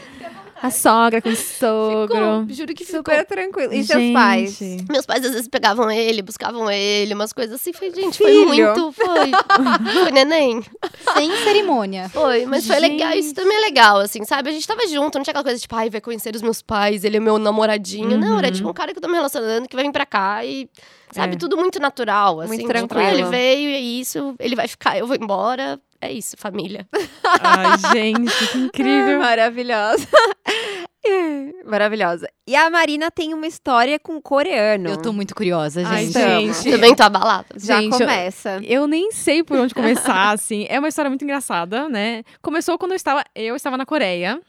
A 0.62 0.70
sogra 0.70 1.22
com 1.22 1.30
o 1.30 1.36
sogro. 1.36 2.08
Ficou, 2.42 2.46
juro 2.50 2.74
que 2.74 2.86
ficou. 2.86 2.98
Super 3.00 3.26
tranquilo. 3.26 3.74
E 3.74 3.84
seus 3.84 4.12
pais? 4.14 4.58
Gente. 4.58 4.86
Meus 4.92 5.06
pais 5.06 5.26
às 5.26 5.32
vezes 5.32 5.48
pegavam 5.48 5.90
ele, 5.90 6.22
buscavam 6.22 6.70
ele, 6.70 7.14
umas 7.14 7.34
coisas 7.34 7.56
assim. 7.56 7.74
Foi, 7.74 7.90
gente, 7.94 8.18
foi 8.18 8.32
Filho. 8.32 8.48
muito. 8.48 8.92
Foi. 8.92 9.32
foi 10.04 10.12
neném. 10.12 10.62
Sem 11.16 11.36
cerimônia. 11.44 12.10
Foi, 12.10 12.46
mas 12.46 12.68
foi 12.68 12.80
legal. 12.80 13.12
Isso 13.14 13.34
também 13.34 13.58
é 13.58 13.62
legal, 13.62 13.98
assim, 13.98 14.24
sabe? 14.24 14.50
A 14.50 14.54
gente 14.54 14.68
tava 14.68 14.86
junto, 14.88 15.16
não 15.18 15.24
tinha 15.24 15.32
aquela 15.32 15.44
coisa 15.44 15.60
tipo, 15.60 15.76
ai, 15.76 15.90
vai 15.90 16.02
conhecer 16.02 16.36
os 16.36 16.42
meus 16.42 16.62
pais, 16.62 17.04
ele 17.04 17.18
é 17.18 17.20
meu 17.20 17.38
namoradinho. 17.40 18.18
Não, 18.18 18.38
era 18.38 18.48
Uhum. 18.48 18.54
tipo 18.54 18.70
um 18.70 18.74
cara 18.74 18.92
que 18.92 18.98
eu 19.00 19.02
tô 19.02 19.08
me 19.08 19.16
relacionando, 19.16 19.68
que 19.68 19.76
vai 19.76 19.86
vir 19.86 19.92
pra 19.92 20.06
cá 20.06 20.46
e. 20.46 20.70
Sabe, 21.14 21.36
É. 21.36 21.38
tudo 21.38 21.58
muito 21.58 21.80
natural, 21.80 22.40
assim. 22.40 22.48
Muito 22.48 22.62
tipo, 22.62 22.70
tranquilo. 22.88 23.04
ele 23.10 23.24
veio 23.26 23.70
e 23.70 23.74
é 23.76 23.80
isso, 23.80 24.34
ele 24.40 24.56
vai 24.56 24.68
ficar, 24.68 24.98
eu 24.98 25.06
vou 25.06 25.16
embora. 25.16 25.80
É 26.00 26.12
isso, 26.12 26.36
família. 26.38 26.88
Ai, 27.42 27.78
gente, 27.94 28.48
que 28.48 28.58
incrível. 28.58 29.20
maravilhosa. 29.20 30.08
maravilhosa. 31.66 32.28
E 32.48 32.56
a 32.56 32.70
Marina 32.70 33.10
tem 33.12 33.34
uma 33.34 33.48
história 33.48 34.00
com 34.00 34.20
coreano. 34.22 34.90
Eu 34.90 34.98
tô 34.98 35.12
muito 35.14 35.36
curiosa, 35.36 35.82
Ai, 35.88 36.06
gente. 36.08 36.14
gente. 36.54 36.72
Também 36.72 36.96
tô 36.96 37.04
abalada. 37.04 37.48
Já 37.56 37.80
Gente, 37.82 37.94
eu- 37.94 38.00
começa. 38.00 38.60
Eu 38.64 38.88
nem 38.88 39.12
sei 39.12 39.44
por 39.44 39.58
onde 39.58 39.74
começar, 39.74 40.32
assim. 40.34 40.66
É 40.70 40.80
uma 40.80 40.88
história 40.88 41.10
muito 41.10 41.24
engraçada, 41.24 41.88
né? 41.90 42.24
Começou 42.42 42.78
quando 42.78 42.92
eu 42.92 42.96
estava, 42.98 43.24
eu 43.36 43.56
estava 43.56 43.78
na 43.78 43.86
Coreia. 43.86 44.40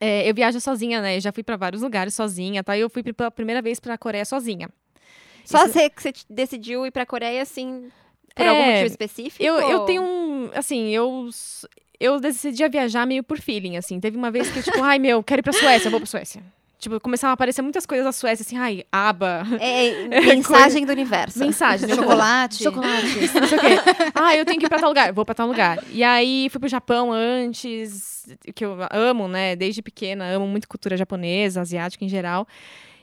É, 0.00 0.28
eu 0.28 0.34
viajo 0.34 0.60
sozinha, 0.60 1.00
né? 1.02 1.16
Eu 1.16 1.20
já 1.20 1.32
fui 1.32 1.42
pra 1.42 1.56
vários 1.56 1.82
lugares 1.82 2.14
sozinha, 2.14 2.62
tá? 2.62 2.76
E 2.76 2.80
eu 2.80 2.88
fui 2.88 3.02
pela 3.02 3.30
primeira 3.30 3.60
vez 3.60 3.80
pra 3.80 3.98
Coreia 3.98 4.24
sozinha. 4.24 4.68
Só 5.44 5.64
Isso- 5.64 5.72
você 5.72 5.90
que 5.90 6.02
você 6.02 6.12
decidiu 6.28 6.86
ir 6.86 6.90
pra 6.90 7.04
Coreia, 7.06 7.42
assim, 7.42 7.88
por 8.34 8.44
É, 8.44 8.48
algum 8.48 8.64
motivo 8.66 8.86
específico? 8.86 9.42
Eu, 9.42 9.60
eu 9.60 9.80
tenho 9.80 10.02
um. 10.02 10.50
Assim, 10.54 10.88
eu. 10.90 11.28
Eu 11.98 12.18
decidi 12.18 12.66
viajar 12.68 13.06
meio 13.06 13.22
por 13.22 13.38
feeling, 13.38 13.76
assim. 13.76 14.00
Teve 14.00 14.16
uma 14.16 14.30
vez 14.30 14.50
que, 14.50 14.62
tipo, 14.62 14.82
ai 14.82 14.98
meu, 14.98 15.22
quero 15.22 15.40
ir 15.40 15.42
pra 15.42 15.52
Suécia, 15.52 15.88
eu 15.88 15.90
vou 15.90 16.00
pra 16.00 16.06
Suécia. 16.06 16.42
Tipo, 16.78 16.98
começaram 16.98 17.32
a 17.32 17.34
aparecer 17.34 17.60
muitas 17.60 17.84
coisas 17.84 18.06
da 18.06 18.10
Suécia, 18.12 18.42
assim, 18.42 18.56
ai, 18.56 18.84
aba, 18.90 19.42
É, 19.60 20.08
mensagem 20.24 20.86
do 20.86 20.92
universo. 20.92 21.38
mensagens. 21.38 21.94
Chocolate. 21.94 22.62
Chocolates, 22.62 23.34
não 23.34 23.46
sei 23.46 23.58
o 23.58 23.60
quê. 23.60 23.66
Ah, 24.14 24.34
eu 24.34 24.46
tenho 24.46 24.58
que 24.58 24.64
ir 24.64 24.68
pra 24.70 24.78
tal 24.78 24.88
lugar, 24.88 25.12
vou 25.12 25.26
pra 25.26 25.34
tal 25.34 25.46
lugar. 25.46 25.84
E 25.92 26.02
aí 26.02 26.48
fui 26.48 26.58
pro 26.58 26.70
Japão 26.70 27.12
antes, 27.12 28.34
que 28.54 28.64
eu 28.64 28.78
amo, 28.90 29.28
né, 29.28 29.54
desde 29.54 29.82
pequena, 29.82 30.24
amo 30.32 30.46
muito 30.46 30.66
cultura 30.66 30.96
japonesa, 30.96 31.60
asiática 31.60 32.02
em 32.02 32.08
geral. 32.08 32.48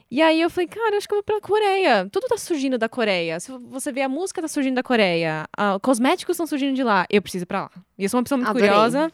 E 0.10 0.22
aí 0.22 0.40
eu 0.42 0.50
falei, 0.50 0.68
cara, 0.68 0.96
acho 0.98 1.08
que 1.08 1.14
eu 1.14 1.18
vou 1.18 1.24
pra 1.24 1.42
Coreia. 1.42 2.08
Tudo 2.12 2.28
tá 2.28 2.38
surgindo 2.38 2.78
da 2.78 2.88
Coreia. 2.88 3.40
Se 3.40 3.52
você 3.52 3.92
vê 3.92 4.02
a 4.02 4.10
música 4.10 4.42
tá 4.42 4.48
surgindo 4.48 4.76
da 4.76 4.84
Coreia, 4.84 5.46
ah, 5.58 5.78
cosméticos 5.82 6.36
estão 6.36 6.48
surgindo 6.48 6.74
de 6.76 6.84
lá. 6.84 7.06
Eu 7.10 7.22
preciso 7.22 7.44
ir 7.44 7.46
pra 7.46 7.64
lá. 7.64 7.72
E 7.98 8.04
eu 8.04 8.10
sou 8.10 8.18
uma 8.18 8.24
pessoa 8.24 8.38
muito 8.38 8.50
Adorei. 8.50 8.70
curiosa. 8.70 9.12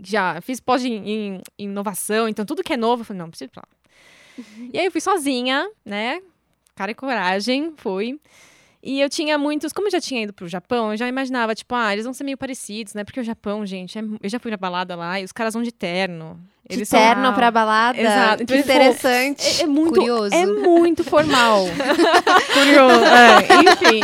Já 0.00 0.40
fiz 0.42 0.60
pós 0.60 0.84
em- 0.84 1.02
em 1.10 1.42
inovação, 1.58 2.28
então 2.28 2.44
tudo 2.44 2.62
que 2.62 2.72
é 2.72 2.76
novo, 2.76 3.00
eu 3.02 3.04
falei, 3.06 3.18
não, 3.22 3.30
preciso 3.30 3.48
ir 3.48 3.52
pra 3.52 3.62
lá. 3.62 3.68
E 4.72 4.78
aí 4.78 4.84
eu 4.84 4.92
fui 4.92 5.00
sozinha, 5.00 5.68
né? 5.84 6.20
Cara 6.76 6.90
e 6.92 6.94
coragem, 6.94 7.72
fui. 7.76 8.20
E 8.82 9.00
eu 9.00 9.08
tinha 9.08 9.36
muitos, 9.36 9.72
como 9.72 9.88
eu 9.88 9.90
já 9.90 10.00
tinha 10.00 10.22
ido 10.22 10.32
pro 10.32 10.46
Japão, 10.46 10.92
eu 10.92 10.96
já 10.96 11.08
imaginava, 11.08 11.52
tipo, 11.54 11.74
ah, 11.74 11.92
eles 11.92 12.04
vão 12.04 12.14
ser 12.14 12.22
meio 12.22 12.38
parecidos, 12.38 12.94
né? 12.94 13.02
Porque 13.02 13.18
o 13.18 13.24
Japão, 13.24 13.66
gente, 13.66 13.98
é- 13.98 14.02
eu 14.22 14.28
já 14.28 14.38
fui 14.38 14.50
na 14.52 14.56
balada 14.56 14.94
lá 14.94 15.20
e 15.20 15.24
os 15.24 15.32
caras 15.32 15.52
vão 15.54 15.62
de 15.64 15.72
terno. 15.72 16.38
De 16.68 16.76
Eles 16.76 16.88
são- 16.88 17.00
terno 17.00 17.32
pra 17.32 17.50
balada. 17.50 17.98
Exato. 18.00 18.42
Então, 18.44 18.56
tipo, 18.56 18.68
interessante. 18.70 19.60
É, 19.60 19.64
é 19.64 19.66
muito, 19.66 19.94
Curioso. 19.94 20.34
é 20.34 20.46
muito 20.46 21.02
formal. 21.02 21.64
Curioso. 22.54 23.04
é, 23.04 23.72
enfim. 23.72 24.00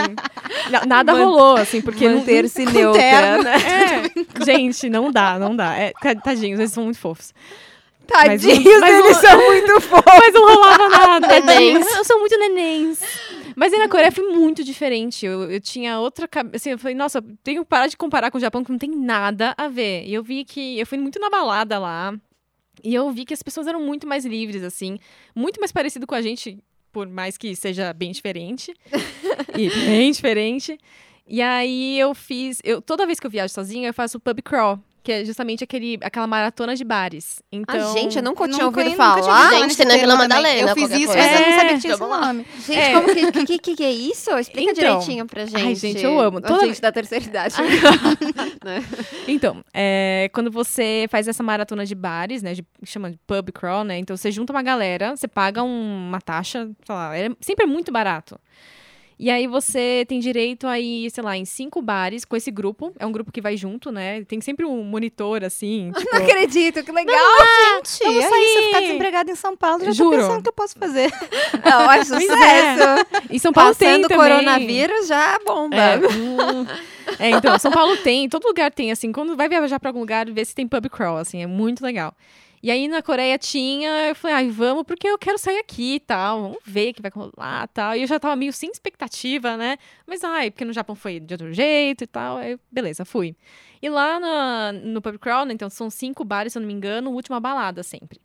Na- 0.71 0.87
nada 0.87 1.13
rolou, 1.13 1.57
assim, 1.57 1.81
porque 1.81 2.09
não 2.09 2.19
Manter-se 2.19 2.65
neutra, 2.65 3.43
né? 3.43 3.55
É, 3.57 4.43
gente, 4.45 4.89
não 4.91 5.13
dá, 5.13 5.39
não 5.39 5.55
dá. 5.55 5.75
É, 5.77 5.93
ca- 5.93 6.15
tadinhos, 6.17 6.59
eles 6.59 6.73
são 6.73 6.85
muito 6.85 6.99
fofos. 6.99 7.33
Tadinhos, 8.07 8.81
mas 8.81 8.95
eles 9.05 9.17
o- 9.17 9.21
são 9.21 9.37
muito 9.47 9.81
fofos. 9.83 10.05
Mas 10.19 10.35
não 10.35 10.47
rolava 10.47 10.88
nada. 10.88 11.27
Nenéns. 11.40 11.87
Eu 11.97 12.05
sou 12.05 12.19
muito 12.21 12.38
nenéns. 12.38 13.01
Mas 13.57 13.73
aí 13.73 13.79
na 13.79 13.88
Coreia 13.88 14.11
foi 14.12 14.27
muito 14.33 14.64
diferente. 14.64 15.25
Eu, 15.25 15.51
eu 15.51 15.61
tinha 15.61 15.99
outra 16.01 16.27
cabeça. 16.27 16.57
Assim, 16.57 16.71
eu 16.71 16.79
falei, 16.79 16.95
nossa, 16.95 17.19
eu 17.19 17.23
tenho 17.43 17.62
que 17.62 17.69
parar 17.69 17.87
de 17.87 17.97
comparar 17.97 18.31
com 18.31 18.38
o 18.38 18.40
Japão, 18.40 18.64
que 18.64 18.71
não 18.73 18.79
tem 18.79 18.90
nada 18.90 19.55
a 19.57 19.69
ver. 19.69 20.05
E 20.07 20.12
eu 20.14 20.23
vi 20.23 20.45
que. 20.45 20.79
Eu 20.79 20.87
fui 20.87 20.99
muito 20.99 21.19
na 21.21 21.31
balada 21.31 21.79
lá. 21.79 22.14
E 22.83 22.93
eu 22.95 23.11
vi 23.12 23.25
que 23.25 23.33
as 23.33 23.43
pessoas 23.43 23.67
eram 23.67 23.81
muito 23.81 24.07
mais 24.07 24.25
livres, 24.25 24.62
assim. 24.62 24.99
Muito 25.35 25.61
mais 25.61 25.71
parecido 25.73 26.07
com 26.07 26.14
a 26.14 26.21
gente, 26.21 26.59
por 26.93 27.07
mais 27.09 27.38
que 27.38 27.55
seja 27.55 27.93
bem 27.93 28.11
diferente. 28.11 28.75
e 29.57 29.71
bem 29.71 30.11
diferente. 30.11 30.79
E 31.27 31.40
aí 31.40 31.99
eu 31.99 32.14
fiz. 32.14 32.59
Eu, 32.64 32.83
toda 32.83 33.07
vez 33.07 33.19
que 33.21 33.27
eu 33.27 33.31
viajo 33.31 33.55
sozinha, 33.55 33.88
eu 33.88 33.95
faço 33.95 34.19
pub 34.21 34.43
crawl. 34.43 34.79
Que 35.05 35.12
é 35.12 35.25
justamente 35.25 35.62
aquele, 35.62 35.99
aquela 36.03 36.27
maratona 36.27 36.75
de 36.75 36.83
bares. 36.83 37.43
Então, 37.53 37.90
Ah, 37.90 37.93
gente, 37.93 38.17
eu 38.17 38.23
nunca 38.23 38.49
tinha 38.49 38.64
nunca- 38.64 38.81
ouvido 38.81 38.90
nunca 38.97 39.12
tinha 39.12 39.23
falar. 39.23 39.45
ouvido 39.53 39.61
Gente, 39.69 39.79
na 39.85 39.90
termo 39.90 40.01
Vila 40.01 40.12
também. 40.14 40.29
Madalena, 40.29 40.71
Eu 40.71 40.75
fiz 40.75 40.90
isso, 40.90 41.07
coisa. 41.12 41.17
mas 41.23 41.33
eu 41.35 41.40
não 41.40 41.47
É. 41.47 41.57
sabia 41.59 41.75
que 41.75 41.81
tinha 41.81 41.93
esse 41.93 42.03
nome. 42.03 42.47
Gente, 42.67 42.79
É. 42.79 42.93
como 42.95 43.14
que, 43.14 43.33
que, 43.47 43.59
que, 43.59 43.77
que 43.77 43.85
é 43.85 43.93
isso? 43.93 44.31
Explica 44.38 44.71
Então. 44.73 44.83
direitinho 44.99 45.27
pra 45.27 45.45
gente. 45.45 45.57
Ai, 45.62 45.75
gente, 45.75 46.03
eu 46.03 46.19
amo. 46.19 46.38
A 46.38 46.40
Toda- 46.40 46.67
gente 46.67 46.81
da 46.81 46.90
terceira 46.90 47.23
idade. 47.23 47.55
Então, 49.29 49.62
é, 49.73 50.31
quando 50.33 50.51
você 50.51 51.07
faz 51.11 51.29
essa 51.29 51.43
maratona 51.43 51.85
de 51.85 51.95
bares, 51.95 52.43
né, 52.43 52.55
de, 52.55 52.64
chama 52.85 53.11
de 53.11 53.19
pub 53.27 53.51
crawl, 53.53 53.85
né, 53.85 53.99
então 53.99 54.17
você 54.17 54.31
junta 54.31 54.53
uma 54.53 54.62
galera, 54.62 55.14
você 55.17 55.29
paga 55.29 55.62
um- 55.62 56.09
uma 56.09 56.21
taxa, 56.21 56.69
sei 56.85 56.95
lá, 56.95 57.17
é, 57.17 57.31
sempre 57.40 57.64
é 57.64 57.67
muito 57.67 57.93
barato. 57.93 58.38
E 59.25 59.31
aí 59.31 59.47
você 59.47 60.05
tem 60.07 60.21
direito 60.21 60.67
a 60.67 60.79
ir, 60.79 61.11
sei 61.11 61.25
lá, 61.25 61.35
em 61.35 61.47
cinco 61.47 61.81
bares 61.81 62.27
com 62.27 62.37
esse 62.37 62.51
grupo, 62.51 62.93
é 62.99 63.07
um 63.07 63.11
grupo 63.11 63.33
que 63.33 63.41
vai 63.41 63.57
junto, 63.57 63.91
né, 63.91 64.23
tem 64.25 64.39
sempre 64.43 64.67
um 64.67 64.85
monitor, 64.85 65.43
assim, 65.43 65.91
tipo... 65.97 66.15
Não 66.15 66.23
acredito, 66.23 66.85
que 66.85 66.93
legal. 66.93 67.17
Gente, 67.17 68.05
Vamos 68.05 68.23
é 68.23 68.29
sair. 68.29 68.45
isso, 68.45 68.59
eu 68.59 68.63
ficar 68.65 68.81
desempregada 68.81 69.33
em 69.33 69.35
São 69.35 69.57
Paulo, 69.57 69.83
já 69.83 69.93
Juro. 69.93 70.11
tô 70.11 70.17
pensando 70.19 70.41
o 70.41 70.43
que 70.43 70.49
eu 70.51 70.53
posso 70.53 70.79
fazer. 70.79 71.11
Não, 71.65 71.91
é 71.91 72.01
é. 72.01 72.05
sucesso. 72.05 73.07
Em 73.31 73.39
São 73.39 73.51
Paulo 73.51 73.75
tem 73.75 73.89
Passando 73.89 74.09
também. 74.09 74.29
coronavírus, 74.29 75.09
já 75.09 75.39
bomba. 75.39 75.75
É, 75.75 75.97
hum. 75.97 76.67
É, 77.19 77.31
então, 77.31 77.59
São 77.59 77.73
Paulo 77.73 77.97
tem, 77.97 78.29
todo 78.29 78.47
lugar 78.47 78.71
tem, 78.71 78.93
assim, 78.93 79.11
quando 79.11 79.35
vai 79.35 79.49
viajar 79.49 79.81
pra 79.81 79.89
algum 79.89 80.01
lugar, 80.01 80.31
vê 80.31 80.45
se 80.45 80.55
tem 80.55 80.69
pub 80.69 80.91
crawl, 80.91 81.17
assim, 81.17 81.43
é 81.43 81.47
muito 81.47 81.83
legal. 81.83 82.15
E 82.64 82.70
aí 82.70 82.88
na 82.88 83.03
Coreia 83.03 83.37
tinha, 83.37 84.09
eu 84.09 84.14
falei, 84.14 84.37
ai, 84.37 84.48
vamos, 84.48 84.85
porque 84.85 85.07
eu 85.07 85.18
quero 85.18 85.37
sair 85.37 85.59
aqui 85.59 85.96
e 85.96 86.00
tal, 86.00 86.40
vamos 86.40 86.59
ver 86.64 86.92
o 86.92 86.94
que 86.94 87.03
vai 87.03 87.11
rolar 87.14 87.64
e 87.64 87.68
tal. 87.74 87.94
E 87.94 88.00
eu 88.00 88.07
já 88.07 88.18
tava 88.18 88.35
meio 88.35 88.55
sem 88.55 88.70
expectativa, 88.70 89.55
né? 89.55 89.77
Mas, 90.07 90.24
ai, 90.24 90.50
porque 90.50 90.64
no 90.64 90.72
Japão 90.72 90.96
foi 90.96 91.20
de 91.20 91.35
outro 91.35 91.53
jeito 91.53 92.05
e 92.05 92.07
tal, 92.07 92.38
aí, 92.38 92.59
beleza, 92.72 93.05
fui. 93.05 93.37
E 93.83 93.88
lá 93.90 94.18
na- 94.18 94.72
no 94.72 95.03
pub 95.03 95.18
crawl, 95.18 95.44
né, 95.44 95.53
então 95.53 95.68
são 95.68 95.90
cinco 95.90 96.24
bares, 96.24 96.55
se 96.55 96.59
eu 96.59 96.62
não 96.62 96.66
me 96.66 96.72
engano, 96.72 97.11
última 97.11 97.38
balada 97.38 97.83
sempre. 97.83 98.18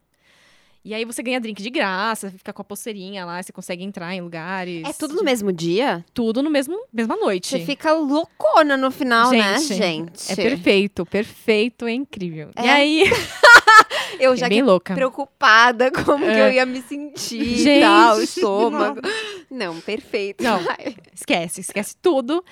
E 0.86 0.94
aí 0.94 1.04
você 1.04 1.22
ganha 1.22 1.42
drink 1.42 1.62
de 1.62 1.70
graça, 1.70 2.32
fica 2.32 2.54
com 2.54 2.62
a 2.62 2.66
pulseirinha 2.66 3.26
lá, 3.26 3.44
você 3.44 3.52
consegue 3.52 3.84
entrar 3.84 4.16
em 4.16 4.22
lugares. 4.22 4.88
É 4.88 4.94
tudo 4.94 5.16
no 5.16 5.24
mesmo 5.26 5.52
dia? 5.52 6.06
Tudo 6.14 6.42
no 6.42 6.50
mesmo 6.50 6.82
mesma 6.94 7.18
noite. 7.18 7.50
Você 7.50 7.60
fica 7.60 7.92
loucona 7.92 8.78
no 8.78 8.90
final, 8.90 9.32
né, 9.32 9.58
Gente, 9.60 9.74
gente? 9.76 10.32
É 10.32 10.36
perfeito, 10.38 11.06
perfeito, 11.06 11.86
é 11.86 11.92
incrível. 11.92 12.52
E 12.58 12.66
É? 12.66 12.72
aí, 12.72 13.04
Eu 14.20 14.34
é 14.34 14.38
já 14.38 14.50
bem 14.50 14.60
que 14.60 14.64
louca. 14.64 14.94
preocupada 14.94 15.92
como 16.06 16.26
que 16.26 16.32
É. 16.32 16.50
eu 16.50 16.54
ia 16.54 16.66
me 16.66 16.82
sentir 16.82 17.58
Gente, 17.58 17.82
tal, 17.82 18.20
estômago. 18.24 19.02
Não, 19.50 19.80
perfeito. 19.82 20.44
Não. 20.44 20.60
Ai. 20.70 20.96
Esquece, 21.14 21.62
esquece 21.62 21.96
tudo. 22.02 22.44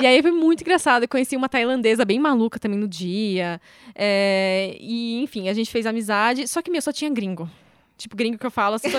E 0.00 0.06
aí 0.06 0.20
foi 0.22 0.30
muito 0.32 0.62
engraçado. 0.62 1.04
Eu 1.04 1.08
conheci 1.08 1.36
uma 1.36 1.48
tailandesa 1.48 2.04
bem 2.04 2.18
maluca 2.18 2.58
também 2.58 2.78
no 2.78 2.88
dia. 2.88 3.60
É, 3.94 4.76
e, 4.80 5.22
enfim, 5.22 5.48
a 5.48 5.52
gente 5.54 5.70
fez 5.70 5.86
amizade. 5.86 6.46
Só 6.48 6.60
que, 6.62 6.70
meu, 6.70 6.82
só 6.82 6.92
tinha 6.92 7.10
gringo. 7.10 7.48
Tipo, 7.96 8.16
gringo 8.16 8.36
que 8.36 8.44
eu 8.44 8.50
falo. 8.50 8.74
Assim, 8.74 8.90
só- 8.90 8.98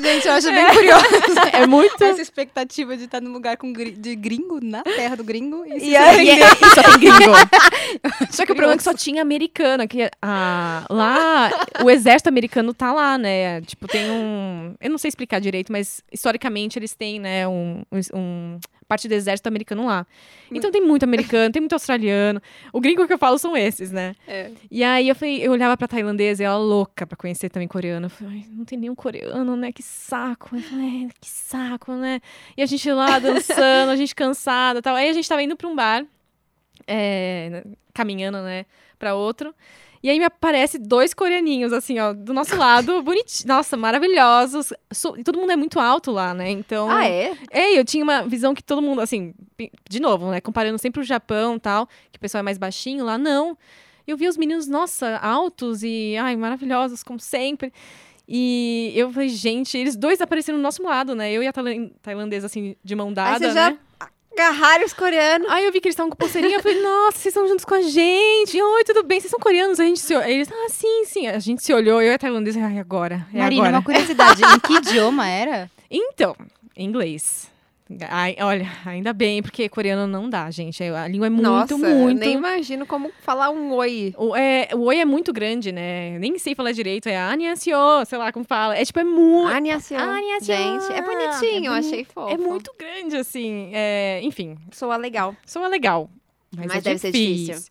Gente, 0.00 0.26
eu 0.26 0.32
acho 0.32 0.46
bem 0.50 0.66
curioso. 0.66 1.04
é 1.52 1.66
muito. 1.66 2.02
Essa 2.02 2.22
expectativa 2.22 2.96
de 2.96 3.04
estar 3.04 3.20
num 3.20 3.32
lugar 3.32 3.56
com 3.58 3.72
gri- 3.72 3.92
de 3.92 4.16
gringo, 4.16 4.60
na 4.62 4.82
terra 4.82 5.14
do 5.16 5.22
gringo. 5.22 5.64
E, 5.66 5.90
E 5.90 5.96
aí- 5.96 6.26
E, 6.26 6.30
é- 6.30 6.36
e 6.38 6.74
só 6.74 6.82
tem 6.82 6.98
gringo. 7.00 7.32
só 8.32 8.44
que 8.46 8.52
o 8.52 8.54
problema 8.54 8.74
é 8.74 8.76
que 8.78 8.82
só 8.82 8.94
tinha 8.94 9.20
americana. 9.22 9.86
Que, 9.86 10.10
ah, 10.22 10.84
lá, 10.88 11.50
o 11.84 11.90
exército 11.90 12.28
americano 12.28 12.72
tá 12.72 12.92
lá, 12.92 13.18
né? 13.18 13.60
Tipo, 13.62 13.86
tem 13.86 14.10
um. 14.10 14.74
Eu 14.80 14.90
não 14.90 14.98
sei 14.98 15.08
explicar 15.10 15.38
direito, 15.40 15.70
mas 15.70 16.02
historicamente 16.12 16.78
eles 16.78 16.94
têm, 16.94 17.20
né, 17.20 17.46
um, 17.46 17.82
um- 17.92 18.00
um 18.18 18.58
parte 18.88 19.08
do 19.08 19.12
exército 19.14 19.48
americano 19.48 19.86
lá. 19.86 20.06
Então 20.50 20.70
tem 20.70 20.80
muito 20.80 21.02
americano, 21.02 21.50
tem 21.52 21.60
muito 21.60 21.72
australiano. 21.72 22.40
O 22.72 22.80
gringo 22.80 23.06
que 23.06 23.12
eu 23.12 23.18
falo 23.18 23.38
são 23.38 23.56
esses, 23.56 23.90
né? 23.90 24.14
É. 24.28 24.50
E 24.70 24.84
aí 24.84 25.08
eu 25.08 25.14
falei, 25.14 25.40
eu 25.42 25.52
olhava 25.52 25.76
pra 25.76 25.88
tailandesa 25.88 26.42
e 26.42 26.46
ela 26.46 26.58
louca 26.58 27.06
pra 27.06 27.16
conhecer 27.16 27.48
também 27.48 27.66
coreano. 27.66 28.06
Eu 28.06 28.10
falei, 28.10 28.38
"Ai, 28.38 28.46
não 28.50 28.64
tem 28.64 28.78
nenhum 28.78 28.94
coreano, 28.94 29.56
né? 29.56 29.72
Que 29.72 29.82
saco. 29.82 30.54
Eu 30.56 30.62
falei, 30.62 31.06
"É, 31.06 31.08
que 31.20 31.28
saco, 31.28 31.92
né? 31.92 32.20
E 32.56 32.62
a 32.62 32.66
gente 32.66 32.90
lá 32.92 33.18
dançando, 33.18 33.90
a 33.90 33.96
gente 33.96 34.14
cansada 34.14 34.78
e 34.78 34.82
tal. 34.82 34.94
Aí 34.94 35.08
a 35.08 35.12
gente 35.12 35.28
tava 35.28 35.42
indo 35.42 35.56
pra 35.56 35.66
um 35.68 35.74
bar, 35.74 36.04
é, 36.86 37.64
caminhando, 37.92 38.42
né, 38.42 38.66
pra 38.98 39.14
outro. 39.14 39.54
E 40.04 40.10
aí 40.10 40.18
me 40.18 40.24
aparece 40.26 40.76
dois 40.78 41.14
coreaninhos, 41.14 41.72
assim, 41.72 41.98
ó, 41.98 42.12
do 42.12 42.34
nosso 42.34 42.54
lado, 42.56 43.00
bonitinhos. 43.02 43.46
Nossa, 43.46 43.74
maravilhosos. 43.74 44.70
E 45.16 45.24
todo 45.24 45.38
mundo 45.38 45.50
é 45.50 45.56
muito 45.56 45.80
alto 45.80 46.10
lá, 46.10 46.34
né? 46.34 46.50
Então. 46.50 46.90
Ah, 46.90 47.08
é? 47.08 47.32
É, 47.50 47.78
eu 47.78 47.82
tinha 47.86 48.04
uma 48.04 48.20
visão 48.22 48.52
que 48.54 48.62
todo 48.62 48.82
mundo, 48.82 49.00
assim, 49.00 49.32
de 49.88 50.00
novo, 50.00 50.30
né? 50.30 50.42
Comparando 50.42 50.76
sempre 50.78 51.00
o 51.00 51.02
Japão 51.04 51.56
e 51.56 51.58
tal, 51.60 51.86
que 52.12 52.18
o 52.18 52.20
pessoal 52.20 52.40
é 52.40 52.42
mais 52.42 52.58
baixinho, 52.58 53.02
lá 53.02 53.16
não. 53.16 53.56
Eu 54.06 54.14
vi 54.18 54.28
os 54.28 54.36
meninos, 54.36 54.68
nossa, 54.68 55.16
altos 55.16 55.82
e, 55.82 56.14
ai, 56.20 56.36
maravilhosos, 56.36 57.02
como 57.02 57.18
sempre. 57.18 57.72
E 58.28 58.92
eu 58.94 59.10
falei, 59.10 59.30
gente, 59.30 59.78
eles 59.78 59.96
dois 59.96 60.20
apareceram 60.20 60.58
do 60.58 60.62
nosso 60.62 60.82
lado, 60.82 61.14
né? 61.14 61.32
Eu 61.32 61.42
e 61.42 61.46
a 61.46 61.52
tailan- 61.52 61.88
tailandesa, 62.02 62.44
assim, 62.44 62.76
de 62.84 62.94
mão 62.94 63.10
dada, 63.10 63.30
Aí 63.32 63.38
você 63.38 63.54
já 63.54 63.70
né? 63.70 63.78
Agarraram 64.34 64.84
os 64.84 64.92
coreanos. 64.92 65.48
Aí 65.48 65.64
eu 65.64 65.72
vi 65.72 65.80
que 65.80 65.88
eles 65.88 65.94
estavam 65.94 66.10
com 66.10 66.16
pulseirinha, 66.16 66.56
eu 66.56 66.62
falei, 66.62 66.80
nossa, 66.82 67.18
vocês 67.18 67.34
estão 67.34 67.48
juntos 67.48 67.64
com 67.64 67.74
a 67.74 67.82
gente. 67.82 68.60
Oi, 68.60 68.84
tudo 68.84 69.02
bem? 69.02 69.20
Vocês 69.20 69.30
são 69.30 69.40
coreanos? 69.40 69.80
A 69.80 69.84
gente 69.84 70.00
se 70.00 70.14
olhou. 70.14 70.28
Eles, 70.28 70.48
ah, 70.52 70.68
sim, 70.68 71.04
sim. 71.06 71.26
A 71.26 71.38
gente 71.38 71.62
se 71.62 71.72
olhou, 71.72 72.02
eu 72.02 72.10
e 72.10 72.14
a 72.14 72.18
tailandesa, 72.18 72.60
ai, 72.64 72.78
agora, 72.78 73.26
é 73.32 73.38
Marina, 73.38 73.62
agora. 73.62 73.76
uma 73.76 73.82
curiosidade, 73.82 74.42
em 74.42 74.60
que 74.60 74.74
idioma 74.90 75.26
era? 75.28 75.70
Então, 75.90 76.36
em 76.76 76.86
inglês. 76.86 77.53
Ai, 78.08 78.34
olha, 78.40 78.66
ainda 78.86 79.12
bem, 79.12 79.42
porque 79.42 79.68
coreano 79.68 80.06
não 80.06 80.30
dá, 80.30 80.50
gente. 80.50 80.82
A 80.82 81.06
língua 81.06 81.26
é 81.26 81.30
muito, 81.30 81.42
Nossa, 81.46 81.74
eu 81.74 81.78
muito. 81.78 82.18
nem 82.18 82.32
imagino 82.32 82.86
como 82.86 83.10
falar 83.20 83.50
um 83.50 83.72
oi. 83.74 84.14
O, 84.16 84.34
é, 84.34 84.68
o 84.72 84.84
oi 84.84 84.98
é 85.00 85.04
muito 85.04 85.34
grande, 85.34 85.70
né? 85.70 86.18
Nem 86.18 86.38
sei 86.38 86.54
falar 86.54 86.72
direito. 86.72 87.08
É 87.10 87.16
annyeonghaseyo, 87.16 87.76
sei 88.06 88.16
lá 88.16 88.32
como 88.32 88.44
fala. 88.46 88.74
É 88.74 88.82
tipo, 88.84 88.98
é 88.98 89.04
muito. 89.04 89.48
Annyeonghaseyo. 89.52 90.00
Gente, 90.40 90.92
é 90.92 91.02
bonitinho, 91.02 91.66
É 91.72 91.74
boni- 91.74 91.86
achei 91.86 92.04
fofo. 92.04 92.32
É 92.32 92.38
muito 92.38 92.72
grande, 92.78 93.16
assim. 93.16 93.70
É, 93.74 94.18
enfim, 94.22 94.56
Soa 94.72 94.96
legal. 94.96 95.36
soa 95.44 95.68
legal. 95.68 96.08
Mas, 96.56 96.66
Mas 96.66 96.76
é 96.78 96.80
deve 96.80 96.98
ser 96.98 97.12
difícil. 97.12 97.70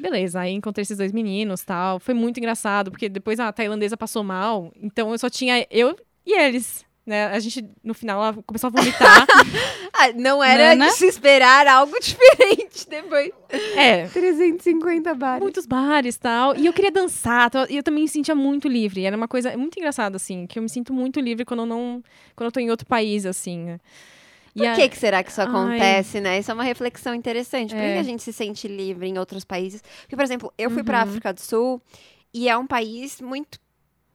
Beleza, 0.00 0.40
aí 0.40 0.52
encontrei 0.52 0.82
esses 0.82 0.98
dois 0.98 1.12
meninos 1.12 1.62
tal. 1.62 2.00
Foi 2.00 2.14
muito 2.14 2.38
engraçado, 2.38 2.90
porque 2.90 3.08
depois 3.08 3.38
a 3.38 3.52
tailandesa 3.52 3.96
passou 3.96 4.24
mal. 4.24 4.72
Então 4.82 5.12
eu 5.12 5.18
só 5.18 5.30
tinha 5.30 5.64
eu 5.70 5.96
e 6.26 6.32
eles. 6.36 6.84
Né? 7.04 7.26
A 7.26 7.38
gente, 7.40 7.68
no 7.82 7.94
final, 7.94 8.22
ela 8.22 8.42
começou 8.46 8.68
a 8.68 8.70
vomitar. 8.70 9.26
Ah, 9.94 10.10
não 10.16 10.42
era 10.42 10.74
Nana? 10.74 10.86
de 10.90 10.96
se 10.96 11.04
esperar 11.06 11.66
algo 11.66 11.92
diferente 12.00 12.88
depois. 12.88 13.30
é, 13.76 14.06
350 14.08 15.14
bares. 15.14 15.42
muitos 15.42 15.66
bares 15.66 16.16
tal. 16.16 16.56
E 16.56 16.64
eu 16.64 16.72
queria 16.72 16.90
dançar. 16.90 17.50
E 17.68 17.76
eu 17.76 17.82
também 17.82 18.04
me 18.04 18.08
sentia 18.08 18.34
muito 18.34 18.68
livre. 18.68 19.04
Era 19.04 19.14
uma 19.16 19.28
coisa 19.28 19.54
muito 19.56 19.78
engraçada, 19.78 20.16
assim, 20.16 20.46
que 20.46 20.58
eu 20.58 20.62
me 20.62 20.68
sinto 20.68 20.94
muito 20.94 21.20
livre 21.20 21.44
quando 21.44 21.60
eu 21.60 21.66
não. 21.66 22.02
Quando 22.34 22.46
eu 22.46 22.52
tô 22.52 22.58
em 22.58 22.70
outro 22.70 22.86
país, 22.86 23.26
assim. 23.26 23.78
E 24.56 24.60
Por 24.60 24.66
a- 24.68 24.74
que, 24.74 24.88
que 24.88 24.96
será 24.98 25.22
que 25.22 25.30
isso 25.30 25.40
Ai. 25.42 25.46
acontece, 25.46 26.20
né? 26.20 26.38
Isso 26.38 26.50
é 26.50 26.54
uma 26.54 26.64
reflexão 26.64 27.14
interessante. 27.14 27.70
Por 27.74 27.78
que 27.80 27.84
É. 27.86 27.92
que 27.94 27.98
a 28.00 28.02
gente 28.04 28.22
se 28.22 28.32
sente 28.32 28.66
livre 28.66 29.06
em 29.06 29.18
outros 29.18 29.44
países? 29.44 29.82
Porque, 30.00 30.16
por 30.16 30.24
exemplo, 30.24 30.52
eu 30.56 30.70
fui 30.70 30.82
para 30.82 30.98
Uhum. 31.04 31.10
África 31.10 31.32
do 31.34 31.40
Sul 31.40 31.80
e 32.32 32.48
é 32.48 32.56
um 32.56 32.66
país 32.66 33.20
muito 33.20 33.58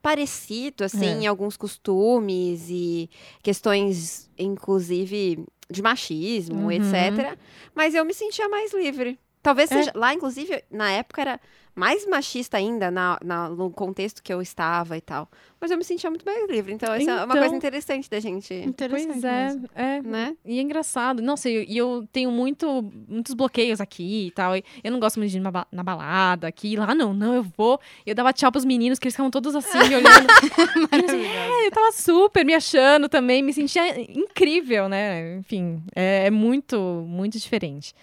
parecido, 0.08 0.86
assim, 0.86 1.06
É. 1.06 1.24
em 1.24 1.28
alguns 1.28 1.58
costumes 1.58 2.68
e 2.70 3.10
questões, 3.44 4.30
inclusive, 4.40 5.44
de 5.70 5.82
machismo, 5.82 6.62
Uhum. 6.62 6.72
etc. 6.72 7.38
Mas 7.76 7.94
eu 7.94 8.06
me 8.06 8.14
sentia 8.14 8.48
mais 8.48 8.74
livre. 8.74 9.20
Talvez 9.42 9.72
É. 9.72 9.76
seja. 9.78 9.92
Lá, 9.96 10.14
inclusive, 10.14 10.64
na 10.70 10.92
época 10.92 11.22
era 11.22 11.40
mais 11.74 12.08
machista 12.08 12.58
ainda 12.58 12.90
na, 12.90 13.20
na- 13.24 13.50
no 13.50 13.70
contexto 13.70 14.24
que 14.24 14.34
eu 14.34 14.42
estava 14.42 14.98
e 14.98 15.02
tal. 15.02 15.30
Mas 15.62 15.70
eu 15.70 15.78
me 15.78 15.84
sentia 15.84 16.10
muito 16.10 16.26
mais 16.26 16.50
livre. 16.50 16.74
Então, 16.74 16.92
essa 16.92 17.12
é 17.12 17.14
uma 17.18 17.24
Então- 17.26 17.38
coisa 17.38 17.56
interessante 17.56 18.10
da 18.10 18.20
gente. 18.20 18.52
Interessante 18.52 19.12
Pois 19.12 19.24
é, 19.24 19.46
mesmo. 19.46 19.70
é. 19.76 20.02
Né? 20.02 20.36
E 20.44 20.58
é 20.58 20.62
engraçado. 20.64 21.22
Nossa, 21.22 21.48
e 21.50 21.54
eu, 21.56 21.64
e 21.64 21.78
eu 21.78 22.08
tenho 22.12 22.32
muito, 22.32 22.92
muitos 23.08 23.36
bloqueios 23.36 23.80
aqui 23.80 24.26
e 24.28 24.32
tal. 24.32 24.58
e 24.58 24.64
Eu 24.84 24.92
não 24.92 25.00
gosto 25.00 25.18
muito 25.20 25.30
de 25.30 25.38
ir 25.38 25.40
na, 25.40 25.68
na 25.72 25.84
balada 25.84 26.48
aqui. 26.48 26.76
Lá 26.76 26.96
não, 26.96 27.14
não, 27.14 27.36
eu 27.36 27.44
vou. 27.56 27.80
Eu 28.08 28.16
dava 28.16 28.34
tchau 28.34 28.52
pros 28.52 28.66
meninos, 28.66 28.98
que 28.98 29.06
eles 29.06 29.14
ficavam 29.14 29.30
todos 29.30 29.56
assim, 29.56 29.78
me 29.78 29.96
olhando. 29.98 30.28
Eu 30.92 31.64
é, 31.64 31.68
eu 31.68 31.72
tava 31.72 31.92
super 31.92 32.44
me 32.44 32.54
achando 32.56 33.08
também, 33.08 33.44
me 33.44 33.54
sentia 33.54 34.00
incrível, 34.12 34.90
né? 34.90 35.38
Enfim, 35.38 35.84
é, 35.96 36.26
é 36.28 36.32
muito, 36.32 36.80
muito 37.08 37.38
diferente. 37.38 37.94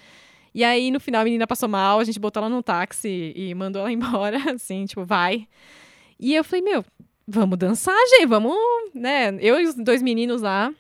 E 0.55 0.63
aí, 0.63 0.91
no 0.91 1.01
final, 1.01 1.23
a 1.23 1.25
menina 1.25 1.47
passou 1.47 1.69
mal, 1.69 1.99
a 1.99 2.05
gente 2.05 2.21
botou 2.21 2.41
ela 2.43 2.49
num 2.49 2.63
táxi 2.63 3.33
e 3.35 3.55
mandou 3.55 3.81
ela 3.81 3.91
embora, 3.93 4.39
assim, 4.55 4.85
tipo, 4.87 5.05
vai. 5.05 5.49
E 6.19 6.35
eu 6.35 6.45
falei, 6.45 6.63
meu, 6.63 6.85
vamos 7.27 7.59
dançar, 7.59 7.97
gente, 8.11 8.27
vamos, 8.27 8.57
né? 8.95 9.37
Eu 9.41 9.61
e 9.61 9.65
os 9.67 9.75
dois 9.75 10.01
meninos 10.03 10.43
lá, 10.43 10.73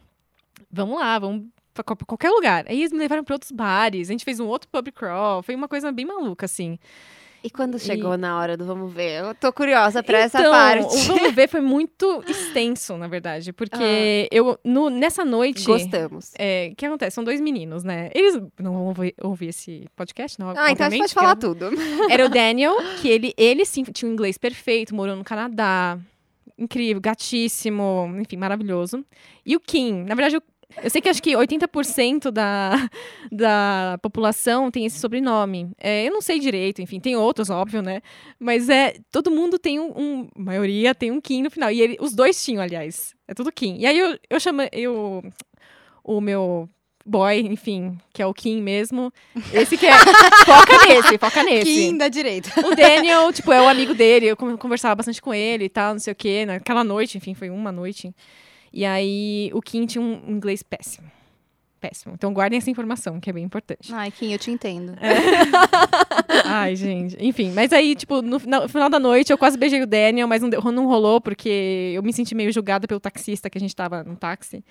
vamos 0.70 0.99
lá, 0.99 1.18
vamos 1.18 1.47
pra 1.72 1.83
qual- 1.83 1.97
pra 1.97 2.07
qualquer 2.07 2.31
lugar. 2.31 2.64
Aí 2.68 2.79
eles 2.81 2.93
me 2.93 2.99
levaram 2.99 3.25
pra 3.25 3.35
outros 3.35 3.51
bares, 3.51 4.09
a 4.09 4.12
gente 4.12 4.25
fez 4.25 4.39
um 4.39 4.47
outro 4.47 4.68
pub 4.70 4.89
crawl, 4.93 5.43
foi 5.43 5.55
uma 5.57 5.66
coisa 5.68 5.91
bem 5.91 6.07
maluca, 6.07 6.47
assim. 6.47 6.79
E 7.47 7.51
quando 7.51 7.76
E- 7.76 7.78
chegou 7.80 8.16
na 8.16 8.38
hora 8.38 8.57
do 8.57 8.64
vamos 8.64 8.90
ver? 8.90 9.20
Eu 9.22 9.34
tô 9.34 9.53
curiosa 9.53 10.03
pra 10.03 10.18
essa 10.20 10.38
Então, 10.40 10.51
parte. 10.51 10.82
o 10.82 11.14
Vamos 11.14 11.34
Ver 11.36 11.47
foi 11.47 11.61
muito 11.61 12.24
extenso, 12.26 12.97
na 12.97 13.07
verdade, 13.07 13.53
porque 13.53 14.26
eu, 14.32 14.59
no, 14.64 14.88
nessa 14.88 15.26
noite... 15.26 15.62
Gostamos. 15.66 16.32
É, 16.38 16.70
o 16.72 16.74
que 16.76 16.86
acontece? 16.86 17.14
São 17.16 17.22
dois 17.22 17.42
meninos, 17.42 17.84
né? 17.84 18.09
Eles 18.14 18.40
não 18.59 18.72
vão 18.72 18.86
ouvir, 18.86 19.14
ouvir 19.22 19.49
esse 19.49 19.86
podcast, 19.95 20.38
não? 20.40 20.55
Ah, 20.57 20.70
então 20.72 20.86
a 20.86 20.90
gente 20.90 21.01
pode 21.01 21.12
falar 21.14 21.36
tudo. 21.36 21.66
Era 22.11 22.24
o 22.24 22.30
Daniel, 22.30 22.74
que 23.03 23.09
ele, 23.09 23.34
ele 23.36 23.66
sim 23.66 23.84
tinha 23.84 24.09
um 24.11 24.14
inglês 24.14 24.38
perfeito, 24.38 24.95
morou 24.95 25.14
no 25.14 25.22
Canadá. 25.22 25.99
Incrível, 26.57 27.01
gatíssimo, 27.01 28.09
enfim, 28.20 28.36
maravilhoso. 28.36 29.05
E 29.45 29.57
o 29.57 29.61
Kim, 29.61 30.05
na 30.05 30.14
verdade, 30.14 30.40
eu, 30.83 30.91
sei 30.91 31.01
que 31.01 31.09
acho 31.09 31.22
que 31.22 31.33
80% 31.33 32.31
da, 32.31 32.89
da 33.31 33.99
população 34.03 34.70
tem 34.70 34.85
esse 34.87 34.99
sobrenome. 34.99 35.70
É, 35.79 36.07
eu 36.07 36.12
não 36.12 36.20
sei 36.20 36.39
direito, 36.39 36.81
enfim, 36.83 37.01
tem 37.01 37.16
outros, 37.16 37.51
óbvio, 37.51 37.83
né? 37.83 38.01
Mas 38.39 38.68
é, 38.68 38.95
todo 39.11 39.31
mundo 39.31 39.59
tem 39.59 39.79
um, 39.81 39.93
um- 39.97 40.29
a 40.37 40.41
maioria 40.41 40.95
tem 40.95 41.11
um 41.11 41.20
Kim 41.20 41.43
no 41.43 41.51
final. 41.51 41.70
E 41.70 41.81
ele, 41.81 41.97
os 42.01 42.12
dois 42.14 42.43
tinham, 42.45 42.62
aliás. 42.62 43.14
É 43.27 43.35
tudo 43.35 43.53
Kim. 43.53 43.77
E 43.79 43.87
aí 43.87 43.99
eu, 43.99 44.18
eu 44.29 44.39
chamo, 44.41 44.62
eu, 44.72 45.22
o 46.03 46.20
meu 46.20 46.68
boy, 47.07 47.39
enfim, 47.41 47.99
que 48.12 48.22
é 48.22 48.27
o 48.27 48.33
Kim 48.35 48.62
mesmo. 48.62 49.12
Esse 49.53 49.77
que 49.77 49.87
é, 49.87 49.93
foca 50.45 50.87
nesse, 50.87 51.18
foca 51.18 51.43
nesse. 51.43 51.64
Kim 51.64 51.97
da 51.99 52.09
direita. 52.09 52.51
O 52.66 52.75
Daniel, 52.75 53.33
tipo, 53.33 53.53
é 53.53 53.61
o 53.61 53.68
amigo 53.68 53.95
dele, 53.95 54.27
eu 54.27 54.37
con- 54.37 54.57
conversava 54.57 54.95
bastante 54.95 55.20
com 55.20 55.33
ele 55.35 55.64
e 55.64 55.68
tal, 55.68 55.93
não 55.93 56.01
sei 56.01 56.12
o 56.12 56.16
quê, 56.16 56.45
naquela 56.47 56.83
noite, 56.85 57.16
enfim, 57.18 57.35
foi 57.35 57.51
uma 57.51 57.70
noite. 57.72 58.14
E 58.77 58.85
aí, 58.85 59.53
o 59.55 59.62
Kim 59.62 59.87
tinha 59.87 60.03
um 60.03 60.20
inglês 60.29 60.61
péssimo. 60.61 61.09
Péssimo. 61.81 62.14
Então, 62.14 62.35
guardem 62.35 62.57
essa 62.57 62.68
informação, 62.68 63.20
que 63.20 63.31
é 63.31 63.33
bem 63.33 63.45
importante. 63.45 63.95
Ai, 63.95 64.11
Kim, 64.11 64.33
eu 64.33 64.39
te 64.39 64.51
entendo. 64.51 64.97
Ai, 66.45 66.75
gente. 66.75 67.16
Enfim, 67.20 67.53
mas 67.53 67.72
aí, 67.72 67.95
tipo, 67.95 68.20
no 68.20 68.41
final, 68.41 68.62
no 68.62 68.68
final 68.68 68.91
da 68.91 68.99
noite, 68.99 69.31
eu 69.31 69.39
quase 69.39 69.57
beijei 69.57 69.81
o 69.81 69.87
Daniel, 69.87 70.27
mas 70.27 70.43
não, 70.43 70.49
não 70.72 70.87
rolou, 70.89 71.20
porque 71.20 71.93
eu 71.95 72.03
me 72.03 72.12
senti 72.12 72.35
meio 72.35 72.51
julgada 72.51 72.89
pelo 72.89 72.99
taxista, 72.99 73.49
que 73.49 73.59
a 73.59 73.61
gente 73.61 73.77
tava 73.77 74.03
no 74.03 74.16
táxi. 74.16 74.64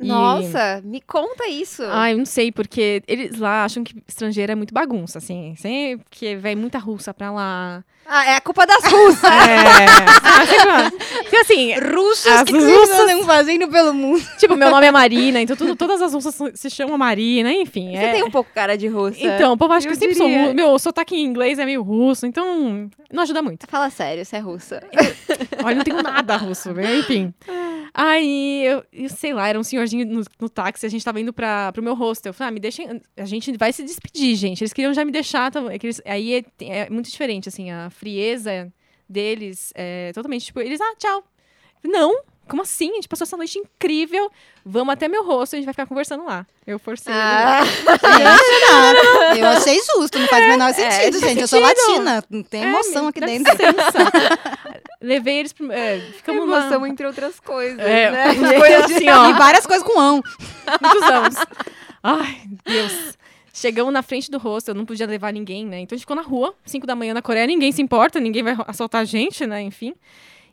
E- 0.00 0.06
Nossa, 0.06 0.80
me 0.84 1.00
conta 1.00 1.46
isso. 1.48 1.82
Ah, 1.88 2.10
eu 2.10 2.18
não 2.18 2.26
sei, 2.26 2.50
porque 2.50 3.02
eles 3.06 3.38
lá 3.38 3.64
acham 3.64 3.84
que 3.84 3.94
estrangeiro 4.08 4.50
é 4.52 4.54
muito 4.54 4.74
bagunça, 4.74 5.18
assim. 5.18 5.54
Sempre 5.56 6.04
que 6.10 6.34
vem 6.36 6.56
muita 6.56 6.78
russa 6.78 7.14
pra 7.14 7.30
lá. 7.30 7.84
Ah, 8.06 8.26
é 8.26 8.36
a 8.36 8.40
culpa 8.40 8.66
das 8.66 8.84
russas. 8.84 9.24
É. 9.24 9.86
ah. 9.86 10.90
Porque 11.24 11.36
assim, 11.36 11.72
Russas 11.78 12.32
As 12.32 12.44
que 12.44 12.52
russas- 12.52 13.00
andam 13.00 13.24
fazendo 13.24 13.66
pelo 13.68 13.94
mundo. 13.94 14.22
tipo, 14.38 14.54
meu 14.56 14.70
nome 14.70 14.86
é 14.86 14.90
Marina, 14.90 15.40
então 15.40 15.56
tudo- 15.56 15.74
todas 15.74 16.02
as 16.02 16.12
russas 16.12 16.36
se 16.54 16.68
chamam 16.68 16.98
Marina, 16.98 17.50
enfim. 17.50 17.92
Você 17.92 18.04
é. 18.04 18.12
tem 18.12 18.22
um 18.22 18.30
pouco 18.30 18.50
cara 18.54 18.76
de 18.76 18.88
russa. 18.88 19.16
Então, 19.18 19.54
o 19.54 19.56
povo 19.56 19.72
acha 19.72 19.86
que 19.86 19.92
Eu 19.92 19.96
eu 19.96 20.00
sempre 20.00 20.14
sou. 20.16 20.26
diria. 20.28 20.48
ru- 20.48 20.54
Meu 20.54 20.78
sotaque 20.78 21.16
em 21.16 21.24
inglês 21.24 21.58
é 21.58 21.64
meio 21.64 21.82
russo, 21.82 22.26
então 22.26 22.90
não 23.10 23.22
ajuda 23.22 23.40
muito. 23.40 23.66
Fala 23.68 23.88
sério, 23.88 24.22
você 24.22 24.36
é 24.36 24.40
russa. 24.40 24.82
Olha, 25.64 25.76
não 25.76 25.84
tenho 25.84 26.02
nada 26.02 26.36
russo, 26.36 26.74
né? 26.74 26.96
enfim. 26.98 27.32
Aí, 27.96 28.64
eu, 28.66 28.84
eu 28.92 29.08
sei 29.08 29.32
lá, 29.32 29.46
era 29.46 29.58
um 29.58 29.62
senhorzinho 29.62 30.04
no, 30.04 30.22
no 30.40 30.48
táxi, 30.48 30.84
a 30.84 30.88
gente 30.88 31.04
tava 31.04 31.20
indo 31.20 31.32
pra, 31.32 31.70
pro 31.72 31.80
meu 31.82 31.94
hostel. 31.94 32.30
Eu 32.30 32.34
falei, 32.34 32.48
ah, 32.48 32.52
me 32.52 32.58
deixem. 32.58 33.00
A 33.16 33.24
gente 33.24 33.56
vai 33.56 33.72
se 33.72 33.84
despedir, 33.84 34.34
gente. 34.34 34.62
Eles 34.62 34.72
queriam 34.72 34.92
já 34.92 35.04
me 35.04 35.12
deixar. 35.12 35.50
tá- 35.52 35.60
é 35.72 35.76
eles- 35.80 36.02
aí 36.04 36.34
é, 36.34 36.44
é 36.60 36.90
muito 36.90 37.08
diferente, 37.08 37.48
assim, 37.48 37.70
a 37.70 37.90
frieza 37.90 38.72
deles 39.08 39.70
é 39.76 40.12
totalmente, 40.12 40.46
tipo, 40.46 40.60
eles, 40.60 40.80
ah, 40.80 40.94
tchau. 40.98 41.22
Não, 41.84 42.20
como 42.48 42.62
assim? 42.62 42.90
A 42.90 42.94
gente 42.94 43.08
passou 43.08 43.24
essa 43.24 43.36
noite 43.36 43.58
incrível. 43.58 44.30
Vamos 44.64 44.92
até 44.92 45.08
meu 45.08 45.24
hostel, 45.24 45.56
a 45.56 45.60
gente 45.60 45.66
vai 45.66 45.74
ficar 45.74 45.86
conversando 45.86 46.24
lá. 46.24 46.46
Eu 46.66 46.78
forcei. 46.78 47.12
ele. 47.12 47.22
Ah, 47.22 47.60
Gente, 47.64 47.80
não. 48.70 49.36
Eu 49.36 49.46
achei 49.48 49.78
justo, 49.82 50.18
não 50.18 50.26
faz 50.28 50.44
o 50.44 50.48
menor 50.48 50.72
sentido, 50.74 51.20
gente. 51.20 51.40
Eu 51.40 51.48
sou 51.48 51.60
latina, 51.60 52.24
não 52.30 52.42
tem 52.42 52.62
É, 52.62 52.66
emoção 52.66 53.08
aqui 53.08 53.20
dá 53.20 53.26
dentro. 53.26 53.52
Levei 55.00 55.38
eles 55.40 55.52
pro. 55.52 55.70
É, 55.70 56.00
ficamos 56.16 56.48
lá. 56.48 56.60
emoção 56.60 56.86
entre 56.86 57.06
outras 57.06 57.38
coisas, 57.40 57.78
É, 57.78 58.10
né? 58.10 58.30
umas 58.32 58.52
coisas 58.56 58.84
assim, 58.84 59.08
ó. 59.08 59.28
E 59.28 59.32
várias 59.34 59.66
coisas 59.66 59.86
com 59.86 60.00
ão. 60.00 60.22
muitos 60.80 61.02
anos. 61.02 61.34
Ai, 62.02 62.40
Deus. 62.64 63.18
Chegamos 63.52 63.92
na 63.92 64.02
frente 64.02 64.30
do 64.30 64.38
rosto, 64.38 64.68
eu 64.70 64.74
não 64.74 64.84
podia 64.84 65.06
levar 65.06 65.32
ninguém, 65.32 65.64
né? 65.64 65.78
Então 65.80 65.94
a 65.94 65.96
gente 65.96 66.02
ficou 66.02 66.16
na 66.16 66.22
rua, 66.22 66.54
5 66.66 66.86
da 66.86 66.96
manhã 66.96 67.14
na 67.14 67.22
Coreia, 67.22 67.46
ninguém 67.46 67.70
se 67.70 67.80
importa, 67.80 68.18
ninguém 68.18 68.42
vai 68.42 68.56
assaltar 68.66 69.02
a 69.02 69.04
gente, 69.04 69.46
né? 69.46 69.60
Enfim. 69.62 69.94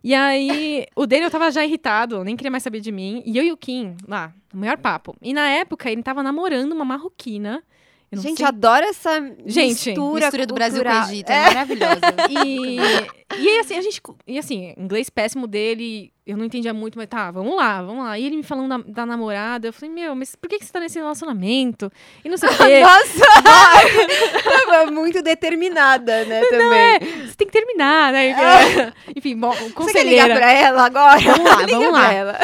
E 0.03 0.15
aí, 0.15 0.85
o 0.95 1.05
Daniel 1.05 1.29
tava 1.29 1.51
já 1.51 1.63
irritado, 1.63 2.23
nem 2.23 2.35
queria 2.35 2.49
mais 2.49 2.63
saber 2.63 2.79
de 2.79 2.91
mim. 2.91 3.21
E 3.25 3.37
eu 3.37 3.43
e 3.43 3.51
o 3.51 3.57
Kim, 3.57 3.95
lá, 4.07 4.33
no 4.51 4.59
maior 4.59 4.77
papo. 4.77 5.15
E 5.21 5.33
na 5.33 5.47
época, 5.47 5.91
ele 5.91 6.01
tava 6.01 6.23
namorando 6.23 6.71
uma 6.71 6.85
marroquina. 6.85 7.63
Eu 8.11 8.17
não 8.17 8.23
Gente, 8.23 8.37
sei- 8.39 8.45
adoro 8.45 8.85
essa 8.85 9.21
Gente, 9.45 9.89
mistura, 9.89 10.25
Mistura 10.25 10.45
do 10.45 10.53
Brasil 10.53 10.83
com 10.83 10.89
o. 10.89 11.03
Egito, 11.03 11.29
é, 11.31 11.43
maravilhosa. 11.45 12.01
E, 12.29 12.75
e 13.39 13.47
aí, 13.47 13.59
assim, 13.59 13.77
a 13.77 13.81
gente. 13.81 14.01
E 14.27 14.37
assim, 14.37 14.73
inglês 14.77 15.09
péssimo 15.09 15.47
dele, 15.47 16.11
eu 16.27 16.35
não 16.35 16.43
entendia 16.43 16.73
muito, 16.73 16.97
mas 16.97 17.07
tá, 17.07 17.31
vamos 17.31 17.55
lá, 17.55 17.81
vamos 17.81 18.03
lá. 18.03 18.19
E 18.19 18.25
ele 18.25 18.35
me 18.35 18.43
falando 18.43 18.67
da, 18.83 18.91
da 18.91 19.05
namorada, 19.05 19.67
eu 19.69 19.71
falei, 19.73 19.89
meu, 19.95 20.13
mas 20.13 20.35
por 20.35 20.49
que, 20.49 20.59
que 20.59 20.65
você 20.65 20.71
tá 20.73 20.81
nesse 20.81 20.99
relacionamento? 20.99 21.89
E 22.25 22.27
não 22.27 22.35
sei 22.35 22.49
o 22.49 22.51
quê. 22.57 22.81
Nossa! 22.81 23.25
Tava 24.43 24.91
muito 24.91 25.21
determinada, 25.21 26.25
né, 26.25 26.41
também. 26.49 26.99
Você 27.27 27.35
tem 27.35 27.47
que 27.47 27.53
terminar, 27.53 28.11
né? 28.11 28.91
Enfim, 29.15 29.37
bom, 29.37 29.51
Você 29.53 29.63
quer 29.63 29.71
conselheira. 29.73 30.23
ligar 30.23 30.37
pra 30.37 30.51
ela 30.51 30.85
agora? 30.85 31.19
Vamos 31.21 31.45
lá, 31.45 31.65
vamos 31.65 31.91
lá. 31.93 32.39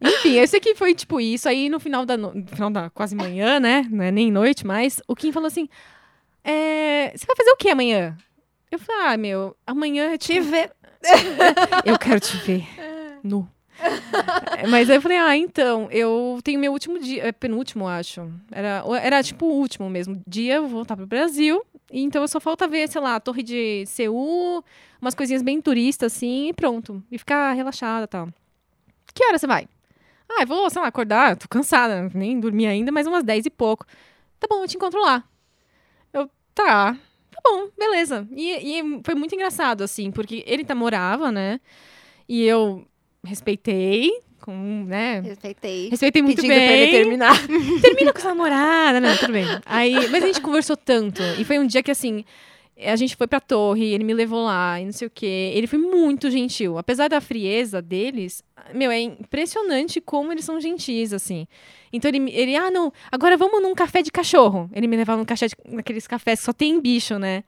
Enfim, 0.00 0.32
eu 0.34 0.48
sei 0.48 0.60
que 0.60 0.74
foi 0.74 0.94
tipo 0.94 1.20
isso. 1.20 1.48
Aí 1.48 1.68
no 1.68 1.78
final 1.78 2.06
da, 2.06 2.16
no, 2.16 2.34
no 2.34 2.46
final 2.46 2.70
da 2.70 2.90
quase 2.90 3.14
manhã, 3.14 3.60
né? 3.60 3.86
Não 3.90 4.04
é 4.04 4.10
nem 4.10 4.30
noite 4.30 4.66
mais, 4.66 5.00
o 5.06 5.14
Kim 5.14 5.32
falou 5.32 5.46
assim: 5.46 5.68
é, 6.42 7.12
Você 7.14 7.26
vai 7.26 7.36
fazer 7.36 7.50
o 7.50 7.56
que 7.56 7.68
amanhã? 7.68 8.16
Eu 8.70 8.78
falei: 8.78 9.02
Ah, 9.06 9.16
meu, 9.16 9.56
amanhã 9.66 10.12
é 10.12 10.18
Te 10.18 10.40
ver. 10.40 10.72
eu 11.84 11.98
quero 11.98 12.20
te 12.20 12.36
ver 12.38 12.66
nu. 13.22 13.48
Mas 14.68 14.90
aí 14.90 14.96
eu 14.96 15.02
falei, 15.02 15.16
ah, 15.16 15.36
então, 15.36 15.88
eu 15.90 16.38
tenho 16.44 16.60
meu 16.60 16.72
último 16.72 16.98
dia, 16.98 17.28
é, 17.28 17.32
penúltimo, 17.32 17.88
acho. 17.88 18.30
Era, 18.50 18.84
era 19.02 19.22
tipo 19.22 19.46
o 19.46 19.52
último 19.52 19.88
mesmo 19.88 20.20
dia, 20.26 20.56
eu 20.56 20.62
vou 20.62 20.70
voltar 20.70 20.96
pro 20.96 21.06
Brasil. 21.06 21.64
E 21.90 22.02
então 22.02 22.22
eu 22.22 22.28
só 22.28 22.38
falta 22.40 22.68
ver, 22.68 22.88
sei 22.88 23.00
lá, 23.00 23.16
a 23.16 23.20
torre 23.20 23.42
de 23.42 23.84
Seul, 23.86 24.62
umas 25.00 25.14
coisinhas 25.14 25.42
bem 25.42 25.60
turistas, 25.60 26.12
assim, 26.14 26.48
e 26.48 26.52
pronto. 26.52 27.02
E 27.10 27.18
ficar 27.18 27.52
relaxada 27.52 28.04
e 28.04 28.08
tal. 28.08 28.28
Que 29.14 29.24
hora 29.24 29.38
você 29.38 29.46
vai? 29.46 29.66
Ah, 30.38 30.44
vou, 30.44 30.70
sei 30.70 30.80
lá, 30.80 30.88
acordar, 30.88 31.36
tô 31.36 31.48
cansada, 31.48 32.08
nem 32.14 32.38
dormi 32.38 32.66
ainda, 32.66 32.92
mas 32.92 33.06
umas 33.06 33.24
10 33.24 33.46
e 33.46 33.50
pouco. 33.50 33.84
Tá 34.38 34.46
bom, 34.48 34.62
eu 34.62 34.68
te 34.68 34.76
encontro 34.76 35.00
lá. 35.00 35.24
Eu, 36.12 36.30
tá, 36.54 36.94
tá 36.94 37.40
bom, 37.44 37.68
beleza. 37.78 38.26
E, 38.30 38.78
e 38.78 39.00
foi 39.04 39.14
muito 39.14 39.34
engraçado, 39.34 39.82
assim, 39.82 40.10
porque 40.10 40.44
ele 40.46 40.64
tá, 40.64 40.74
morava, 40.74 41.32
né? 41.32 41.60
E 42.28 42.44
eu 42.44 42.86
respeitei, 43.24 44.10
com, 44.40 44.84
né? 44.86 45.20
Respeitei. 45.20 45.88
Respeitei 45.90 46.22
muito 46.22 46.36
Pedindo 46.36 46.54
pra 46.54 46.62
ele 46.72 46.84
bem. 46.84 46.90
terminar. 46.92 47.36
Termina 47.82 48.12
com 48.12 48.20
sua 48.20 48.30
namorada, 48.30 49.00
né? 49.00 49.16
Tudo 49.16 49.32
bem. 49.32 49.44
Aí, 49.66 50.08
mas 50.08 50.22
a 50.24 50.26
gente 50.26 50.40
conversou 50.40 50.76
tanto. 50.76 51.22
E 51.38 51.44
foi 51.44 51.58
um 51.58 51.66
dia 51.66 51.82
que, 51.82 51.90
assim, 51.90 52.24
a 52.84 52.96
gente 52.96 53.16
foi 53.16 53.26
pra 53.26 53.40
torre, 53.40 53.84
ele 53.84 54.04
me 54.04 54.14
levou 54.14 54.44
lá 54.44 54.80
e 54.80 54.84
não 54.84 54.92
sei 54.92 55.08
o 55.08 55.10
quê. 55.10 55.52
Ele 55.54 55.66
foi 55.66 55.78
muito 55.78 56.30
gentil. 56.30 56.78
Apesar 56.78 57.08
da 57.08 57.20
frieza 57.20 57.82
deles, 57.82 58.42
meu, 58.74 58.90
é 58.90 59.00
impressionante 59.00 60.00
como 60.00 60.32
eles 60.32 60.44
são 60.44 60.60
gentis, 60.60 61.12
assim. 61.12 61.46
Então 61.92 62.08
ele, 62.08 62.30
ele 62.30 62.56
ah, 62.56 62.70
não, 62.70 62.92
agora 63.10 63.36
vamos 63.36 63.62
num 63.62 63.74
café 63.74 64.02
de 64.02 64.10
cachorro. 64.10 64.70
Ele 64.72 64.86
me 64.86 64.96
levava 64.96 65.18
num 65.18 65.24
café 65.24 65.48
de, 65.48 65.56
naqueles 65.66 66.06
cafés 66.06 66.40
que 66.40 66.46
só 66.46 66.52
tem 66.52 66.80
bicho, 66.80 67.18
né? 67.18 67.44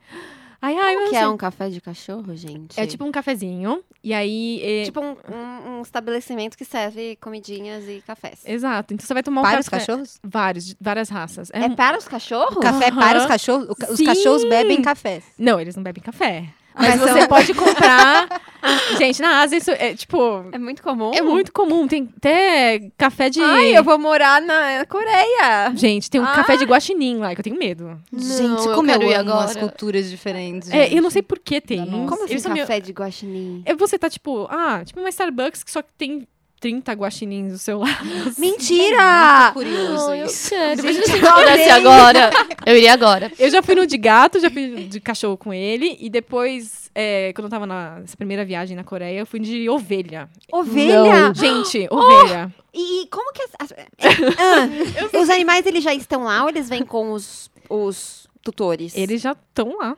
Ai, 0.65 0.77
ai, 0.77 0.95
Como 0.95 1.09
que 1.09 1.15
é 1.17 1.27
um 1.27 1.35
café 1.35 1.69
de 1.69 1.81
cachorro, 1.81 2.33
gente? 2.37 2.79
É 2.79 2.87
tipo 2.87 3.03
um 3.03 3.11
cafezinho. 3.11 3.83
E 4.01 4.13
aí. 4.13 4.61
é- 4.63 4.83
Tipo 4.85 5.01
um, 5.01 5.11
um- 5.11 5.79
um 5.79 5.81
estabelecimento 5.81 6.57
que 6.57 6.63
serve 6.63 7.17
comidinhas 7.17 7.83
e 7.87 8.01
cafés. 8.07 8.39
Exato. 8.45 8.93
Então 8.93 9.05
você 9.05 9.13
vai 9.13 9.21
tomar 9.23 9.41
um 9.41 9.43
Para 9.43 9.59
os 9.59 9.67
café. 9.67 9.85
cachorros? 9.85 10.19
Vários, 10.23 10.73
várias 10.79 11.09
raças. 11.09 11.49
É 11.53 11.63
É 11.63 11.67
mu- 11.67 11.75
para 11.75 11.97
os 11.97 12.07
cachorros? 12.07 12.55
O 12.55 12.59
café 12.61 12.85
é 12.87 12.91
para 12.91 13.19
os 13.19 13.25
cachorros? 13.25 13.67
Os 13.89 13.97
Sim. 13.97 14.05
cachorros 14.05 14.45
bebem 14.45 14.81
cafés. 14.81 15.25
Não, 15.37 15.59
eles 15.59 15.75
não 15.75 15.83
bebem 15.83 16.01
café. 16.01 16.47
Mas, 16.75 16.99
Mas 16.99 16.99
você 17.01 17.19
são- 17.19 17.27
pode 17.27 17.53
comprar. 17.53 18.27
Gente, 18.97 19.21
na 19.21 19.41
Ásia 19.41 19.57
isso 19.57 19.71
é 19.71 19.93
tipo. 19.93 20.17
É 20.51 20.57
muito 20.57 20.81
comum. 20.81 21.11
É 21.13 21.21
muito 21.21 21.51
comum. 21.51 21.85
Tem 21.87 22.09
até 22.17 22.89
café 22.97 23.29
de. 23.29 23.41
Ai, 23.41 23.77
eu 23.77 23.83
vou 23.83 23.99
morar 23.99 24.41
na 24.41 24.85
Coreia. 24.85 25.73
Gente, 25.75 26.09
tem 26.09 26.21
um 26.21 26.23
Ah. 26.25 26.31
café 26.33 26.55
de 26.55 26.63
guaxinim 26.65 27.17
lá, 27.17 27.33
que 27.35 27.41
eu 27.41 27.43
tenho 27.43 27.57
medo. 27.57 27.99
Gente, 28.13 28.65
eu 28.65 28.73
como 28.73 28.89
eu, 28.89 29.01
ir 29.03 29.13
amo 29.15 29.33
as 29.33 29.55
culturas 29.55 30.09
diferentes. 30.09 30.69
É, 30.71 30.83
gente. 30.83 30.95
eu 30.95 31.01
não 31.03 31.09
sei 31.09 31.21
por 31.21 31.39
que 31.39 31.59
tem. 31.59 31.85
Como 31.85 32.23
assim 32.23 32.31
Eles 32.33 32.41
são 32.43 32.53
meio- 32.53 32.65
café 32.65 32.79
de 32.79 32.91
guaxinim? 32.93 33.61
É 33.65 33.75
você 33.75 33.99
tá 33.99 34.09
tipo, 34.09 34.47
ah, 34.49 34.81
tipo 34.85 34.99
uma 34.99 35.09
Starbucks 35.09 35.61
que 35.63 35.71
só 35.71 35.81
tem 35.97 36.25
30 36.63 36.93
guaxinins 36.93 37.51
do 37.51 37.57
seu 37.57 37.79
lado. 37.79 38.05
Mentira! 38.37 39.51
Curioso 39.53 40.11
Ai, 40.11 40.21
eu 40.21 40.25
isso. 40.27 40.49
quero. 40.49 40.81
Gente, 40.81 41.09
Imagina 41.17 41.57
se 41.57 41.69
amei. 41.69 41.69
agora. 41.71 42.29
Eu 42.65 42.77
iria 42.77 42.93
agora. 42.93 43.31
Eu 43.37 43.49
já 43.49 43.61
fui 43.61 43.75
no 43.75 43.85
de 43.85 43.97
gato, 43.97 44.39
já 44.39 44.49
fui 44.49 44.85
de 44.87 45.01
cachorro 45.01 45.35
com 45.35 45.53
ele. 45.53 45.97
E 45.99 46.09
depois, 46.09 46.89
é, 46.95 47.33
quando 47.33 47.45
eu 47.47 47.49
tava 47.49 47.65
na- 47.65 47.99
nessa 47.99 48.15
primeira 48.15 48.45
viagem 48.45 48.77
na 48.77 48.83
Coreia, 48.85 49.19
eu 49.19 49.25
fui 49.25 49.41
de 49.41 49.69
ovelha. 49.69 50.29
Ovelha? 50.51 51.03
Não, 51.27 51.35
gente, 51.35 51.85
ovelha. 51.91 52.49
E 52.73 53.07
como 53.11 53.33
que... 53.33 53.43
As, 53.43 53.49
as- 53.59 53.73
Ah, 54.39 55.17
os 55.21 55.29
animais, 55.29 55.65
eles 55.65 55.83
já 55.83 55.93
estão 55.93 56.23
lá 56.23 56.43
ou 56.43 56.49
eles 56.49 56.69
vêm 56.69 56.85
com 56.85 57.11
os, 57.11 57.51
os 57.69 58.25
tutores? 58.41 58.95
Eles 58.95 59.21
já 59.21 59.33
estão 59.33 59.77
lá. 59.79 59.97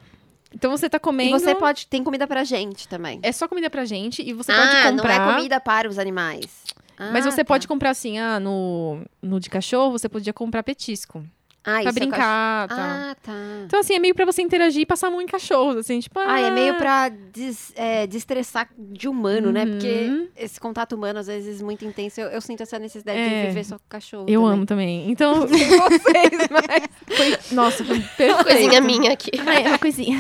Então 0.56 0.72
você 0.72 0.90
tá 0.90 0.98
E 0.98 1.00
comendo. 1.00 1.38
você 1.38 1.54
pode... 1.54 1.86
Tem 1.88 2.02
comida 2.04 2.26
pra 2.26 2.44
gente 2.46 2.88
também. 2.88 3.20
É 3.22 3.32
só 3.32 3.48
comida 3.48 3.70
pra 3.70 3.84
gente 3.86 4.22
e 4.22 4.32
você 4.34 4.52
ah, 4.52 4.56
pode 4.56 4.92
comprar. 4.98 5.20
não 5.20 5.32
é 5.32 5.36
comida 5.36 5.60
para 5.60 5.90
os 5.90 6.00
animais. 6.00 6.46
Mas 6.98 7.28
Ah, 7.28 7.32
você 7.32 7.44
tá. 7.44 7.46
pode 7.46 7.68
comprar 7.68 7.90
assim, 7.90 8.18
ah, 8.18 8.40
no, 8.40 9.02
no 9.22 9.38
de 9.40 9.50
cachorro, 9.50 9.92
você 9.92 10.08
podia 10.08 10.32
comprar 10.32 10.64
petisco. 10.64 11.24
Ah, 11.66 11.72
pra 11.72 11.80
isso 11.82 11.90
é 11.90 11.92
brincar, 11.92 12.68
cach- 12.68 12.78
tal. 12.78 12.88
Ah, 12.88 13.16
tá. 13.22 13.34
Então, 13.66 13.80
assim, 13.80 13.96
é 13.96 14.00
meio 14.00 14.14
pra 14.14 14.26
você 14.26 14.42
interagir 14.42 14.82
e 14.82 14.86
passar 14.86 15.08
a 15.08 15.12
mão 15.12 15.22
em 15.22 15.26
cachorros, 15.26 15.78
assim, 15.78 16.00
tipo... 16.00 16.20
Ah, 16.20 16.40
é 16.40 16.52
meio 16.52 16.74
ah, 16.74 16.78
pra 16.78 17.10
des, 17.10 17.74
é, 17.76 18.06
destressar 18.08 18.70
de 18.78 19.08
humano, 19.08 19.52
né? 19.52 19.64
Uhum. 19.66 19.72
Porque 19.72 20.30
esse 20.38 20.60
contato 20.60 20.94
humano, 20.94 21.20
às 21.20 21.28
vezes, 21.28 21.62
muito 21.62 21.84
intenso. 21.86 22.22
Eu, 22.22 22.28
eu 22.30 22.42
sinto 22.42 22.62
essa 22.64 22.78
necessidade 22.80 23.18
É. 23.20 23.42
de 23.42 23.48
viver 23.48 23.64
só 23.64 23.78
com 23.78 23.86
cachorro. 23.90 24.26
Eu 24.28 24.42
também. 24.42 24.54
amo 24.54 24.66
também. 24.66 25.12
Então, 25.12 25.42
vocês, 25.48 26.48
mas... 26.52 27.18
foi... 27.18 27.56
Nossa, 27.56 27.84
foi 27.84 28.00
perfeito. 28.00 28.44
Coisinha 28.44 28.82
minha 28.82 29.12
aqui. 29.14 29.32
Ah, 29.46 29.60
é 29.60 29.68
uma 29.70 29.80
coisinha. 29.80 30.18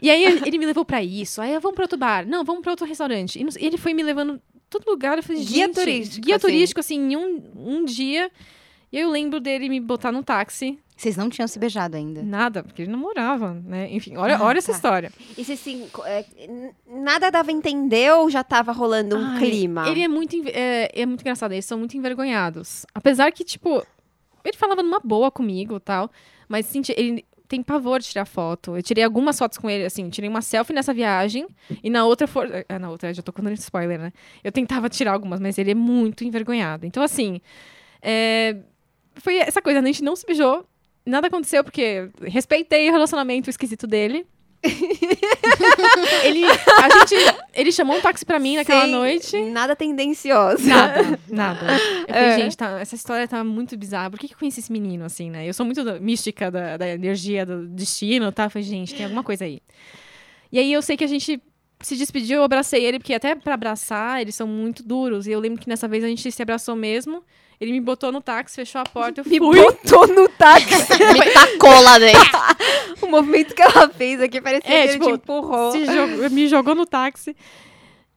E 0.00 0.10
aí 0.10 0.24
ele 0.24 0.58
me 0.58 0.66
levou 0.66 0.84
pra 0.84 1.02
isso. 1.02 1.40
Aí, 1.40 1.52
vamos 1.58 1.74
pra 1.74 1.84
outro 1.84 1.98
bar. 1.98 2.26
Não, 2.26 2.44
vamos 2.44 2.62
pra 2.62 2.72
outro 2.72 2.86
restaurante. 2.86 3.38
E 3.38 3.66
ele 3.66 3.76
foi 3.76 3.92
me 3.94 4.02
levando 4.02 4.40
todo 4.70 4.88
lugar. 4.88 5.16
Eu 5.18 5.22
falei, 5.22 5.44
Guia 5.44 5.68
turístico, 5.68 6.24
Guia 6.24 6.36
assim. 6.36 6.46
turístico, 6.46 6.80
assim, 6.80 6.96
em 7.12 7.16
um, 7.16 7.42
um 7.56 7.84
dia. 7.84 8.30
E 8.92 8.96
aí 8.96 9.02
eu 9.02 9.10
lembro 9.10 9.40
dele 9.40 9.68
me 9.68 9.80
botar 9.80 10.10
num 10.12 10.22
táxi. 10.22 10.78
Vocês 10.96 11.16
não 11.16 11.28
tinham 11.30 11.46
se 11.46 11.58
beijado 11.60 11.96
ainda. 11.96 12.22
Nada, 12.22 12.62
porque 12.64 12.82
ele 12.82 12.90
namorava, 12.90 13.54
né? 13.64 13.88
Enfim, 13.92 14.16
olha, 14.16 14.36
Ah, 14.36 14.42
olha 14.44 14.58
essa 14.58 14.72
tá. 14.72 14.76
história. 14.76 15.12
E 15.36 15.44
se 15.44 15.52
assim, 15.52 15.86
é, 16.04 16.24
nada 16.86 17.30
dava 17.30 17.50
a 17.50 17.54
entender 17.54 18.12
ou 18.14 18.28
já 18.28 18.42
tava 18.42 18.72
rolando 18.72 19.16
um 19.16 19.24
Ai, 19.24 19.38
clima? 19.38 19.88
Ele 19.88 20.00
é 20.02 20.08
muito, 20.08 20.34
é, 20.48 20.90
é 20.92 21.06
muito 21.06 21.20
engraçado, 21.20 21.52
eles 21.52 21.64
são 21.66 21.78
muito 21.78 21.96
envergonhados. 21.96 22.84
Apesar 22.92 23.30
que, 23.30 23.44
tipo, 23.44 23.86
ele 24.44 24.56
falava 24.56 24.82
numa 24.82 24.98
boa 24.98 25.30
comigo 25.30 25.76
e 25.76 25.80
tal, 25.80 26.10
mas 26.48 26.66
senti, 26.66 26.92
ele 26.96 27.24
tem 27.46 27.62
pavor 27.62 28.00
de 28.00 28.08
tirar 28.08 28.24
foto. 28.24 28.76
Eu 28.76 28.82
tirei 28.82 29.04
algumas 29.04 29.38
fotos 29.38 29.56
com 29.56 29.70
ele, 29.70 29.84
assim, 29.84 30.10
tirei 30.10 30.28
uma 30.28 30.42
selfie 30.42 30.72
nessa 30.74 30.92
viagem 30.92 31.46
e 31.82 31.88
na 31.88 32.04
outra 32.06 32.26
for... 32.26 32.48
ah, 32.68 32.78
na 32.78 32.90
outra, 32.90 33.14
já 33.14 33.22
tô 33.22 33.32
contando 33.32 33.54
spoiler, 33.54 34.00
né? 34.00 34.12
Eu 34.42 34.50
tentava 34.50 34.88
tirar 34.88 35.12
algumas, 35.12 35.38
mas 35.38 35.58
ele 35.58 35.70
é 35.70 35.74
muito 35.74 36.24
envergonhado. 36.24 36.84
Então, 36.86 37.02
assim, 37.02 37.40
é, 38.02 38.56
foi 39.20 39.36
essa 39.38 39.60
coisa, 39.62 39.80
a 39.80 39.84
gente 39.84 40.02
não 40.02 40.14
se 40.16 40.24
beijou, 40.26 40.66
nada 41.06 41.26
aconteceu 41.28 41.62
porque 41.64 42.08
respeitei 42.22 42.88
o 42.88 42.92
relacionamento 42.92 43.48
esquisito 43.50 43.86
dele. 43.86 44.26
ele, 46.24 46.44
a 46.44 46.98
gente, 46.98 47.14
ele 47.54 47.70
chamou 47.72 47.96
um 47.96 48.00
táxi 48.00 48.24
pra 48.24 48.38
mim 48.38 48.56
naquela 48.56 48.82
Sem 48.82 48.90
noite. 48.92 49.40
Nada 49.44 49.76
tendencioso. 49.76 50.66
Nada, 50.66 51.18
nada. 51.28 51.66
Eu 52.08 52.14
falei, 52.14 52.28
É. 52.30 52.38
gente, 52.40 52.56
tá- 52.56 52.80
essa 52.80 52.94
história 52.94 53.26
tá 53.28 53.42
muito 53.44 53.76
bizarra. 53.76 54.10
Por 54.10 54.18
que, 54.18 54.28
que 54.28 54.34
eu 54.34 54.38
conheci 54.38 54.60
esse 54.60 54.72
menino, 54.72 55.04
assim, 55.04 55.30
né? 55.30 55.48
Eu 55.48 55.54
sou 55.54 55.64
muito 55.64 55.84
mística 56.00 56.50
da, 56.50 56.76
da 56.76 56.88
energia, 56.88 57.46
do 57.46 57.66
destino, 57.68 58.32
tá? 58.32 58.44
Eu 58.44 58.50
falei, 58.50 58.66
gente, 58.66 58.94
tem 58.94 59.04
alguma 59.04 59.22
coisa 59.22 59.44
aí. 59.44 59.60
E 60.50 60.58
aí 60.58 60.72
eu 60.72 60.82
sei 60.82 60.96
que 60.96 61.04
a 61.04 61.08
gente 61.08 61.40
se 61.80 61.96
despediu, 61.96 62.38
eu 62.38 62.42
abracei 62.44 62.84
ele, 62.84 62.98
porque 62.98 63.14
até 63.14 63.34
pra 63.34 63.54
abraçar, 63.54 64.20
eles 64.20 64.34
são 64.34 64.46
muito 64.46 64.82
duros. 64.82 65.26
E 65.26 65.30
eu 65.32 65.40
lembro 65.40 65.60
que 65.60 65.68
nessa 65.68 65.86
vez 65.86 66.02
a 66.04 66.08
gente 66.08 66.30
se 66.30 66.42
abraçou 66.42 66.74
mesmo. 66.74 67.22
Ele 67.60 67.72
me 67.72 67.80
botou 67.80 68.12
no 68.12 68.20
táxi, 68.20 68.54
fechou 68.56 68.80
a 68.80 68.84
porta, 68.84 69.20
eu 69.20 69.24
fui. 69.24 69.32
Me 69.32 69.40
botou 69.40 70.06
no 70.06 70.28
táxi. 70.28 70.68
Me 71.12 71.32
tacou 71.32 71.80
lá 71.80 71.98
dentro. 71.98 72.20
o 73.02 73.06
movimento 73.08 73.52
que 73.54 73.60
ela 73.62 73.88
fez 73.88 74.20
aqui 74.20 74.40
parecia 74.40 74.72
É, 74.72 74.86
que 74.86 74.92
tipo, 74.92 75.08
ele 75.08 75.18
te 75.18 75.22
empurrou. 75.22 75.72
se 75.72 75.84
jogou- 75.84 76.30
me 76.30 76.46
jogou 76.48 76.74
no 76.76 76.86
táxi. 76.86 77.34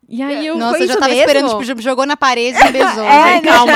E 0.08 0.22
aí 0.22 0.46
eu. 0.46 0.58
Nossa, 0.58 0.74
foi 0.78 0.84
eu 0.84 0.88
já 0.90 0.94
tava 0.96 1.08
mesmo? 1.08 1.22
esperando, 1.22 1.60
tipo, 1.66 1.82
jogou 1.82 2.06
na 2.06 2.18
parede 2.18 2.60
e 2.60 2.64
me 2.66 2.72
beijou. 2.72 3.04
É, 3.06 3.34
gente. 3.34 3.46
né? 3.46 3.52
Calma. 3.52 3.74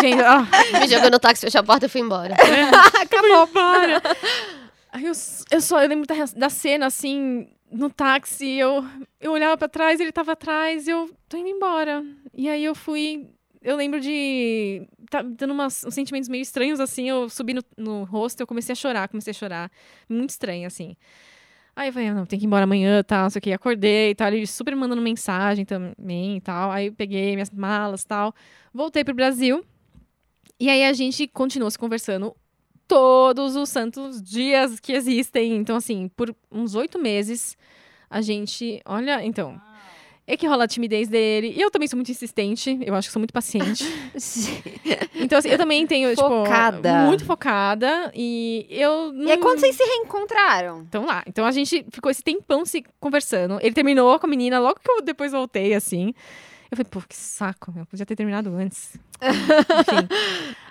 gente, 0.00 0.22
ó. 0.22 0.78
Me 0.80 0.88
jogou 0.88 1.10
no 1.10 1.18
táxi, 1.18 1.40
fechou 1.44 1.60
a 1.60 1.64
porta 1.64 1.86
e 1.86 1.88
fui 1.88 2.00
embora. 2.00 2.34
Acabou, 3.02 3.46
para. 3.48 4.02
Aí 4.92 5.04
eu, 5.04 5.12
eu 5.50 5.60
só 5.60 5.82
eu 5.82 5.88
lembro 5.88 6.06
da, 6.06 6.14
da 6.36 6.48
cena, 6.48 6.86
assim, 6.86 7.48
no 7.70 7.90
táxi, 7.90 8.46
eu, 8.54 8.84
eu 9.20 9.32
olhava 9.32 9.56
pra 9.56 9.68
trás, 9.68 10.00
ele 10.00 10.12
tava 10.12 10.32
atrás, 10.32 10.86
eu 10.86 11.10
tô 11.28 11.36
indo 11.36 11.48
embora. 11.48 12.04
E 12.34 12.48
aí 12.48 12.64
eu 12.64 12.74
fui. 12.74 13.28
Eu 13.62 13.76
lembro 13.76 14.00
de 14.00 14.86
tá 15.10 15.22
dando 15.22 15.52
umas, 15.52 15.84
uns 15.84 15.94
sentimentos 15.94 16.28
meio 16.28 16.42
estranhos, 16.42 16.80
assim. 16.80 17.08
Eu 17.08 17.28
subi 17.28 17.54
no, 17.54 17.62
no 17.76 18.04
rosto, 18.04 18.40
eu 18.40 18.46
comecei 18.46 18.72
a 18.72 18.76
chorar, 18.76 19.08
comecei 19.08 19.32
a 19.32 19.34
chorar. 19.34 19.70
Muito 20.08 20.30
estranho, 20.30 20.66
assim. 20.66 20.96
Aí 21.74 21.88
eu 21.88 21.92
falei, 21.92 22.10
não, 22.10 22.24
tem 22.24 22.38
que 22.38 22.44
ir 22.44 22.48
embora 22.48 22.64
amanhã, 22.64 23.02
tal, 23.02 23.24
não 23.24 23.30
sei 23.30 23.38
o 23.38 23.42
que. 23.42 23.52
Acordei 23.52 24.10
e 24.10 24.14
tal. 24.14 24.28
Ele 24.28 24.46
super 24.46 24.74
mandando 24.74 25.02
mensagem 25.02 25.64
também 25.64 26.38
e 26.38 26.40
tal. 26.40 26.70
Aí 26.70 26.86
eu 26.86 26.92
peguei 26.92 27.32
minhas 27.34 27.50
malas 27.50 28.04
tal. 28.04 28.34
Voltei 28.72 29.04
pro 29.04 29.14
Brasil. 29.14 29.64
E 30.58 30.70
aí 30.70 30.84
a 30.84 30.92
gente 30.92 31.26
continuou 31.28 31.70
se 31.70 31.78
conversando 31.78 32.34
todos 32.86 33.56
os 33.56 33.68
santos 33.68 34.22
dias 34.22 34.80
que 34.80 34.92
existem. 34.92 35.56
Então, 35.56 35.76
assim, 35.76 36.08
por 36.16 36.34
uns 36.50 36.74
oito 36.74 36.98
meses, 36.98 37.56
a 38.10 38.20
gente. 38.20 38.80
Olha, 38.84 39.24
então. 39.24 39.60
É 40.28 40.36
que 40.36 40.44
rola 40.44 40.64
a 40.64 40.66
timidez 40.66 41.06
dele. 41.06 41.54
E 41.56 41.60
eu 41.60 41.70
também 41.70 41.86
sou 41.86 41.96
muito 41.96 42.10
insistente. 42.10 42.76
Eu 42.84 42.96
acho 42.96 43.06
que 43.08 43.12
sou 43.12 43.20
muito 43.20 43.32
paciente. 43.32 43.84
então, 45.14 45.38
assim, 45.38 45.48
eu 45.48 45.56
também 45.56 45.86
tenho, 45.86 46.12
Focada. 46.16 46.90
tipo. 46.90 47.06
Muito 47.06 47.24
focada. 47.24 48.10
E 48.12 48.66
eu. 48.68 49.12
Não... 49.12 49.28
E 49.28 49.30
é 49.30 49.36
quando 49.36 49.60
vocês 49.60 49.76
se 49.76 49.84
reencontraram? 49.84 50.80
Então 50.80 51.06
lá. 51.06 51.22
Então 51.28 51.46
a 51.46 51.52
gente 51.52 51.86
ficou 51.92 52.10
esse 52.10 52.24
tempão 52.24 52.64
se 52.64 52.84
conversando. 52.98 53.60
Ele 53.62 53.72
terminou 53.72 54.18
com 54.18 54.26
a 54.26 54.28
menina 54.28 54.58
logo 54.58 54.80
que 54.82 54.90
eu 54.90 55.00
depois 55.00 55.30
voltei, 55.30 55.74
assim. 55.74 56.12
Eu 56.68 56.76
falei, 56.76 56.90
pô, 56.90 57.00
que 57.08 57.14
saco, 57.14 57.72
eu 57.76 57.86
podia 57.86 58.04
ter 58.04 58.16
terminado 58.16 58.52
antes. 58.52 58.96
Enfim. 59.22 60.08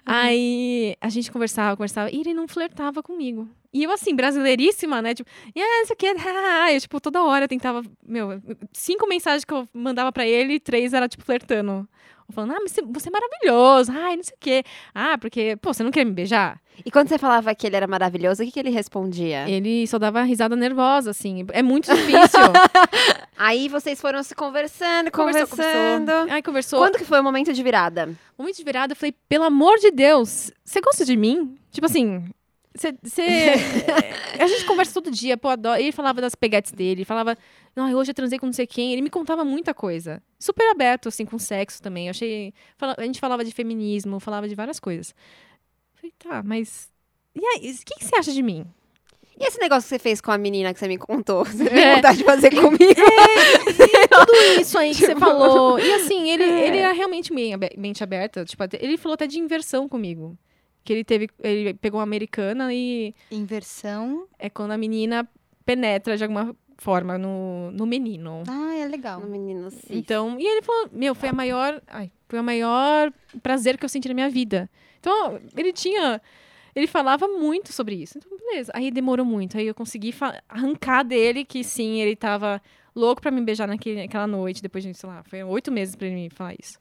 Aí 0.05 0.95
a 1.01 1.09
gente 1.09 1.31
conversava, 1.31 1.75
conversava, 1.75 2.11
e 2.11 2.19
ele 2.19 2.33
não 2.33 2.47
flertava 2.47 3.01
comigo. 3.01 3.49
E 3.73 3.83
eu, 3.83 3.91
assim, 3.91 4.15
brasileiríssima, 4.15 5.01
né? 5.01 5.13
Tipo, 5.13 5.29
isso 5.55 5.91
aqui 5.91 6.05
é. 6.05 6.13
Eu, 6.75 6.79
tipo, 6.79 7.01
toda 7.01 7.23
hora 7.23 7.47
tentava. 7.47 7.81
Meu, 8.07 8.41
cinco 8.71 9.07
mensagens 9.07 9.43
que 9.43 9.53
eu 9.53 9.67
mandava 9.73 10.11
pra 10.11 10.25
ele, 10.25 10.59
três 10.59 10.93
era, 10.93 11.09
tipo, 11.09 11.23
flertando. 11.25 11.87
Falando, 12.31 12.51
ah, 12.53 12.59
mas 12.61 12.71
você- 12.71 12.81
é 12.81 13.11
maravilhoso. 13.11 13.91
Ai, 13.91 14.15
não 14.17 14.23
sei 14.23 14.33
o 14.33 14.37
quê. 14.39 14.63
Ah, 14.93 15.17
porque, 15.17 15.55
pô, 15.57 15.73
você 15.73 15.83
não 15.83 15.91
quer 15.91 16.03
me 16.05 16.11
beijar? 16.11 16.59
E 16.85 16.91
quando 16.91 17.07
você 17.07 17.17
falava 17.17 17.53
que 17.55 17.65
ele 17.67 17.75
era 17.75 17.87
maravilhoso, 17.87 18.41
o 18.41 18.45
que, 18.45 18.51
que 18.51 18.59
ele 18.59 18.69
respondia? 18.69 19.47
Ele 19.49 19.85
só 19.87 19.97
dava 19.97 20.21
risada 20.23 20.55
nervosa, 20.55 21.11
assim. 21.11 21.45
É 21.53 21.61
muito 21.61 21.93
difícil. 21.93 22.39
Aí 23.37 23.67
vocês 23.69 23.99
foram 24.01 24.23
se 24.23 24.33
conversando, 24.33 25.11
Conversou, 25.11 25.47
conversando. 25.47 26.05
conversou. 26.11 26.33
Ai, 26.33 26.41
conversou. 26.41 26.79
Quando 26.79 26.97
que 26.97 27.05
foi 27.05 27.19
o 27.19 27.23
momento 27.23 27.53
de 27.53 27.63
virada? 27.63 28.09
Momento 28.37 28.57
de 28.57 28.63
virada, 28.63 28.93
eu 28.93 28.95
falei, 28.97 29.13
pelo 29.29 29.43
amor 29.43 29.77
de 29.77 29.91
Deus, 29.91 30.51
você 30.63 30.81
gosta 30.81 31.05
de 31.05 31.15
mim? 31.15 31.55
Tipo 31.71 31.85
assim, 31.85 32.23
você. 32.75 32.93
você- 33.01 33.53
a 34.39 34.47
gente 34.47 34.65
conversa 34.65 34.93
todo 34.93 35.09
dia, 35.11 35.37
pô, 35.37 35.49
adoro. 35.49 35.79
Ele 35.79 35.91
falava 35.91 36.21
das 36.21 36.35
peguetes 36.35 36.71
dele, 36.71 36.91
ele 37.01 37.05
falava, 37.05 37.37
não, 37.75 37.91
hoje 37.93 38.11
eu 38.11 38.15
transei 38.15 38.37
com 38.39 38.45
não 38.45 38.53
sei 38.53 38.67
quem. 38.67 38.91
Ele 38.93 39.01
me 39.01 39.09
contava 39.09 39.43
muita 39.45 39.73
coisa. 39.73 40.21
Super 40.39 40.69
aberto, 40.71 41.07
assim, 41.09 41.25
com 41.25 41.39
sexo 41.39 41.81
também. 41.81 42.07
Eu 42.07 42.11
achei. 42.11 42.53
A 42.97 43.03
gente 43.03 43.19
falava 43.19 43.43
de 43.43 43.51
feminismo, 43.51 44.19
falava 44.19 44.47
de 44.47 44.55
várias 44.55 44.79
coisas. 44.79 45.09
Eu 45.09 45.99
falei, 45.99 46.13
tá, 46.19 46.43
mas. 46.43 46.89
E 47.33 47.45
aí, 47.45 47.71
o 47.71 47.85
que, 47.85 47.95
que 47.99 48.05
você 48.05 48.15
acha 48.15 48.31
de 48.31 48.41
mim? 48.43 48.65
E 49.37 49.45
esse 49.45 49.59
negócio 49.59 49.83
que 49.83 49.89
você 49.89 49.99
fez 49.99 50.21
com 50.21 50.31
a 50.31 50.37
menina 50.37 50.73
que 50.73 50.79
você 50.79 50.87
me 50.87 50.97
contou? 50.97 51.43
Você 51.45 51.65
É. 51.65 51.69
tem 51.69 51.95
vontade 51.95 52.17
de 52.19 52.23
fazer 52.23 52.51
comigo? 52.55 52.79
tudo 54.09 54.61
isso 54.61 54.77
aí 54.77 54.91
que 54.95 55.05
você 55.05 55.15
falou. 55.15 55.77
E 55.77 55.93
assim, 55.93 56.29
ele, 56.29 56.43
É. 56.43 56.67
ele 56.67 56.77
era 56.77 56.93
realmente 56.93 57.33
meio 57.33 57.55
abe- 57.55 57.75
mente 57.77 58.01
aberta. 58.01 58.45
Tipo, 58.45 58.63
ele 58.79 58.97
falou 58.97 59.15
até 59.15 59.27
de 59.27 59.37
inversão 59.37 59.89
comigo. 59.89 60.37
Que 60.85 60.93
ele 60.93 61.03
teve. 61.03 61.29
Ele 61.43 61.73
pegou 61.73 61.99
uma 61.99 62.03
americana 62.03 62.73
e 62.73 63.13
Inversão. 63.31 64.27
é 64.39 64.49
quando 64.49 64.71
a 64.71 64.77
menina 64.77 65.27
penetra 65.65 66.15
de 66.15 66.23
alguma 66.23 66.55
forma 66.77 67.17
no, 67.17 67.71
no 67.71 67.85
menino. 67.85 68.43
Ah, 68.47 68.75
é 68.75 68.87
legal. 68.87 69.19
O 69.19 69.25
menino 69.25 69.71
sim. 69.71 69.87
Então, 69.89 70.39
e 70.39 70.45
ele 70.45 70.61
falou, 70.61 70.89
meu, 70.91 71.15
foi 71.15 71.29
a 71.29 71.33
maior, 71.33 71.81
ai, 71.87 72.11
foi 72.29 72.39
o 72.39 72.43
maior 72.43 73.11
prazer 73.41 73.77
que 73.77 73.85
eu 73.85 73.89
senti 73.89 74.07
na 74.07 74.13
minha 74.13 74.29
vida. 74.29 74.69
Então, 74.99 75.39
ele 75.57 75.73
tinha, 75.73 76.21
ele 76.75 76.87
falava 76.87 77.27
muito 77.27 77.73
sobre 77.73 77.95
isso. 77.95 78.17
Então, 78.17 78.37
beleza. 78.37 78.71
Aí 78.75 78.91
demorou 78.91 79.25
muito. 79.25 79.57
Aí 79.57 79.67
eu 79.67 79.73
consegui 79.73 80.13
arrancar 80.47 81.03
dele 81.03 81.43
que 81.43 81.63
sim, 81.63 82.01
ele 82.01 82.15
tava 82.15 82.61
louco 82.95 83.21
pra 83.21 83.31
me 83.31 83.41
beijar 83.41 83.67
naquele, 83.67 84.01
naquela 84.03 84.27
noite. 84.27 84.61
Depois 84.61 84.83
de, 84.83 84.93
sei 84.93 85.09
lá, 85.09 85.23
foi 85.23 85.43
oito 85.43 85.71
meses 85.71 85.95
pra 85.95 86.07
ele 86.07 86.15
me 86.15 86.29
falar 86.29 86.53
isso. 86.59 86.77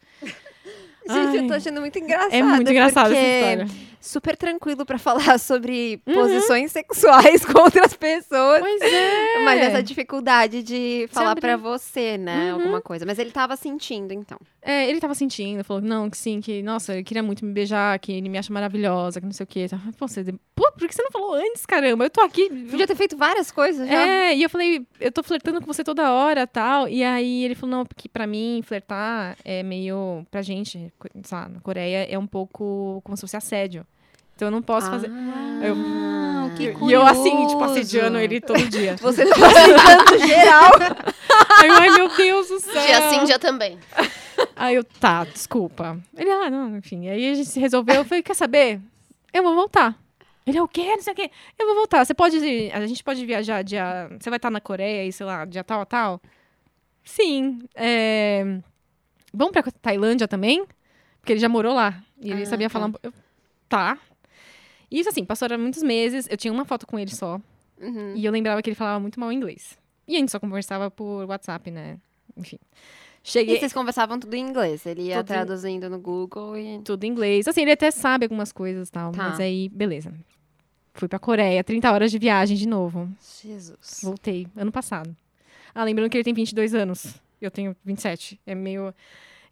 Gente, 1.08 1.36
eu 1.36 1.42
Ai. 1.42 1.46
tô 1.48 1.54
achando 1.54 1.80
muito 1.80 1.98
engraçado. 1.98 2.32
É 2.32 2.42
muito 2.42 2.70
engraçado 2.70 3.12
essa 3.12 3.20
história. 3.60 3.94
Super 4.00 4.36
tranquilo 4.36 4.84
pra 4.84 4.98
falar 4.98 5.38
sobre 5.40 5.98
Uhum. 6.06 6.14
posições 6.14 6.70
sexuais 6.72 7.42
com 7.46 7.58
outras 7.62 7.94
pessoas. 7.94 8.60
Pois 8.60 8.82
é. 8.82 9.44
Mas 9.44 9.60
essa 9.62 9.82
dificuldade 9.82 10.62
de 10.62 11.08
falar 11.10 11.34
pra 11.36 11.56
você, 11.56 12.18
né? 12.18 12.52
Uhum. 12.52 12.60
Alguma 12.60 12.80
coisa. 12.82 13.06
Mas 13.06 13.18
ele 13.18 13.30
tava 13.30 13.56
sentindo, 13.56 14.12
então. 14.12 14.38
É, 14.60 14.88
ele 14.88 15.00
tava 15.00 15.14
sentindo, 15.14 15.62
falou 15.64 15.82
não, 15.82 16.08
que 16.10 16.16
sim, 16.18 16.40
que, 16.40 16.62
nossa, 16.62 16.94
ele 16.94 17.02
queria 17.04 17.22
muito 17.22 17.44
me 17.44 17.52
beijar, 17.52 17.98
que 17.98 18.12
ele 18.12 18.28
me 18.28 18.38
acha 18.38 18.52
maravilhosa, 18.52 19.20
que 19.20 19.26
não 19.26 19.32
sei 19.32 19.44
o 19.44 19.46
quê. 19.46 19.66
Pô, 19.98 20.06
você, 20.08 20.24
pô, 20.54 20.70
por 20.72 20.88
que 20.88 20.94
você 20.94 21.02
não 21.02 21.10
falou 21.10 21.34
antes, 21.34 21.64
caramba? 21.66 22.04
Eu 22.04 22.10
tô 22.10 22.20
aqui. 22.22 22.48
Podia 22.70 22.86
ter 22.86 22.94
feito 22.96 23.16
várias 23.16 23.50
coisas 23.50 23.86
já. 23.88 23.94
É, 24.06 24.34
e 24.34 24.42
eu 24.42 24.50
falei, 24.50 24.86
eu 25.00 25.12
tô 25.12 25.22
flertando 25.22 25.60
com 25.60 25.66
você 25.66 25.82
toda 25.84 26.12
hora 26.12 26.46
tal. 26.46 26.88
E 26.88 27.02
aí 27.04 27.44
ele 27.44 27.54
falou, 27.54 27.76
não, 27.76 27.86
porque 27.86 28.08
pra 28.08 28.26
mim, 28.26 28.60
flertar 28.64 29.36
é 29.44 29.62
meio. 29.62 30.26
Pra 30.30 30.40
gente, 30.42 30.90
sei 31.22 31.38
lá, 31.38 31.48
na 31.48 31.60
Coreia, 31.60 32.06
é 32.10 32.18
um 32.18 32.26
pouco 32.26 33.00
como 33.04 33.16
se 33.16 33.20
fosse 33.22 33.36
assédio. 33.36 33.86
Então 34.36 34.48
eu 34.48 34.52
não 34.52 34.62
posso 34.62 34.90
fazer. 34.90 35.08
Eu- 35.62 35.76
Ah, 35.76 36.50
que 36.56 36.64
E 36.64 36.92
eu 36.92 37.06
assim, 37.06 37.46
tipo, 37.46 37.62
assediando 37.64 38.18
ele 38.18 38.40
todo 38.40 38.68
dia. 38.68 38.96
Você 39.00 39.24
tá 39.26 39.34
assediando 39.46 40.26
geral. 40.26 40.72
Aí, 41.60 41.68
eu, 41.68 41.74
ai, 41.74 41.90
meu 41.90 42.08
Deus 42.16 42.48
do 42.48 42.60
céu. 42.60 42.82
Dia 42.84 43.10
sim, 43.10 43.24
dia 43.24 43.38
também. 43.38 43.78
Aí 44.56 44.74
eu, 44.74 44.84
tá, 44.84 45.24
desculpa. 45.24 45.98
Ele, 46.16 46.30
ah, 46.30 46.50
não, 46.50 46.76
enfim. 46.76 47.08
Aí 47.08 47.30
a 47.30 47.34
gente 47.34 47.48
se 47.48 47.58
resolveu. 47.60 47.96
Eu 47.96 48.04
falei, 48.04 48.22
quer 48.22 48.34
saber? 48.34 48.80
Eu 49.32 49.42
vou 49.42 49.54
voltar. 49.54 49.96
Ele, 50.46 50.58
é 50.58 50.62
o 50.62 50.68
quê? 50.68 50.84
Não 50.96 51.00
sei 51.02 51.12
o 51.12 51.16
quê. 51.16 51.30
Eu 51.58 51.66
vou 51.66 51.76
voltar. 51.76 52.04
Você 52.04 52.12
pode. 52.12 52.36
A 52.72 52.86
gente 52.86 53.02
pode 53.02 53.24
viajar 53.24 53.62
dia. 53.62 54.08
Você 54.20 54.28
vai 54.28 54.36
estar 54.36 54.50
na 54.50 54.60
Coreia 54.60 55.06
e, 55.06 55.12
sei 55.12 55.24
lá, 55.24 55.44
dia 55.44 55.64
tal, 55.64 55.86
tal? 55.86 56.20
Sim. 57.02 57.60
É... 57.74 58.58
Vamos 59.32 59.52
pra 59.52 59.62
Tailândia 59.80 60.28
também? 60.28 60.64
Porque 61.24 61.32
ele 61.32 61.40
já 61.40 61.48
morou 61.48 61.74
lá. 61.74 62.02
E 62.20 62.30
ele 62.30 62.42
Ah, 62.42 62.46
sabia 62.46 62.68
tá. 62.68 62.72
falar. 62.78 62.92
eu, 63.02 63.10
tá. 63.66 63.98
E 64.90 65.00
isso 65.00 65.08
assim, 65.08 65.24
passaram 65.24 65.58
muitos 65.58 65.82
meses. 65.82 66.28
Eu 66.30 66.36
tinha 66.36 66.52
uma 66.52 66.66
foto 66.66 66.86
com 66.86 66.98
ele 66.98 67.10
só. 67.10 67.40
Uhum. 67.80 68.14
E 68.14 68.24
eu 68.24 68.30
lembrava 68.30 68.60
que 68.62 68.68
ele 68.68 68.74
falava 68.76 69.00
muito 69.00 69.18
mal 69.18 69.32
inglês. 69.32 69.78
E 70.06 70.16
a 70.16 70.18
gente 70.18 70.30
só 70.30 70.38
conversava 70.38 70.90
por 70.90 71.24
WhatsApp, 71.24 71.70
né? 71.70 71.98
Enfim. 72.36 72.58
Cheguei. 73.22 73.56
E 73.56 73.58
vocês 73.58 73.72
conversavam 73.72 74.20
tudo 74.20 74.34
em 74.34 74.40
inglês. 74.46 74.84
Ele 74.84 75.04
ia 75.04 75.16
Tudo 75.16 75.30
em- 75.30 75.34
traduzindo 75.34 75.88
no 75.88 75.98
Google 75.98 76.58
e. 76.58 76.78
tudo 76.84 77.04
em 77.04 77.08
inglês. 77.08 77.48
Assim, 77.48 77.62
ele 77.62 77.72
até 77.72 77.90
sabe 77.90 78.26
algumas 78.26 78.52
coisas 78.52 78.88
e 78.88 78.92
tal, 78.92 79.12
Tá. 79.12 79.30
mas 79.30 79.40
aí, 79.40 79.70
beleza. 79.70 80.12
Fui 80.92 81.08
pra 81.08 81.18
Coreia, 81.18 81.64
30 81.64 81.90
horas 81.90 82.10
de 82.10 82.18
viagem 82.18 82.54
de 82.56 82.68
novo. 82.68 83.08
Jesus. 83.42 84.00
Voltei, 84.02 84.46
ano 84.54 84.70
passado. 84.70 85.16
Ah, 85.74 85.82
lembrando 85.84 86.10
que 86.10 86.18
ele 86.18 86.24
tem 86.24 86.34
22 86.34 86.74
anos. 86.74 87.14
Eu 87.40 87.50
tenho 87.50 87.74
27. 87.84 88.38
É 88.46 88.54
meio... 88.54 88.94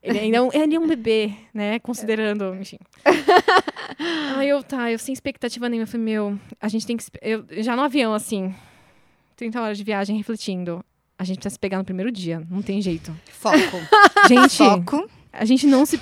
Ele 0.02 0.18
ainda 0.18 0.36
é 0.38 0.42
um, 0.42 0.48
ele 0.52 0.74
é 0.74 0.80
um 0.80 0.86
bebê, 0.86 1.32
né? 1.54 1.78
Considerando, 1.78 2.54
enfim. 2.56 2.78
aí 4.36 4.48
eu, 4.48 4.62
tá, 4.62 4.90
eu 4.90 4.98
sem 4.98 5.12
expectativa 5.12 5.68
nenhuma. 5.68 5.84
Eu 5.84 5.88
falei, 5.88 6.04
meu, 6.04 6.38
a 6.60 6.68
gente 6.68 6.84
tem 6.84 6.96
que... 6.96 7.04
Eu, 7.20 7.44
já 7.62 7.76
no 7.76 7.82
avião, 7.82 8.12
assim, 8.12 8.52
30 9.36 9.60
horas 9.60 9.78
de 9.78 9.84
viagem, 9.84 10.16
refletindo. 10.16 10.84
A 11.16 11.24
gente 11.24 11.36
precisa 11.36 11.52
se 11.54 11.58
pegar 11.58 11.78
no 11.78 11.84
primeiro 11.84 12.10
dia, 12.10 12.44
não 12.50 12.62
tem 12.62 12.82
jeito. 12.82 13.16
Foco. 13.26 13.56
Gente, 14.28 14.56
Foco. 14.56 15.08
a 15.32 15.44
gente 15.44 15.66
não 15.66 15.86
se. 15.86 15.98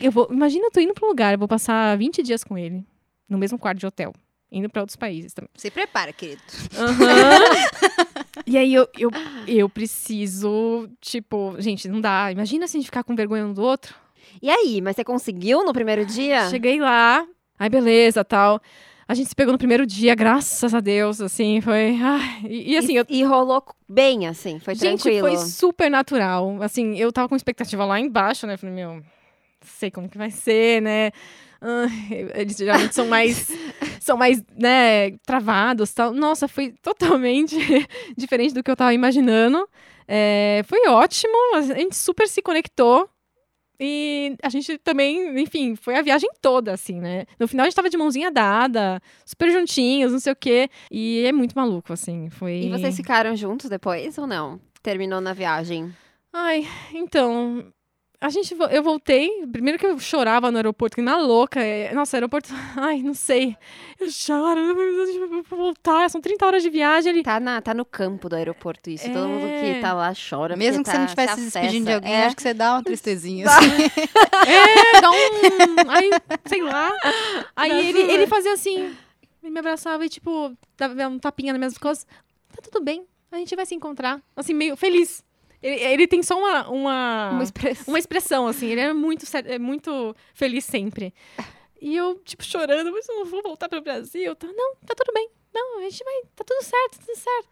Eu 0.00 0.10
vou... 0.12 0.28
Imagina, 0.30 0.66
eu 0.66 0.70
tô 0.70 0.80
indo 0.80 0.92
pra 0.92 1.06
um 1.06 1.08
lugar, 1.08 1.32
eu 1.32 1.38
vou 1.38 1.48
passar 1.48 1.96
20 1.96 2.22
dias 2.22 2.44
com 2.44 2.56
ele, 2.58 2.84
no 3.28 3.38
mesmo 3.38 3.58
quarto 3.58 3.78
de 3.78 3.86
hotel, 3.86 4.12
indo 4.50 4.68
pra 4.68 4.82
outros 4.82 4.96
países 4.96 5.32
também. 5.32 5.50
Se 5.54 5.70
prepara, 5.70 6.12
querido. 6.12 6.42
e 8.46 8.56
aí 8.56 8.72
eu, 8.72 8.88
eu, 8.98 9.10
eu 9.46 9.68
preciso, 9.68 10.88
tipo, 11.00 11.54
gente, 11.58 11.88
não 11.88 12.00
dá. 12.00 12.32
Imagina 12.32 12.66
se 12.66 12.76
a 12.76 12.80
gente 12.80 12.86
ficar 12.86 13.04
com 13.04 13.14
vergonha 13.14 13.46
um 13.46 13.52
do 13.52 13.62
outro. 13.62 13.94
E 14.42 14.50
aí, 14.50 14.80
mas 14.80 14.96
você 14.96 15.04
conseguiu 15.04 15.64
no 15.64 15.72
primeiro 15.72 16.04
dia? 16.04 16.48
Cheguei 16.48 16.80
lá, 16.80 17.26
aí 17.58 17.68
beleza, 17.68 18.24
tal. 18.24 18.60
A 19.06 19.14
gente 19.14 19.28
se 19.30 19.34
pegou 19.34 19.52
no 19.52 19.58
primeiro 19.58 19.86
dia, 19.86 20.14
graças 20.14 20.74
a 20.74 20.80
Deus, 20.80 21.20
assim, 21.20 21.62
foi. 21.62 21.98
ai, 21.98 22.42
e, 22.46 22.72
e 22.72 22.76
assim, 22.76 22.92
e, 22.92 22.96
eu. 22.96 23.06
e 23.08 23.24
rolou 23.24 23.64
bem, 23.88 24.26
assim, 24.26 24.58
foi 24.58 24.74
gente, 24.74 25.02
tranquilo. 25.02 25.26
foi 25.26 25.36
super 25.38 25.90
natural. 25.90 26.62
Assim, 26.62 26.94
eu 26.98 27.10
tava 27.10 27.26
com 27.26 27.34
expectativa 27.34 27.86
lá 27.86 27.98
embaixo, 27.98 28.46
né? 28.46 28.58
Falei, 28.58 28.74
meu, 28.74 29.02
sei 29.62 29.90
como 29.90 30.10
que 30.10 30.18
vai 30.18 30.30
ser, 30.30 30.82
né? 30.82 31.10
Eles 32.34 32.56
geralmente 32.56 32.94
são 32.94 33.06
mais, 33.06 33.48
são 34.00 34.16
mais, 34.16 34.42
né, 34.56 35.12
travados 35.26 35.92
tal. 35.92 36.12
Nossa, 36.12 36.46
foi 36.46 36.72
totalmente 36.82 37.56
diferente 38.16 38.54
do 38.54 38.62
que 38.62 38.70
eu 38.70 38.76
tava 38.76 38.94
imaginando. 38.94 39.68
É, 40.06 40.62
foi 40.66 40.88
ótimo, 40.88 41.34
a 41.56 41.62
gente 41.62 41.96
super 41.96 42.28
se 42.28 42.40
conectou. 42.40 43.08
E 43.80 44.36
a 44.42 44.48
gente 44.48 44.76
também, 44.78 45.40
enfim, 45.40 45.76
foi 45.76 45.94
a 45.94 46.02
viagem 46.02 46.28
toda, 46.42 46.72
assim, 46.72 47.00
né? 47.00 47.26
No 47.38 47.46
final 47.46 47.64
a 47.64 47.68
gente 47.68 47.76
tava 47.76 47.88
de 47.88 47.96
mãozinha 47.96 48.28
dada, 48.28 49.00
super 49.24 49.52
juntinhos, 49.52 50.10
não 50.10 50.18
sei 50.18 50.32
o 50.32 50.36
quê. 50.36 50.68
E 50.90 51.24
é 51.24 51.30
muito 51.30 51.54
maluco, 51.54 51.92
assim. 51.92 52.28
Foi. 52.28 52.62
E 52.62 52.70
vocês 52.70 52.96
ficaram 52.96 53.36
juntos 53.36 53.70
depois 53.70 54.18
ou 54.18 54.26
não? 54.26 54.60
Terminou 54.82 55.20
na 55.20 55.32
viagem? 55.32 55.94
Ai, 56.32 56.66
então. 56.92 57.72
A 58.20 58.28
gente, 58.30 58.56
eu 58.72 58.82
voltei, 58.82 59.46
primeiro 59.52 59.78
que 59.78 59.86
eu 59.86 59.98
chorava 59.98 60.50
no 60.50 60.56
aeroporto, 60.56 60.96
que 60.96 61.02
na 61.02 61.16
louca, 61.18 61.60
é, 61.60 61.92
nossa, 61.94 62.16
aeroporto, 62.16 62.48
ai, 62.76 63.00
não 63.02 63.14
sei, 63.14 63.56
eu 64.00 64.10
choro, 64.10 64.58
eu 64.58 65.28
vou 65.28 65.42
voltar, 65.58 66.10
são 66.10 66.20
30 66.20 66.44
horas 66.46 66.62
de 66.62 66.68
viagem, 66.70 67.12
ele, 67.12 67.22
Tá, 67.22 67.38
na, 67.38 67.60
tá 67.62 67.72
no 67.72 67.84
campo 67.84 68.28
do 68.28 68.34
aeroporto 68.36 68.90
isso. 68.90 69.04
Todo 69.12 69.28
mundo 69.28 69.46
É. 69.46 69.74
que 69.74 69.80
tá 69.80 69.92
lá 69.92 70.12
chora. 70.14 70.56
Mesmo 70.56 70.82
que 70.82 70.90
você 70.90 70.98
não 70.98 71.06
tá- 71.06 71.12
estivesse 71.24 71.34
se 71.36 71.44
despedindo 71.50 71.86
de 71.86 71.92
alguém, 71.94 72.12
É. 72.12 72.26
acho 72.26 72.36
que 72.36 72.42
você 72.42 72.54
dá 72.54 72.72
uma 72.74 72.82
tristezinha. 72.82 73.46
assim. 73.46 73.66
é, 74.96 75.00
dá 75.00 75.10
um, 75.10 75.90
aí, 75.90 76.10
sei 76.46 76.62
lá, 76.62 76.90
aí 77.54 77.88
ele, 77.88 78.00
ele 78.00 78.26
fazia 78.26 78.52
assim, 78.52 78.96
ele 79.42 79.52
me 79.52 79.58
abraçava 79.60 80.04
e, 80.04 80.08
tipo, 80.08 80.56
dava 80.76 81.06
um 81.08 81.18
tapinha 81.18 81.52
nas 81.52 81.58
minhas 81.60 81.78
costas, 81.78 82.06
tá 82.54 82.62
tudo 82.62 82.82
bem, 82.84 83.04
a 83.30 83.36
gente 83.36 83.54
vai 83.54 83.64
se 83.66 83.74
encontrar, 83.74 84.20
assim, 84.36 84.54
meio 84.54 84.76
feliz. 84.76 85.22
Ele, 85.62 85.74
ele 85.82 86.06
tem 86.06 86.22
só 86.22 86.38
uma, 86.38 86.68
uma, 86.68 87.30
Uma 87.32 87.42
expressão. 87.42 87.84
uma 87.88 87.98
expressão, 87.98 88.46
assim, 88.46 88.66
ele 88.68 88.80
é 88.80 88.92
muito, 88.92 89.24
é 89.46 89.58
muito 89.58 90.14
feliz 90.34 90.64
sempre. 90.64 91.12
E 91.80 91.96
eu, 91.96 92.20
tipo, 92.24 92.44
chorando, 92.44 92.92
mas 92.92 93.08
eu 93.08 93.16
não 93.16 93.24
vou 93.24 93.42
voltar 93.42 93.68
pro 93.68 93.80
Brasil. 93.80 94.34
Tá, 94.36 94.46
não, 94.46 94.74
tá 94.86 94.94
tudo 94.96 95.12
bem. 95.12 95.28
Não, 95.54 95.78
a 95.78 95.82
gente 95.82 96.02
vai, 96.04 96.14
tá 96.36 96.44
tudo 96.44 96.62
certo, 96.62 96.98
tá 96.98 97.04
tudo 97.06 97.16
certo. 97.16 97.48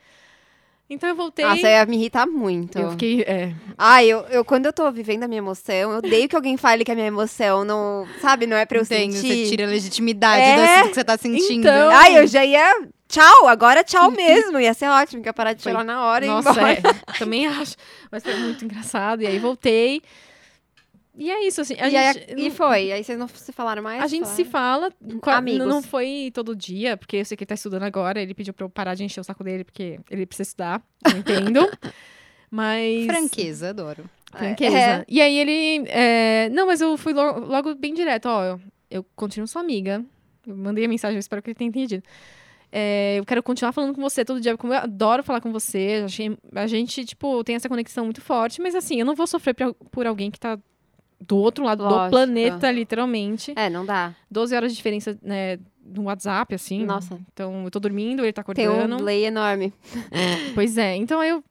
Então 0.88 1.08
eu 1.08 1.16
voltei. 1.16 1.44
Nossa, 1.44 1.68
ia 1.68 1.84
me 1.84 1.96
irritar 1.96 2.26
muito. 2.28 2.78
eu 2.78 2.92
fiquei, 2.92 3.22
é, 3.22 3.52
Ah, 3.76 4.04
eu, 4.04 4.20
eu, 4.28 4.44
quando 4.44 4.66
eu 4.66 4.72
tô 4.72 4.88
vivendo 4.92 5.24
a 5.24 5.28
minha 5.28 5.38
emoção, 5.38 5.74
eu 5.74 5.98
odeio 5.98 6.28
que 6.28 6.36
alguém 6.36 6.56
fale 6.56 6.84
que 6.84 6.92
a 6.92 6.94
minha 6.94 7.08
emoção 7.08 7.64
não, 7.64 8.06
sabe, 8.20 8.46
não 8.46 8.56
é 8.56 8.64
pra 8.64 8.78
eu 8.78 8.82
Entendo, 8.84 9.12
sentir. 9.14 9.44
você 9.44 9.50
tira 9.50 9.64
a 9.64 9.68
legitimidade 9.68 10.42
É, 10.44 10.82
do 10.84 10.88
que 10.90 10.94
você 10.94 11.02
tá 11.04 11.18
sentindo. 11.18 11.60
então. 11.66 11.90
Ai, 11.90 12.16
eu 12.18 12.26
já 12.28 12.44
ia. 12.44 12.88
Tchau, 13.08 13.46
agora 13.48 13.84
tchau 13.84 14.10
mesmo. 14.12 14.58
Ia 14.58 14.74
ser 14.74 14.88
ótimo, 14.88 15.22
que 15.22 15.28
ia 15.28 15.32
parar 15.32 15.52
de 15.52 15.62
chorar 15.62 15.84
na 15.84 16.04
hora 16.04 16.24
e 16.24 16.28
ir 16.28 16.32
Nossa, 16.32 16.50
é, 16.70 16.80
também 17.18 17.46
acho. 17.46 17.76
Mas 18.10 18.22
foi 18.22 18.34
muito 18.36 18.64
engraçado. 18.64 19.22
E 19.22 19.26
aí 19.26 19.38
voltei. 19.38 20.02
E 21.18 21.30
é 21.30 21.46
isso, 21.46 21.62
assim. 21.62 21.74
A 21.80 21.88
e, 21.88 21.96
aí, 21.96 22.12
gente, 22.12 22.34
e 22.36 22.50
foi. 22.50 22.92
Aí 22.92 23.02
vocês 23.02 23.18
não 23.18 23.26
se 23.26 23.50
falaram 23.52 23.82
mais? 23.82 24.02
a 24.02 24.06
gente 24.06 24.28
se 24.28 24.44
Falaram? 24.44 24.90
fala. 24.92 25.18
qua- 25.20 25.36
Amigos. 25.36 25.66
Não 25.66 25.82
foi 25.82 26.30
todo 26.34 26.54
dia, 26.54 26.94
porque 26.96 27.16
eu 27.16 27.24
sei 27.24 27.36
que 27.36 27.44
ele 27.44 27.48
tá 27.48 27.54
estudando 27.54 27.84
agora. 27.84 28.20
Ele 28.20 28.34
pediu 28.34 28.52
pra 28.52 28.66
eu 28.66 28.70
parar 28.70 28.94
de 28.94 29.02
encher 29.04 29.20
o 29.20 29.24
saco 29.24 29.42
dele, 29.42 29.64
porque 29.64 29.98
ele 30.10 30.26
precisa 30.26 30.48
estudar. 30.48 30.82
Eu 31.10 31.18
entendo. 31.18 31.70
Mas. 32.50 33.06
Franqueza, 33.06 33.70
adoro. 33.70 34.04
Franqueza. 34.32 34.76
É. 34.76 35.04
E 35.08 35.20
aí 35.22 35.38
ele. 35.38 35.84
é, 35.88 36.48
Não, 36.50 36.66
mas 36.66 36.80
eu 36.80 36.96
fui 36.98 37.12
lo- 37.14 37.40
logo 37.46 37.74
bem 37.74 37.94
direto, 37.94 38.26
ó. 38.26 38.44
Eu, 38.44 38.60
eu 38.90 39.06
continuo 39.16 39.46
sua 39.48 39.62
amiga. 39.62 40.04
Eu 40.46 40.54
mandei 40.56 40.84
a 40.84 40.88
mensagem, 40.88 41.16
eu 41.16 41.20
espero 41.20 41.42
que 41.42 41.48
ele 41.50 41.54
tenha 41.56 41.68
entendido. 41.68 42.02
É, 42.78 43.16
eu 43.18 43.24
quero 43.24 43.42
continuar 43.42 43.72
falando 43.72 43.94
com 43.94 44.02
você 44.02 44.22
todo 44.22 44.38
dia, 44.38 44.54
como 44.54 44.74
eu 44.74 44.78
adoro 44.78 45.22
falar 45.22 45.40
com 45.40 45.50
você. 45.50 46.04
A 46.54 46.66
gente, 46.66 47.06
tipo, 47.06 47.42
tem 47.42 47.56
essa 47.56 47.70
conexão 47.70 48.04
muito 48.04 48.20
forte, 48.20 48.60
mas 48.60 48.74
assim, 48.74 49.00
eu 49.00 49.06
não 49.06 49.14
vou 49.14 49.26
sofrer 49.26 49.54
por, 49.54 49.72
por 49.90 50.06
alguém 50.06 50.30
que 50.30 50.38
tá 50.38 50.58
do 51.18 51.38
outro 51.38 51.64
lado 51.64 51.82
Lógico. 51.82 52.04
do 52.04 52.10
planeta, 52.10 52.70
literalmente. 52.70 53.54
É, 53.56 53.70
não 53.70 53.86
dá. 53.86 54.14
12 54.30 54.54
horas 54.54 54.72
de 54.72 54.76
diferença, 54.76 55.18
né, 55.22 55.58
no 55.82 56.02
WhatsApp, 56.02 56.54
assim. 56.54 56.84
Nossa. 56.84 57.18
Então, 57.32 57.64
eu 57.64 57.70
tô 57.70 57.80
dormindo, 57.80 58.22
ele 58.22 58.32
tá 58.34 58.42
Tem 58.42 58.68
um 58.68 58.72
acordando. 58.72 58.96
delay 58.98 59.24
enorme. 59.24 59.72
Pois 60.54 60.76
é. 60.76 60.96
Então 60.96 61.24
eu. 61.24 61.42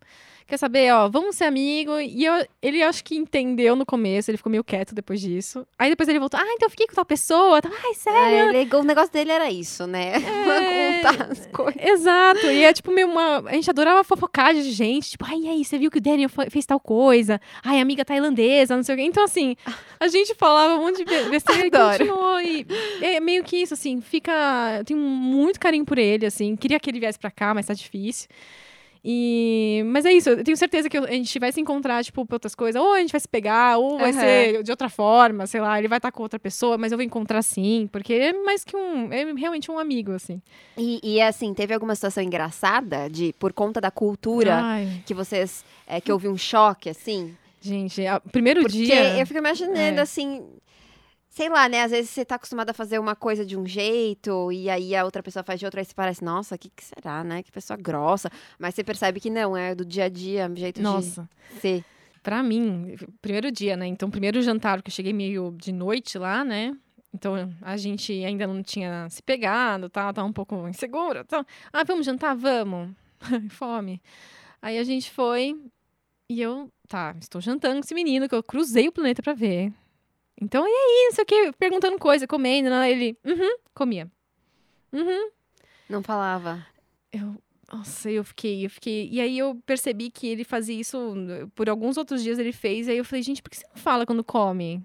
Quer 0.48 0.58
saber, 0.58 0.94
ó, 0.94 1.10
vamos 1.10 1.36
ser 1.36 1.46
amigo. 1.46 2.00
E 2.00 2.24
eu, 2.24 2.46
ele 2.62 2.84
acho 2.84 3.04
que 3.04 3.16
entendeu 3.16 3.76
no 3.76 3.84
começo, 3.86 4.30
ele 4.30 4.38
ficou 4.38 4.52
meio 4.52 4.64
quieto 4.64 4.94
depois 4.94 5.20
disso. 5.20 5.66
Aí 5.78 5.90
depois 5.90 6.08
ele 6.08 6.20
voltou, 6.20 6.40
ah, 6.40 6.44
então 6.54 6.68
eu 6.68 6.70
fiquei 6.70 6.86
com 6.86 6.94
tal 6.94 7.04
pessoa. 7.06 7.62
Tá, 7.64 7.70
Ai, 7.84 7.94
sério? 7.96 8.56
É, 8.56 8.62
ele- 8.62 8.76
o 8.76 8.84
negócio 8.84 9.12
dele 9.12 9.32
era 9.32 9.50
isso, 9.50 9.88
né? 9.88 10.14
É. 10.18 11.02
Contar 11.02 11.32
as 11.32 11.48
coisas. 11.48 11.82
Exato. 11.82 12.46
E 12.46 12.64
é 12.64 12.72
tipo 12.74 12.92
meio 12.92 13.08
uma. 13.08 13.40
A 13.50 13.54
gente 13.54 13.70
adorava 13.70 14.04
fofocar 14.04 14.54
de 14.54 14.72
gente. 14.72 15.12
Tipo, 15.12 15.26
ai, 15.28 15.40
e 15.40 15.50
aí, 15.50 15.66
você 15.66 15.78
viu 15.80 15.90
que 15.90 15.98
o 15.98 16.02
Daniel 16.02 16.30
fez 16.50 16.66
tal 16.66 16.80
coisa? 16.80 17.42
Ai, 17.64 17.80
amiga 17.80 18.06
tailandesa, 18.06 18.76
não 18.76 18.84
sei 18.84 18.94
o 18.96 18.98
quê. 19.00 19.04
Então, 19.04 19.24
assim, 19.24 19.56
a 20.00 20.08
gente 20.08 20.36
falava 20.36 20.76
um 20.76 20.82
monte 20.86 20.98
de 20.98 21.06
be- 21.06 21.30
besteira 21.30 21.68
e 21.68 21.72
continuou. 21.72 22.40
E 22.42 22.66
é 23.02 23.20
meio 23.20 23.44
que 23.44 23.58
isso, 23.58 23.74
assim, 23.74 24.00
fica. 24.00 24.32
Eu 24.80 24.86
tenho 24.86 25.00
muito 25.00 25.60
carinho 25.60 25.86
por 25.86 25.98
ele, 25.98 26.26
assim. 26.28 26.56
Queria 26.56 26.80
que 26.80 26.90
ele 26.90 27.00
viesse 27.00 27.18
pra 27.18 27.32
cá, 27.32 27.54
mas 27.54 27.66
tá 27.66 27.74
difícil. 27.74 28.28
E... 29.08 29.84
Mas 29.86 30.04
é 30.04 30.12
isso, 30.12 30.30
eu 30.32 30.44
tenho 30.44 30.58
certeza 30.58 30.90
que 30.90 30.98
a 30.98 31.12
gente 31.12 31.38
vai 31.38 31.52
se 31.52 31.62
encontrar, 31.62 32.04
tipo, 32.04 32.26
pra 32.26 32.36
outras 32.38 32.56
coisas. 32.56 32.82
Ou 32.82 32.94
a 32.94 33.00
gente 33.00 33.12
vai 33.12 33.22
se 33.22 33.28
pegar, 33.28 33.78
ou 33.78 34.00
vai 34.00 34.12
ser 34.12 34.64
de 34.64 34.72
outra 34.72 34.90
forma, 34.90 35.46
sei 35.46 35.62
lá, 35.62 35.78
ele 35.78 35.88
vai 35.88 36.00
estar 36.00 36.12
com 36.12 36.24
outra 36.24 36.40
pessoa, 36.40 36.76
mas 36.76 36.92
eu 36.92 36.98
vou 36.98 37.06
encontrar 37.06 37.44
sim, 37.44 37.88
porque 37.92 38.14
é 38.14 38.34
mais 38.34 38.64
que 38.64 38.76
um. 38.76 39.14
É 39.14 39.24
realmente 39.34 39.70
um 39.70 39.78
amigo, 39.78 40.12
assim. 40.14 40.42
E, 40.76 41.00
e, 41.04 41.22
assim, 41.22 41.54
teve 41.54 41.72
alguma 41.72 41.94
situação 41.94 42.24
engraçada 42.24 43.08
de 43.08 43.32
por 43.38 43.54
conta 43.54 43.80
da 43.80 43.92
cultura 43.92 44.56
Ai, 44.56 45.04
que 45.06 45.14
vocês. 45.14 45.64
é, 45.86 46.02
que 46.02 46.12
houve 46.12 46.28
um 46.28 46.38
choque, 46.38 46.90
assim? 46.90 47.36
gente, 47.62 48.04
é, 48.04 48.16
o 48.16 48.22
primeiro 48.32 48.62
Porque 48.62 48.78
dia. 48.78 49.20
eu 49.20 49.26
fico 49.28 49.40
imaginando, 49.40 49.78
É. 50.00 50.02
assim. 50.02 50.44
Sei 51.36 51.50
lá, 51.50 51.68
né? 51.68 51.84
Às 51.84 51.92
vezes 51.92 52.12
você 52.12 52.24
tá 52.24 52.36
acostumado 52.36 52.70
a 52.70 52.74
fazer 52.74 52.98
uma 52.98 53.14
coisa 53.14 53.46
de 53.46 53.58
um 53.58 53.68
jeito 53.68 54.54
e 54.54 54.70
aí 54.70 54.96
a 54.96 55.04
outra 55.04 55.22
pessoa 55.22 55.44
faz 55.44 55.60
de 55.60 55.66
outra, 55.66 55.82
aí 55.82 55.86
você 55.86 55.94
parece, 55.94 56.24
nossa, 56.24 56.56
o 56.56 56.58
que, 56.58 56.70
que 56.70 56.82
será, 56.82 57.26
né? 57.26 57.44
Que 57.44 57.52
pessoa 57.52 57.76
grossa. 57.76 58.32
Mas 58.58 58.74
você 58.74 58.86
percebe 58.86 59.20
que 59.20 59.30
não, 59.30 59.56
é 59.56 59.76
do 59.76 59.84
dia 59.84 60.06
a 60.06 60.10
dia, 60.10 60.48
um 60.50 60.56
jeito 60.56 60.82
Nossa, 60.82 61.30
de 61.54 61.60
ser. 61.60 61.86
pra 62.24 62.42
mim, 62.42 62.96
primeiro 63.22 63.52
dia, 63.52 63.76
né? 63.76 63.86
Então, 63.86 64.10
primeiro 64.10 64.42
jantar, 64.42 64.78
porque 64.78 64.90
eu 64.90 64.96
cheguei 64.96 65.12
meio 65.12 65.54
de 65.58 65.74
noite 65.74 66.18
lá, 66.18 66.42
né? 66.46 66.74
Então, 67.14 67.54
a 67.62 67.76
gente 67.76 68.14
ainda 68.24 68.48
não 68.48 68.64
tinha 68.64 69.10
se 69.10 69.22
pegado, 69.22 69.90
tá? 69.90 70.14
Tava 70.14 70.26
um 70.26 70.32
pouco 70.32 70.66
insegura. 70.70 71.20
Então, 71.26 71.46
ah, 71.74 71.84
vamos 71.84 72.06
jantar? 72.06 72.34
Vamos. 72.34 72.92
Fome. 73.52 74.02
Aí 74.62 74.78
a 74.78 74.84
gente 74.86 75.12
foi 75.12 75.54
e 76.30 76.42
eu, 76.42 76.70
tá, 76.88 77.14
estou 77.20 77.42
jantando 77.42 77.76
com 77.76 77.82
esse 77.82 77.94
menino 77.94 78.30
que 78.30 78.36
eu 78.36 78.42
cruzei 78.42 78.88
o 78.88 78.92
planeta 78.94 79.22
pra 79.22 79.34
ver. 79.34 79.74
Então, 80.42 80.68
e 80.68 80.72
aí, 80.72 81.06
não 81.06 81.12
sei 81.14 81.24
o 81.24 81.28
quê, 81.28 81.52
perguntando 81.58 81.98
coisa, 81.98 82.28
comendo, 82.28 82.70
né? 82.70 82.92
ele, 82.92 83.18
uhum, 83.26 83.58
comia. 83.74 84.10
Uhum. 84.92 85.30
Não 85.90 86.04
falava. 86.04 86.66
Eu, 87.12 87.36
nossa, 87.72 88.10
eu 88.12 88.24
fiquei, 88.24 88.66
eu 88.66 88.70
fiquei. 88.70 89.10
E 89.12 89.20
aí 89.22 89.38
eu 89.38 89.56
percebi 89.66 90.10
que 90.10 90.28
ele 90.28 90.44
fazia 90.44 90.80
isso 90.80 91.14
por 91.56 91.70
alguns 91.70 91.98
outros 91.98 92.22
dias 92.22 92.38
ele 92.38 92.52
fez. 92.52 92.88
Aí 92.88 92.98
eu 92.98 93.06
falei, 93.06 93.24
gente, 93.24 93.42
por 93.42 93.50
que 93.50 93.58
você 93.58 93.66
não 93.68 93.82
fala 93.82 94.06
quando 94.06 94.24
come? 94.24 94.84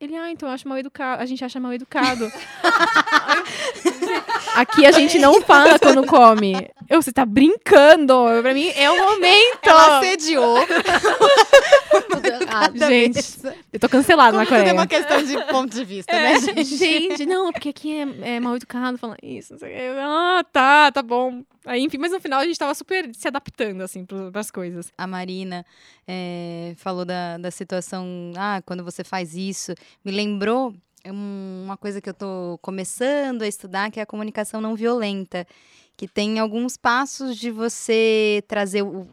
Ele, 0.00 0.16
ah, 0.16 0.30
então 0.30 0.48
eu 0.48 0.54
acho 0.54 0.66
mal 0.66 0.78
educado. 0.78 1.22
A 1.22 1.26
gente 1.26 1.44
acha 1.44 1.60
mal 1.60 1.72
educado. 1.72 2.30
Aqui 4.56 4.84
a 4.84 4.90
gente 4.90 5.18
não 5.18 5.40
fala 5.42 5.78
quando 5.78 6.04
come. 6.04 6.54
Eu, 6.88 7.00
você 7.00 7.12
tá 7.12 7.24
brincando. 7.24 8.14
Pra 8.42 8.52
mim 8.52 8.68
é 8.74 8.90
o 8.90 8.96
momento. 8.96 9.60
Ela 9.62 9.98
assediou. 9.98 10.56
Gente, 12.88 13.20
eu 13.72 13.80
tô 13.80 13.88
cancelada 13.88 14.36
na 14.36 14.44
Como 14.46 14.58
tudo 14.58 14.68
é 14.68 14.72
Coreia. 14.72 14.74
uma 14.74 14.86
questão 14.86 15.22
de 15.22 15.44
ponto 15.52 15.74
de 15.74 15.84
vista, 15.84 16.12
É, 16.12 16.22
né, 16.34 16.40
gente? 16.40 16.64
gente, 16.76 17.26
não, 17.26 17.52
porque 17.52 17.70
aqui 17.70 17.96
é, 17.98 18.36
é 18.36 18.40
mal 18.40 18.56
educado 18.56 18.98
falar 18.98 19.16
isso. 19.22 19.52
Não 19.52 19.58
sei 19.60 19.68
o 19.70 19.76
quê. 19.76 19.82
Eu, 19.82 19.94
ah, 20.00 20.44
tá, 20.52 20.90
tá 20.92 21.02
bom. 21.02 21.42
Aí, 21.66 21.82
enfim, 21.82 21.98
mas 21.98 22.12
no 22.12 22.20
final 22.20 22.40
a 22.40 22.44
gente 22.44 22.58
tava 22.58 22.74
super 22.74 23.10
se 23.14 23.28
adaptando, 23.28 23.82
assim, 23.82 24.04
pras 24.32 24.50
coisas. 24.50 24.92
A 24.98 25.06
Marina 25.06 25.64
é, 26.06 26.74
falou 26.76 27.04
da, 27.04 27.38
da 27.38 27.50
situação, 27.50 28.32
ah, 28.36 28.60
quando 28.66 28.82
você 28.84 29.04
faz 29.04 29.34
isso, 29.36 29.74
me 30.04 30.10
lembrou 30.12 30.74
um- 31.06 31.62
uma 31.64 31.76
coisa 31.76 32.00
que 32.00 32.08
eu 32.08 32.14
tô 32.14 32.58
começando 32.62 33.42
a 33.42 33.48
estudar, 33.48 33.90
que 33.90 33.98
é 33.98 34.02
a 34.02 34.06
comunicação 34.06 34.60
não 34.60 34.74
violenta, 34.74 35.46
que 35.96 36.06
tem 36.08 36.38
alguns 36.38 36.76
passos 36.76 37.36
de 37.36 37.50
você 37.50 38.42
trazer 38.48 38.82
o- 38.82 39.06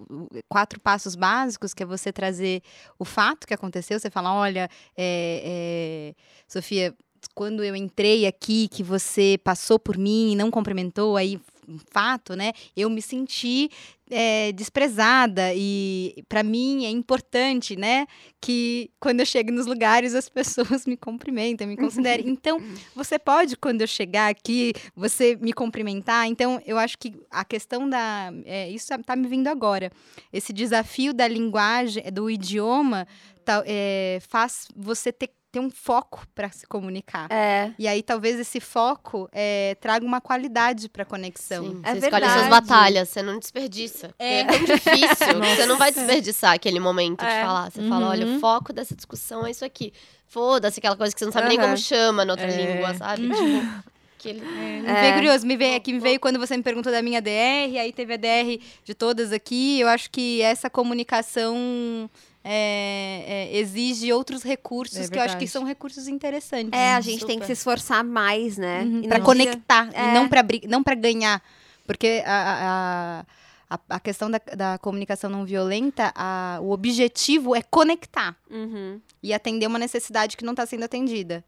quatro 0.48 0.80
passos 0.80 1.16
básicos, 1.16 1.74
que 1.74 1.84
é 1.84 1.86
você 1.86 2.12
trazer 2.12 2.62
o 2.98 3.06
fato 3.06 3.46
que 3.48 3.54
aconteceu, 3.54 4.00
você 4.00 4.10
fala, 4.10 4.34
olha, 4.34 4.70
é, 4.98 6.14
é, 6.16 6.16
Sofia, 6.48 6.94
quando 7.36 7.64
eu 7.64 7.76
entrei 7.76 8.26
aqui, 8.26 8.68
que 8.68 8.82
você 8.84 9.40
passou 9.44 9.78
por 9.78 9.98
mim 9.98 10.32
e 10.32 10.36
não 10.36 10.50
cumprimentou, 10.50 11.18
aí 11.18 11.40
um 11.70 11.78
fato, 11.91 12.36
né? 12.36 12.51
Eu 12.76 12.89
me 12.89 13.01
senti 13.01 13.70
é, 14.09 14.51
desprezada 14.51 15.53
e 15.53 16.24
para 16.28 16.41
mim 16.41 16.86
é 16.86 16.89
importante, 16.89 17.76
né, 17.76 18.07
que 18.41 18.89
quando 18.99 19.20
eu 19.20 19.26
chego 19.26 19.51
nos 19.51 19.67
lugares 19.67 20.15
as 20.15 20.28
pessoas 20.28 20.86
me 20.86 20.97
cumprimentem, 20.97 21.67
me 21.67 21.78
considerem. 21.78 22.28
Então, 22.39 22.61
você 22.95 23.20
pode 23.20 23.57
quando 23.57 23.82
eu 23.82 23.88
chegar 23.88 24.30
aqui, 24.30 24.74
você 24.95 25.38
me 25.41 25.51
cumprimentar. 25.51 26.26
Então, 26.26 26.61
eu 26.65 26.78
acho 26.78 26.97
que 26.97 27.13
a 27.30 27.43
questão 27.43 27.89
da 27.89 28.32
é, 28.45 28.70
isso 28.70 28.88
tá 29.05 29.15
me 29.15 29.28
vindo 29.28 29.47
agora. 29.47 29.91
Esse 30.32 30.53
desafio 30.53 31.13
da 31.13 31.28
linguagem, 31.28 32.03
do 32.13 32.30
idioma, 32.30 33.05
tá, 33.43 33.61
é, 33.65 34.20
faz 34.22 34.67
você 34.76 35.11
ter 35.11 35.32
ter 35.52 35.60
um 35.60 35.70
foco 35.72 36.22
para 36.36 36.50
se 36.52 36.68
comunicar. 36.68 37.28
É. 37.32 37.72
E 37.80 37.88
aí, 37.88 38.04
talvez 38.04 38.39
esse 38.39 38.60
foco 38.60 39.28
é, 39.32 39.76
traga 39.82 40.06
uma 40.06 40.22
qualidade 40.22 40.88
para 40.89 41.04
conexão. 41.06 41.64
Sim, 41.66 41.82
É 41.84 41.91
você 41.95 42.06
escolhe 42.06 42.24
as 42.26 42.32
suas 42.32 42.41
verdade. 42.43 42.68
batalhas, 42.68 43.10
você 43.10 43.22
não 43.24 43.39
desperdiça. 43.39 44.14
É, 44.20 44.43
tão 44.43 44.60
difícil 44.64 45.16
que 45.41 45.47
você 45.56 45.66
não 45.66 45.78
vai 45.78 45.91
desperdiçar 45.91 46.54
aquele 46.54 46.80
momento 46.80 47.24
É. 47.24 47.39
de 47.39 47.45
falar. 47.47 47.72
Você 47.72 47.82
fala, 47.88 48.10
olha, 48.10 48.26
Uhum. 48.28 48.38
o 48.38 48.39
foco 48.39 48.72
dessa 48.72 48.95
discussão 48.95 49.45
é 49.45 49.52
isso 49.52 49.66
aqui. 49.66 49.91
Foda-se 50.28 50.80
aquela 50.80 50.95
coisa 50.95 51.14
que 51.14 51.20
você 51.20 51.26
não 51.26 51.32
sabe 51.32 51.47
nem 51.50 51.58
Aham. 51.58 51.66
como 51.70 51.78
chama 51.78 52.24
na 52.24 52.34
outra 52.34 52.45
É. 52.47 52.56
língua, 52.56 52.93
sabe? 52.93 53.24
Tipo, 53.30 53.34
aquele... 54.20 54.41
Me 54.41 54.88
É. 54.88 55.02
veio 55.02 55.14
curioso, 55.16 55.47
me 55.47 55.58
veio, 55.58 55.76
aqui 55.78 55.91
me 55.93 56.00
veio 56.00 56.20
quando 56.20 56.38
você 56.38 56.56
me 56.56 56.62
perguntou 56.62 56.91
da 56.91 57.02
minha 57.02 57.20
DR, 57.20 57.80
aí 57.80 57.91
teve 57.91 58.14
a 58.14 58.18
DR 58.18 58.62
de 58.84 58.93
todas 58.93 59.32
aqui. 59.32 59.80
Eu 59.80 59.88
acho 59.88 60.12
que 60.12 60.41
essa 60.43 60.70
comunicação 60.70 62.08
é, 62.52 63.50
é, 63.54 63.58
exige 63.60 64.12
outros 64.12 64.41
recursos 64.41 64.97
É 64.97 65.08
que 65.08 65.18
eu 65.18 65.22
acho 65.22 65.38
que 65.38 65.47
são 65.47 65.64
recursos 65.64 66.08
interessantes. 66.08 66.72
É, 66.74 66.95
a 66.95 67.02
gente 67.02 67.20
tem 67.26 67.38
que 67.38 67.43
Super. 67.43 67.45
se 67.45 67.52
esforçar 67.54 68.04
mais, 68.04 68.58
né? 68.58 68.82
Uhum, 68.82 69.02
E 69.04 69.08
pra 69.08 69.20
não 69.20 69.26
conectar, 69.26 69.89
É. 69.93 70.10
e 70.10 70.68
não 70.68 70.82
pra 70.84 70.95
ganhar. 70.95 71.41
Porque 71.86 72.24
a, 72.26 73.26
a, 73.70 73.76
a, 73.76 73.80
a 73.95 74.00
questão 74.00 74.32
da, 74.32 74.39
da 74.56 74.78
comunicação 74.80 75.30
não 75.30 75.45
violenta, 75.45 76.12
a- 76.16 76.58
o 76.62 76.72
objetivo 76.72 77.56
é 77.56 77.62
conectar 77.62 78.36
Uhum. 78.50 79.00
e 79.22 79.32
atender 79.34 79.68
uma 79.68 79.78
necessidade 79.80 80.36
que 80.36 80.43
não 80.45 80.54
está 80.54 80.66
sendo 80.66 80.84
atendida. 80.86 81.43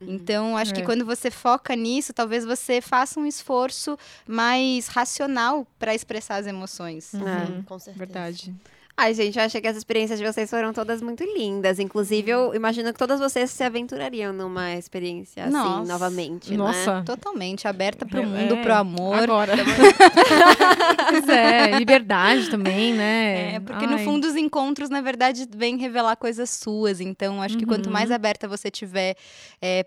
Então, 0.00 0.56
acho 0.56 0.74
que 0.74 0.80
É. 0.82 0.84
quando 0.84 1.04
você 1.04 1.30
foca 1.30 1.74
nisso, 1.74 2.12
talvez 2.12 2.44
você 2.44 2.80
faça 2.80 3.18
um 3.18 3.24
esforço 3.24 3.96
mais 4.26 4.86
racional 4.88 5.66
para 5.78 5.94
expressar 5.94 6.36
as 6.36 6.46
emoções. 6.46 7.12
Uhum. 7.14 7.62
Com 7.62 7.78
certeza. 7.78 7.98
Verdade. 8.04 8.54
Ai, 8.96 9.12
gente, 9.12 9.36
eu 9.36 9.44
achei 9.44 9.60
que 9.60 9.66
as 9.66 9.76
experiências 9.76 10.20
de 10.20 10.24
vocês 10.24 10.48
foram 10.48 10.72
todas 10.72 11.02
muito 11.02 11.24
lindas. 11.24 11.80
Inclusive, 11.80 12.30
eu 12.30 12.54
imagino 12.54 12.92
que 12.92 12.98
todas 12.98 13.18
vocês 13.18 13.50
se 13.50 13.64
aventurariam 13.64 14.32
numa 14.32 14.72
experiência 14.74 15.42
assim, 15.44 15.52
Nossa. 15.52 15.92
novamente, 15.92 16.50
né? 16.52 16.56
Nossa. 16.56 17.02
Totalmente 17.04 17.66
aberta 17.66 18.06
para 18.06 18.20
o 18.20 18.22
É, 18.22 18.26
mundo, 18.26 18.54
é. 18.54 18.62
pro 18.62 18.72
amor. 18.74 19.16
Agora. 19.16 19.52
pois 21.10 21.28
é, 21.28 21.72
liberdade 21.78 22.48
também, 22.50 22.92
né? 22.94 23.54
É, 23.56 23.60
porque 23.60 23.84
no 23.86 23.96
Ai. 23.96 24.04
fundo 24.04 24.26
os 24.26 24.36
encontros, 24.36 24.88
na 24.88 25.00
verdade, 25.00 25.46
vêm 25.54 25.76
revelar 25.76 26.14
coisas 26.16 26.50
suas. 26.50 27.00
Então, 27.00 27.42
acho 27.42 27.58
que 27.58 27.66
quanto 27.66 27.86
Uhum. 27.86 27.92
mais 27.92 28.10
aberta 28.12 28.46
você 28.46 28.70
tiver 28.70 29.16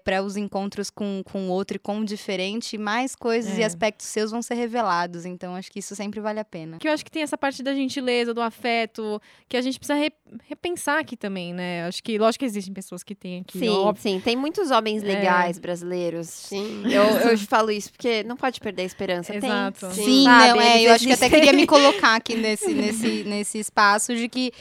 para 0.03 0.21
os 0.21 0.35
encontros 0.35 0.89
com 0.89 1.21
com 1.31 1.47
o 1.47 1.51
outro 1.51 1.77
e 1.77 1.79
com 1.79 1.99
o 1.99 2.05
diferente, 2.05 2.77
mais 2.77 3.15
coisas 3.15 3.57
e 3.57 3.61
É. 3.61 3.65
aspectos 3.65 4.07
seus 4.07 4.31
vão 4.31 4.41
ser 4.41 4.55
revelados. 4.55 5.25
Então, 5.25 5.55
acho 5.55 5.71
que 5.71 5.79
isso 5.79 5.95
sempre 5.95 6.19
vale 6.19 6.39
a 6.39 6.45
pena. 6.45 6.77
Que 6.77 6.87
eu 6.87 6.91
acho 6.91 7.05
que 7.05 7.11
tem 7.11 7.21
essa 7.23 7.37
parte 7.37 7.63
da 7.63 7.73
gentileza, 7.73 8.33
do 8.33 8.41
afeto, 8.41 8.96
que 9.47 9.55
a 9.57 9.61
gente 9.61 9.79
precisa 9.79 9.97
re- 9.97 10.11
repensar 10.47 10.99
aqui 10.99 11.15
também, 11.17 11.53
né? 11.53 11.85
Acho 11.85 12.03
que, 12.03 12.17
lógico 12.17 12.39
que 12.39 12.45
existem 12.45 12.73
pessoas 12.73 13.03
que 13.03 13.15
têm 13.15 13.41
aqui, 13.41 13.59
Sim, 13.59 13.69
óbvio. 13.69 14.01
sim. 14.01 14.19
Tem 14.23 14.35
muitos 14.35 14.71
homens 14.71 15.03
É. 15.03 15.05
legais 15.07 15.57
brasileiros. 15.59 16.27
Sim. 16.27 16.83
Eu, 16.85 17.03
eu 17.31 17.37
falo 17.39 17.71
isso 17.71 17.91
porque 17.91 18.23
não 18.23 18.35
pode 18.35 18.59
perder 18.59 18.83
a 18.83 18.85
esperança. 18.85 19.33
Tem. 19.33 19.49
Exato. 19.49 19.91
Sim. 19.93 20.03
Sim, 20.05 20.23
Sabe, 20.25 20.47
não, 20.53 20.61
é, 20.61 20.81
eu 20.83 20.91
acho 20.93 21.05
que 21.05 21.13
até 21.13 21.29
queria 21.29 21.53
me 21.53 21.65
colocar 21.67 22.15
aqui 22.15 22.35
nesse, 22.35 22.73
nesse, 22.73 23.23
nesse 23.23 23.59
espaço 23.59 24.15
de 24.15 24.27
que 24.29 24.51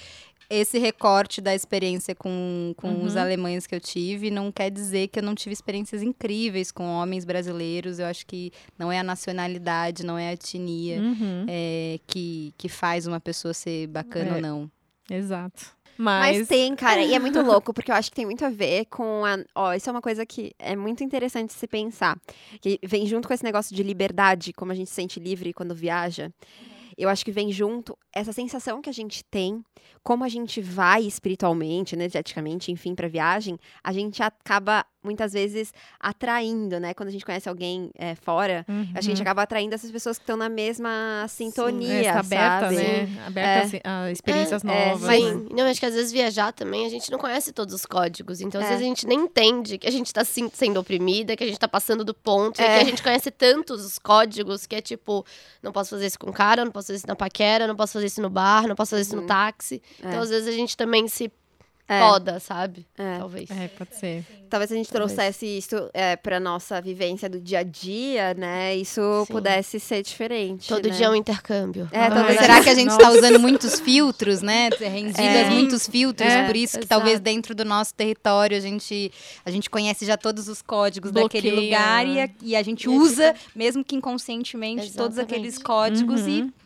esse 0.48 0.78
recorte 0.78 1.40
da 1.40 1.54
experiência 1.54 2.14
com, 2.14 2.72
com 2.76 3.02
os 3.04 3.14
Uhum. 3.14 3.20
alemães 3.20 3.66
que 3.66 3.74
eu 3.74 3.80
tive 3.80 4.30
não 4.30 4.52
quer 4.52 4.70
dizer 4.70 5.08
que 5.08 5.18
eu 5.18 5.22
não 5.22 5.34
tive 5.34 5.52
experiências 5.52 6.02
incríveis 6.02 6.70
com 6.70 6.84
homens 6.86 7.24
brasileiros. 7.24 7.98
Eu 7.98 8.06
acho 8.06 8.26
que 8.26 8.52
não 8.78 8.90
é 8.92 8.98
a 8.98 9.02
nacionalidade, 9.02 10.04
não 10.04 10.18
é 10.18 10.28
a 10.28 10.32
etnia 10.32 11.00
Uhum, 11.00 11.46
é, 11.48 11.98
que, 12.06 12.52
que 12.56 12.68
faz 12.68 13.06
uma 13.06 13.20
pessoa 13.20 13.52
ser 13.54 13.86
bacana 13.88 14.30
É. 14.30 14.34
ou 14.36 14.40
não. 14.40 14.70
Exato. 15.10 15.74
Mas... 15.98 16.38
Mas, 16.40 16.48
tem, 16.48 16.76
cara, 16.76 17.02
e 17.02 17.14
é 17.14 17.18
muito 17.18 17.40
louco, 17.40 17.72
porque 17.72 17.90
eu 17.90 17.94
acho 17.94 18.10
que 18.10 18.16
tem 18.16 18.26
muito 18.26 18.44
a 18.44 18.50
ver 18.50 18.84
com 18.86 19.24
a. 19.24 19.38
Ó, 19.54 19.72
isso 19.72 19.88
é 19.88 19.92
uma 19.92 20.02
coisa 20.02 20.26
que 20.26 20.52
é 20.58 20.76
muito 20.76 21.02
interessante 21.02 21.54
se 21.54 21.66
pensar. 21.66 22.18
Que 22.60 22.78
vem 22.84 23.06
junto 23.06 23.26
com 23.26 23.32
esse 23.32 23.42
negócio 23.42 23.74
de 23.74 23.82
liberdade, 23.82 24.52
como 24.52 24.72
a 24.72 24.74
gente 24.74 24.88
se 24.90 24.94
sente 24.94 25.18
livre 25.18 25.54
quando 25.54 25.74
viaja. 25.74 26.30
Eu 26.96 27.08
acho 27.08 27.24
que 27.24 27.30
vem 27.32 27.52
junto 27.52 27.96
essa 28.12 28.32
sensação 28.32 28.80
que 28.80 28.88
a 28.88 28.92
gente 28.92 29.22
tem, 29.24 29.62
como 30.02 30.24
a 30.24 30.28
gente 30.28 30.60
vai 30.62 31.02
espiritualmente, 31.02 31.94
energeticamente, 31.94 32.72
enfim, 32.72 32.94
pra 32.94 33.06
viagem, 33.08 33.58
a 33.84 33.92
gente 33.92 34.22
acaba 34.22 34.84
muitas 35.04 35.34
vezes 35.34 35.72
atraindo, 36.00 36.80
né? 36.80 36.94
Quando 36.94 37.10
a 37.10 37.12
gente 37.12 37.24
conhece 37.24 37.48
alguém 37.48 37.90
é, 37.96 38.14
fora, 38.14 38.64
Uhum. 38.68 38.90
a 38.94 39.00
gente 39.00 39.20
acaba 39.22 39.42
atraindo 39.42 39.74
essas 39.74 39.90
pessoas 39.90 40.18
que 40.18 40.22
estão 40.22 40.36
na 40.36 40.48
mesma 40.48 41.26
sintonia, 41.28 41.92
É, 41.94 42.00
está 42.00 42.20
aberta, 42.20 42.60
sabe? 42.66 42.76
né? 42.76 43.22
Aberta 43.26 43.80
a- 43.84 44.02
a 44.04 44.10
experiências 44.12 44.64
É, 44.64 44.66
novas. 44.66 45.02
Mas, 45.06 45.22
né? 45.36 45.48
não, 45.52 45.64
acho 45.66 45.78
que 45.78 45.86
às 45.86 45.94
vezes 45.94 46.10
viajar 46.10 46.52
também, 46.52 46.86
a 46.86 46.88
gente 46.88 47.10
não 47.12 47.18
conhece 47.18 47.52
todos 47.52 47.74
os 47.74 47.84
códigos. 47.86 48.40
Então, 48.40 48.60
às 48.60 48.66
É. 48.66 48.70
vezes, 48.70 48.84
a 48.84 48.88
gente 48.88 49.06
nem 49.06 49.20
entende 49.20 49.78
que 49.78 49.86
a 49.86 49.92
gente 49.92 50.12
tá 50.12 50.24
sim- 50.24 50.50
sendo 50.52 50.80
oprimida, 50.80 51.36
que 51.36 51.44
a 51.44 51.46
gente 51.46 51.58
tá 51.58 51.68
passando 51.68 52.04
do 52.04 52.14
ponto, 52.14 52.60
e 52.60 52.64
É. 52.64 52.78
que 52.78 52.84
a 52.86 52.90
gente 52.90 53.02
conhece 53.02 53.30
tantos 53.30 53.84
os 53.84 53.98
códigos 53.98 54.66
que 54.66 54.74
é 54.74 54.80
tipo, 54.80 55.24
não 55.62 55.70
posso 55.72 55.90
fazer 55.90 56.06
isso 56.06 56.18
com 56.18 56.30
o 56.30 56.32
cara, 56.32 56.64
não 56.64 56.72
posso 56.72 56.85
fazer 56.88 56.98
isso 56.98 57.06
na 57.06 57.16
paquera, 57.16 57.66
não 57.66 57.76
posso 57.76 57.94
fazer 57.94 58.06
isso 58.06 58.20
no 58.22 58.30
bar, 58.30 58.66
não 58.66 58.74
posso 58.76 58.90
fazer 58.90 59.02
isso 59.02 59.16
no 59.16 59.22
táxi. 59.26 59.82
Então, 59.98 60.20
às 60.20 60.30
vezes, 60.30 60.48
a 60.48 60.52
gente 60.52 60.76
também 60.76 61.06
se 61.08 61.30
É. 61.88 62.00
poda, 62.00 62.40
sabe? 62.40 62.84
É. 62.98 63.18
Talvez. 63.18 63.48
É, 63.48 63.68
pode 63.68 63.94
ser. 63.94 64.24
Talvez 64.50 64.72
a 64.72 64.74
gente 64.74 64.90
Talvez. 64.90 65.12
trouxesse 65.14 65.46
isso 65.46 65.88
é, 65.94 66.16
para 66.16 66.40
nossa 66.40 66.80
vivência 66.80 67.28
do 67.28 67.38
dia 67.40 67.60
a 67.60 67.62
dia, 67.62 68.34
né? 68.34 68.74
Isso 68.74 69.00
Sim. 69.24 69.32
pudesse 69.32 69.78
ser 69.78 70.02
diferente. 70.02 70.66
Todo 70.68 70.88
né? 70.88 70.94
dia 70.96 71.06
é 71.06 71.10
um 71.10 71.14
intercâmbio. 71.14 71.88
É, 71.92 72.08
talvez 72.10 72.40
Será 72.40 72.60
que 72.60 72.68
a 72.70 72.74
gente 72.74 72.86
Nossa. 72.88 73.02
está 73.02 73.10
usando 73.16 73.38
muitos 73.38 73.78
filtros, 73.78 74.42
né? 74.42 74.68
Rendidas 74.80 75.16
É. 75.24 75.50
muitos 75.50 75.86
filtros, 75.86 76.28
É, 76.28 76.44
por 76.46 76.56
isso 76.56 76.72
que 76.76 76.84
exato. 76.86 76.88
talvez 76.88 77.20
dentro 77.20 77.54
do 77.54 77.64
nosso 77.64 77.94
território 77.94 78.56
a 78.56 78.60
gente, 78.60 79.12
a 79.44 79.50
gente 79.52 79.70
conhece 79.70 80.04
já 80.04 80.16
todos 80.16 80.48
os 80.48 80.60
códigos 80.62 81.12
daquele 81.12 81.50
Bloqueia. 81.52 81.78
lugar 81.78 82.06
e 82.08 82.20
a, 82.20 82.28
e 82.42 82.56
a 82.56 82.62
gente 82.64 82.86
E 82.86 82.88
usa, 82.88 83.32
mesmo 83.54 83.84
que 83.84 83.94
inconscientemente, 83.94 84.92
todos 84.92 85.18
Exatamente. 85.18 85.34
aqueles 85.34 85.58
códigos 85.58 86.22
Uhum. 86.22 86.28
e 86.28 86.65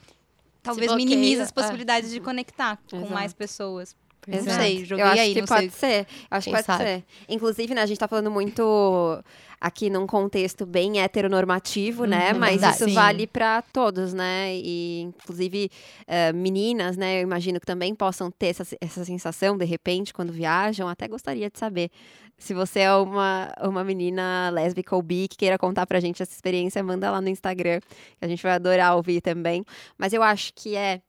talvez 0.62 0.94
minimiza 0.94 1.42
as 1.42 1.50
é. 1.50 1.52
possibilidades 1.52 2.10
de 2.10 2.20
conectar 2.20 2.78
com 2.90 2.98
Exato. 2.98 3.12
mais 3.12 3.32
pessoas. 3.32 3.96
Pois 4.20 4.44
Não 4.44 4.52
é. 4.52 4.56
sei, 4.58 4.84
joguei 4.84 5.04
Eu 5.04 5.08
acho 5.08 5.22
aí, 5.22 5.34
que 5.34 5.46
pode 5.46 5.70
sei. 5.70 5.90
ser. 5.90 6.06
Acho 6.30 6.44
Quem 6.44 6.52
que 6.52 6.58
pode 6.58 6.66
sabe? 6.66 6.84
ser. 6.84 7.04
Inclusive, 7.28 7.74
né, 7.74 7.82
a 7.82 7.86
gente 7.86 7.98
tá 7.98 8.06
falando 8.06 8.30
muito 8.30 9.22
aqui 9.60 9.90
num 9.90 10.06
contexto 10.06 10.64
bem 10.64 11.00
heteronormativo, 11.00 12.04
né? 12.06 12.32
Uhum, 12.32 12.38
Mas 12.38 12.50
verdade. 12.52 12.74
isso 12.76 12.84
Sim. 12.86 12.94
vale 12.94 13.26
para 13.26 13.62
todos, 13.62 14.14
né? 14.14 14.54
E, 14.54 15.02
inclusive, 15.02 15.70
eh, 16.06 16.32
meninas, 16.32 16.96
né? 16.96 17.18
Eu 17.18 17.22
imagino 17.22 17.60
que 17.60 17.66
também 17.66 17.94
possam 17.94 18.30
ter 18.30 18.46
essa, 18.46 18.64
essa 18.80 19.04
sensação, 19.04 19.58
de 19.58 19.66
repente, 19.66 20.14
quando 20.14 20.32
viajam. 20.32 20.88
Até 20.88 21.06
gostaria 21.06 21.50
de 21.50 21.58
saber. 21.58 21.90
Se 22.38 22.54
você 22.54 22.80
é 22.80 22.94
uma, 22.94 23.52
uma 23.60 23.84
menina 23.84 24.48
lésbica 24.50 24.96
ou 24.96 25.02
bi 25.02 25.28
que 25.28 25.36
queira 25.36 25.58
contar 25.58 25.86
pra 25.86 26.00
gente 26.00 26.22
essa 26.22 26.32
experiência, 26.32 26.82
manda 26.82 27.10
lá 27.10 27.20
no 27.20 27.28
Instagram, 27.28 27.80
que 27.80 28.24
a 28.24 28.28
gente 28.28 28.42
vai 28.42 28.52
adorar 28.52 28.96
ouvir 28.96 29.20
também. 29.20 29.62
Mas 29.98 30.14
eu 30.14 30.22
acho 30.22 30.52
que 30.54 30.74
é 30.74 31.02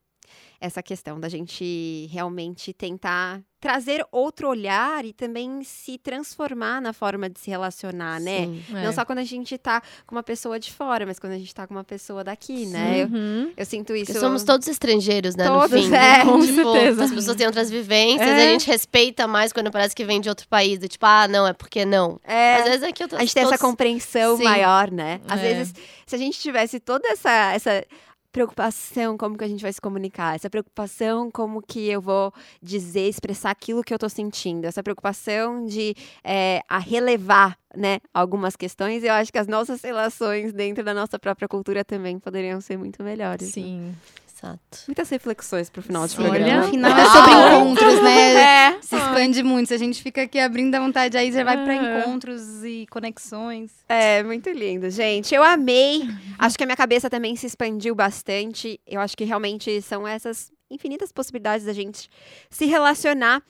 essa 0.61 0.81
questão 0.83 1.19
da 1.19 1.27
gente 1.27 2.07
realmente 2.11 2.71
tentar 2.71 3.41
trazer 3.59 4.03
outro 4.11 4.47
olhar 4.49 5.05
e 5.05 5.13
também 5.13 5.63
se 5.63 5.97
transformar 5.99 6.81
na 6.81 6.93
forma 6.93 7.29
de 7.29 7.39
se 7.39 7.49
relacionar, 7.51 8.19
né? 8.19 8.45
Sim. 8.45 8.63
É. 8.75 8.83
Não 8.85 8.91
só 8.93 9.03
quando 9.05 9.19
a 9.19 9.23
gente 9.23 9.55
tá 9.57 9.81
com 10.07 10.15
uma 10.15 10.23
pessoa 10.23 10.59
de 10.59 10.71
fora, 10.71 11.05
mas 11.05 11.19
quando 11.19 11.33
a 11.33 11.37
gente 11.37 11.53
tá 11.53 11.67
com 11.67 11.73
uma 11.75 11.83
pessoa 11.83 12.23
daqui, 12.23 12.65
né? 12.65 13.03
Eu, 13.03 13.07
Uhum. 13.07 13.51
eu 13.55 13.65
sinto 13.65 13.95
isso. 13.95 14.07
Porque 14.07 14.19
somos 14.19 14.43
todos 14.43 14.67
estrangeiros, 14.67 15.35
né? 15.35 15.45
Todos, 15.47 15.71
no 15.71 15.89
fim. 15.89 15.93
é, 15.95 16.23
com 16.25 16.39
tipo, 16.39 16.53
certeza. 16.73 17.03
As 17.03 17.11
pessoas 17.11 17.37
têm 17.37 17.45
outras 17.45 17.69
vivências, 17.69 18.27
É. 18.29 18.47
a 18.47 18.51
gente 18.51 18.65
respeita 18.67 19.27
mais 19.27 19.53
quando 19.53 19.69
parece 19.71 19.95
que 19.95 20.05
vem 20.05 20.19
de 20.21 20.29
outro 20.29 20.47
país. 20.47 20.79
Do 20.79 20.87
tipo, 20.87 21.05
ah, 21.05 21.27
não, 21.27 21.45
é 21.47 21.53
porque 21.53 21.85
não. 21.85 22.19
É, 22.23 22.55
Às 22.55 22.63
vezes 22.65 22.83
é 22.83 22.91
que 22.91 23.03
eu 23.03 23.07
tô, 23.07 23.15
a 23.15 23.19
gente 23.19 23.33
tem 23.33 23.43
essa 23.43 23.57
compreensão 23.59 24.37
Sim. 24.37 24.43
maior, 24.43 24.89
né? 24.89 25.21
Às 25.27 25.39
É. 25.39 25.53
vezes, 25.53 25.73
se 26.07 26.15
a 26.15 26.17
gente 26.17 26.39
tivesse 26.39 26.79
toda 26.79 27.07
essa, 27.09 27.51
essa 27.53 27.85
preocupação 28.31 29.17
como 29.17 29.37
que 29.37 29.43
a 29.43 29.47
gente 29.47 29.61
vai 29.61 29.73
se 29.73 29.81
comunicar, 29.81 30.35
essa 30.35 30.49
preocupação 30.49 31.29
como 31.29 31.61
que 31.61 31.89
eu 31.89 32.01
vou 32.01 32.33
dizer, 32.61 33.07
expressar 33.07 33.51
aquilo 33.51 33.83
que 33.83 33.93
eu 33.93 33.99
tô 33.99 34.07
sentindo, 34.07 34.65
essa 34.65 34.81
preocupação 34.81 35.65
de 35.65 35.95
é, 36.23 36.61
a 36.67 36.79
relevar, 36.79 37.57
né, 37.75 37.99
algumas 38.13 38.55
questões, 38.55 39.03
eu 39.03 39.13
acho 39.13 39.31
que 39.31 39.37
as 39.37 39.47
nossas 39.47 39.81
relações 39.81 40.53
dentro 40.53 40.83
da 40.83 40.93
nossa 40.93 41.17
própria 41.19 41.47
cultura 41.47 41.83
também 41.83 42.19
poderiam 42.19 42.61
ser 42.61 42.77
muito 42.77 43.03
melhores. 43.03 43.49
né? 43.77 43.95
Exato. 44.43 44.79
Muitas 44.87 45.07
reflexões 45.09 45.69
pro 45.69 45.81
final 45.83 46.05
de 46.07 46.13
Sim, 46.13 46.23
programa. 46.23 46.61
no 46.63 46.67
final 46.69 46.91
é 46.97 47.05
sobre 47.05 47.31
Uau. 47.31 47.61
encontros, 47.61 48.01
né? 48.01 48.33
É. 48.71 48.81
Se 48.81 48.95
expande 48.95 49.43
muito. 49.43 49.67
Se 49.67 49.73
a 49.75 49.77
gente 49.77 50.01
fica 50.01 50.23
aqui 50.23 50.39
abrindo 50.39 50.73
a 50.73 50.79
vontade, 50.79 51.15
aí 51.15 51.31
já 51.31 51.43
vai 51.43 51.63
para 51.63 51.73
É. 51.75 51.99
encontros 52.01 52.63
e 52.63 52.87
conexões. 52.89 53.71
É, 53.87 54.23
muito 54.23 54.49
lindo, 54.49 54.89
gente. 54.89 55.33
Eu 55.35 55.43
amei. 55.43 56.01
Acho 56.39 56.57
que 56.57 56.63
a 56.63 56.65
minha 56.67 56.75
cabeça 56.77 57.09
também 57.09 57.35
se 57.35 57.45
expandiu 57.45 57.93
bastante. 57.93 58.79
Eu 58.87 58.99
acho 58.99 59.15
que 59.15 59.23
realmente 59.25 59.79
são 59.81 60.07
essas 60.07 60.51
infinitas 60.71 61.11
possibilidades 61.11 61.65
da 61.65 61.73
gente 61.73 62.09
se 62.49 62.65
relacionar 62.65 63.43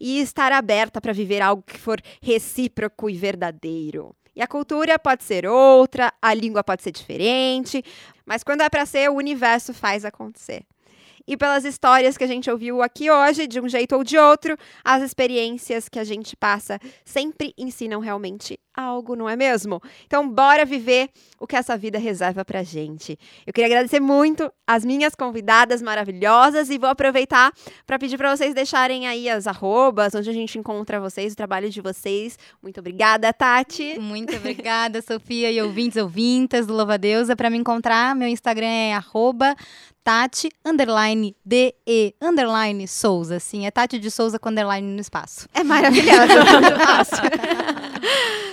e 0.00 0.20
estar 0.20 0.52
aberta 0.52 1.00
para 1.00 1.12
viver 1.12 1.42
algo 1.42 1.62
que 1.66 1.76
for 1.78 2.00
recíproco 2.22 3.10
e 3.10 3.14
verdadeiro. 3.14 4.14
E 4.38 4.42
a 4.42 4.46
cultura 4.46 5.00
pode 5.00 5.24
ser 5.24 5.46
outra, 5.46 6.12
a 6.22 6.32
língua 6.32 6.62
pode 6.62 6.80
ser 6.84 6.92
diferente, 6.92 7.84
mas 8.24 8.44
quando 8.44 8.60
é 8.60 8.68
para 8.68 8.86
ser, 8.86 9.10
o 9.10 9.16
universo 9.16 9.74
faz 9.74 10.04
acontecer. 10.04 10.64
E 11.28 11.36
pelas 11.36 11.66
histórias 11.66 12.16
que 12.16 12.24
a 12.24 12.26
gente 12.26 12.50
ouviu 12.50 12.80
aqui 12.82 13.10
hoje, 13.10 13.46
de 13.46 13.60
um 13.60 13.68
jeito 13.68 13.94
ou 13.94 14.02
de 14.02 14.16
outro, 14.16 14.56
as 14.82 15.02
experiências 15.02 15.86
que 15.86 15.98
a 15.98 16.04
gente 16.04 16.34
passa 16.34 16.80
sempre 17.04 17.52
ensinam 17.58 18.00
realmente 18.00 18.58
algo, 18.74 19.14
não 19.14 19.28
é 19.28 19.36
mesmo? 19.36 19.82
Então, 20.06 20.26
bora 20.26 20.64
viver 20.64 21.10
o 21.38 21.46
que 21.46 21.56
essa 21.56 21.76
vida 21.76 21.98
reserva 21.98 22.44
pra 22.44 22.62
gente. 22.62 23.18
Eu 23.46 23.52
queria 23.52 23.66
agradecer 23.66 24.00
muito 24.00 24.50
as 24.66 24.84
minhas 24.84 25.14
convidadas 25.14 25.82
maravilhosas 25.82 26.70
e 26.70 26.78
vou 26.78 26.88
aproveitar 26.88 27.52
para 27.84 27.98
pedir 27.98 28.16
para 28.16 28.34
vocês 28.34 28.54
deixarem 28.54 29.06
aí 29.06 29.28
as 29.28 29.46
arrobas, 29.46 30.14
onde 30.14 30.30
a 30.30 30.32
gente 30.32 30.58
encontra 30.58 31.00
vocês, 31.00 31.32
o 31.34 31.36
trabalho 31.36 31.68
de 31.68 31.80
vocês. 31.82 32.38
Muito 32.62 32.80
obrigada, 32.80 33.30
Tati. 33.32 33.98
Muito 33.98 34.34
obrigada, 34.34 35.02
Sofia 35.06 35.50
e 35.50 35.60
ouvintes, 35.60 36.00
ouvintas 36.00 36.66
do 36.66 36.72
Louva 36.72 36.96
Deusa. 36.96 37.36
Para 37.36 37.50
me 37.50 37.58
encontrar, 37.58 38.14
meu 38.14 38.28
Instagram 38.28 38.66
é 38.66 38.94
arroba 38.94 39.54
Tati, 40.08 40.48
underline, 40.64 41.36
D-E, 41.44 42.14
underline, 42.18 42.88
Souza. 42.88 43.38
Sim, 43.38 43.66
é 43.66 43.70
Tati 43.70 43.98
de 43.98 44.10
Souza 44.10 44.38
com 44.38 44.48
underline 44.48 44.94
no 44.94 45.00
espaço. 45.02 45.46
É 45.52 45.62
maravilhoso. 45.62 46.08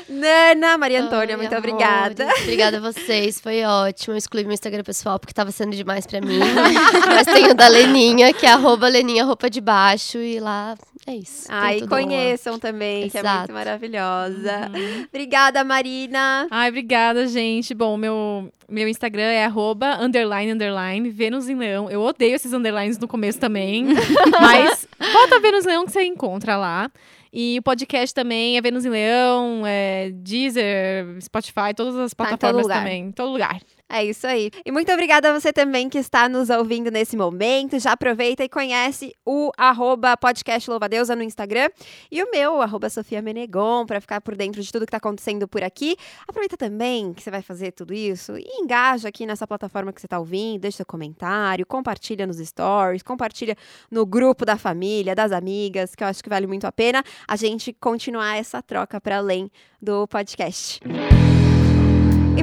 Nana, 0.10 0.78
Maria 0.78 1.03
Antônia, 1.03 1.36
Ai, 1.36 1.38
muito 1.38 1.53
amores, 1.53 1.74
obrigada. 1.74 2.28
Obrigada 2.41 2.78
a 2.78 2.80
vocês, 2.80 3.39
foi 3.39 3.64
ótimo. 3.64 4.14
Eu 4.14 4.18
excluí 4.18 4.43
meu 4.43 4.53
Instagram 4.53 4.84
pessoal 4.84 5.20
porque 5.20 5.34
tava 5.34 5.51
sendo 5.51 5.76
demais 5.76 6.06
pra 6.06 6.22
mim. 6.22 6.39
Mas 7.08 7.26
tem 7.26 7.49
o 7.49 7.53
da 7.53 7.68
Leninha, 7.68 8.34
que 8.34 8.45
é 8.45 8.51
arroba 8.51 8.88
Leninha 8.88 9.24
Roupa 9.24 9.49
de 9.49 9.60
Baixo. 9.60 10.18
E 10.18 10.39
lá 10.39 10.76
é 11.08 11.16
isso. 11.16 11.47
Ai, 11.49 11.80
tudo 11.80 11.91
lá. 11.91 12.01
conheçam 12.01 12.58
também, 12.58 13.10
que 13.10 13.18
é 13.18 13.22
muito 13.22 13.34
Exato. 13.34 13.53
maravilhosa. 13.53 14.72
Obrigada, 15.08 15.64
Marina. 15.64 16.47
Ai, 16.49 16.70
obrigada, 16.70 17.28
gente. 17.28 17.74
Bom, 17.74 17.97
meu, 17.97 18.51
meu 18.70 18.88
Instagram 18.88 19.24
é 19.24 19.45
arroba, 19.45 19.97
underline, 20.01 20.51
underline, 20.51 21.10
Vênus 21.10 21.45
em 21.50 21.56
Leão. 21.56 21.89
Eu 21.89 22.02
odeio 22.02 22.36
esses 22.36 22.54
underlines 22.54 22.98
no 22.98 23.08
começo 23.08 23.39
também. 23.39 23.86
mas 24.39 24.88
bota 25.14 25.39
Vênus 25.39 25.66
em 25.66 25.70
Leão 25.70 25.86
que 25.86 25.91
você 25.91 26.04
encontra 26.04 26.58
lá. 26.58 26.91
E 27.32 27.58
o 27.60 27.62
podcast 27.62 28.14
também 28.14 28.58
é 28.58 28.62
Vênus 28.62 28.86
em 28.86 28.89
Leão, 28.89 29.64
é 29.66 30.10
Deezer, 30.10 31.18
Spotify, 31.22 31.74
todas 31.76 31.96
as 31.98 32.14
Tá 32.14 32.24
em 32.24 32.28
plataformas 32.30 32.68
também. 32.68 33.04
Em 33.08 33.12
todo 33.12 33.32
lugar. 33.32 33.60
É 33.88 34.04
isso 34.04 34.26
aí. 34.26 34.50
E 34.66 34.72
muito 34.72 34.92
obrigada 34.92 35.30
a 35.30 35.40
você 35.40 35.54
também 35.54 35.88
que 35.88 36.00
está 36.00 36.28
nos 36.28 36.50
ouvindo 36.50 36.90
nesse 36.90 37.16
momento. 37.16 37.80
Já 37.80 37.92
aproveita 37.92 38.44
e 38.44 38.50
conhece 38.50 39.16
o 39.24 39.52
arroba 39.56 40.18
podcast 40.18 40.68
Louva-Deusa 40.70 41.16
no 41.16 41.22
Instagram 41.22 41.70
e 42.12 42.24
o 42.24 42.32
meu, 42.32 42.62
arroba 42.62 42.90
Sofia 42.90 43.22
Menegon, 43.22 43.86
para 43.86 44.02
ficar 44.02 44.22
por 44.22 44.36
dentro 44.36 44.62
de 44.62 44.72
tudo 44.72 44.86
que 44.86 44.90
está 44.90 44.98
acontecendo 44.98 45.48
por 45.48 45.64
aqui. 45.64 45.96
Aproveita 46.28 46.58
também 46.58 47.14
que 47.14 47.22
você 47.22 47.30
vai 47.30 47.44
fazer 47.44 47.74
tudo 47.74 47.94
isso 47.94 48.36
e 48.38 48.46
engaja 48.60 49.10
aqui 49.10 49.24
nessa 49.26 49.46
plataforma 49.46 49.94
que 49.94 50.02
você 50.02 50.08
está 50.08 50.18
ouvindo, 50.18 50.62
deixa 50.62 50.78
seu 50.78 50.86
comentário, 50.86 51.66
compartilha 51.66 52.26
nos 52.26 52.38
stories, 52.38 53.04
compartilha 53.04 53.56
no 53.92 54.04
grupo 54.04 54.46
da 54.46 54.58
família, 54.58 55.14
das 55.14 55.32
amigas, 55.32 55.94
que 55.94 56.04
eu 56.04 56.08
acho 56.08 56.24
que 56.24 56.30
vale 56.30 56.48
muito 56.48 56.66
a 56.66 56.72
pena 56.72 57.04
a 57.28 57.36
gente 57.36 57.72
continuar 57.72 58.36
essa 58.36 58.64
troca 58.64 59.00
para 59.00 59.18
além 59.18 59.50
do 59.80 60.08
podcast. 60.08 60.80
E 60.84 61.35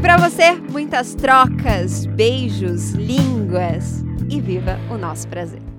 para 0.03 0.17
você, 0.17 0.53
muitas 0.53 1.15
trocas, 1.15 2.05
beijos, 2.07 2.91
línguas 2.91 4.05
e 4.29 4.41
viva 4.41 4.77
o 4.91 4.99
nosso 4.99 5.29
prazer. 5.29 5.72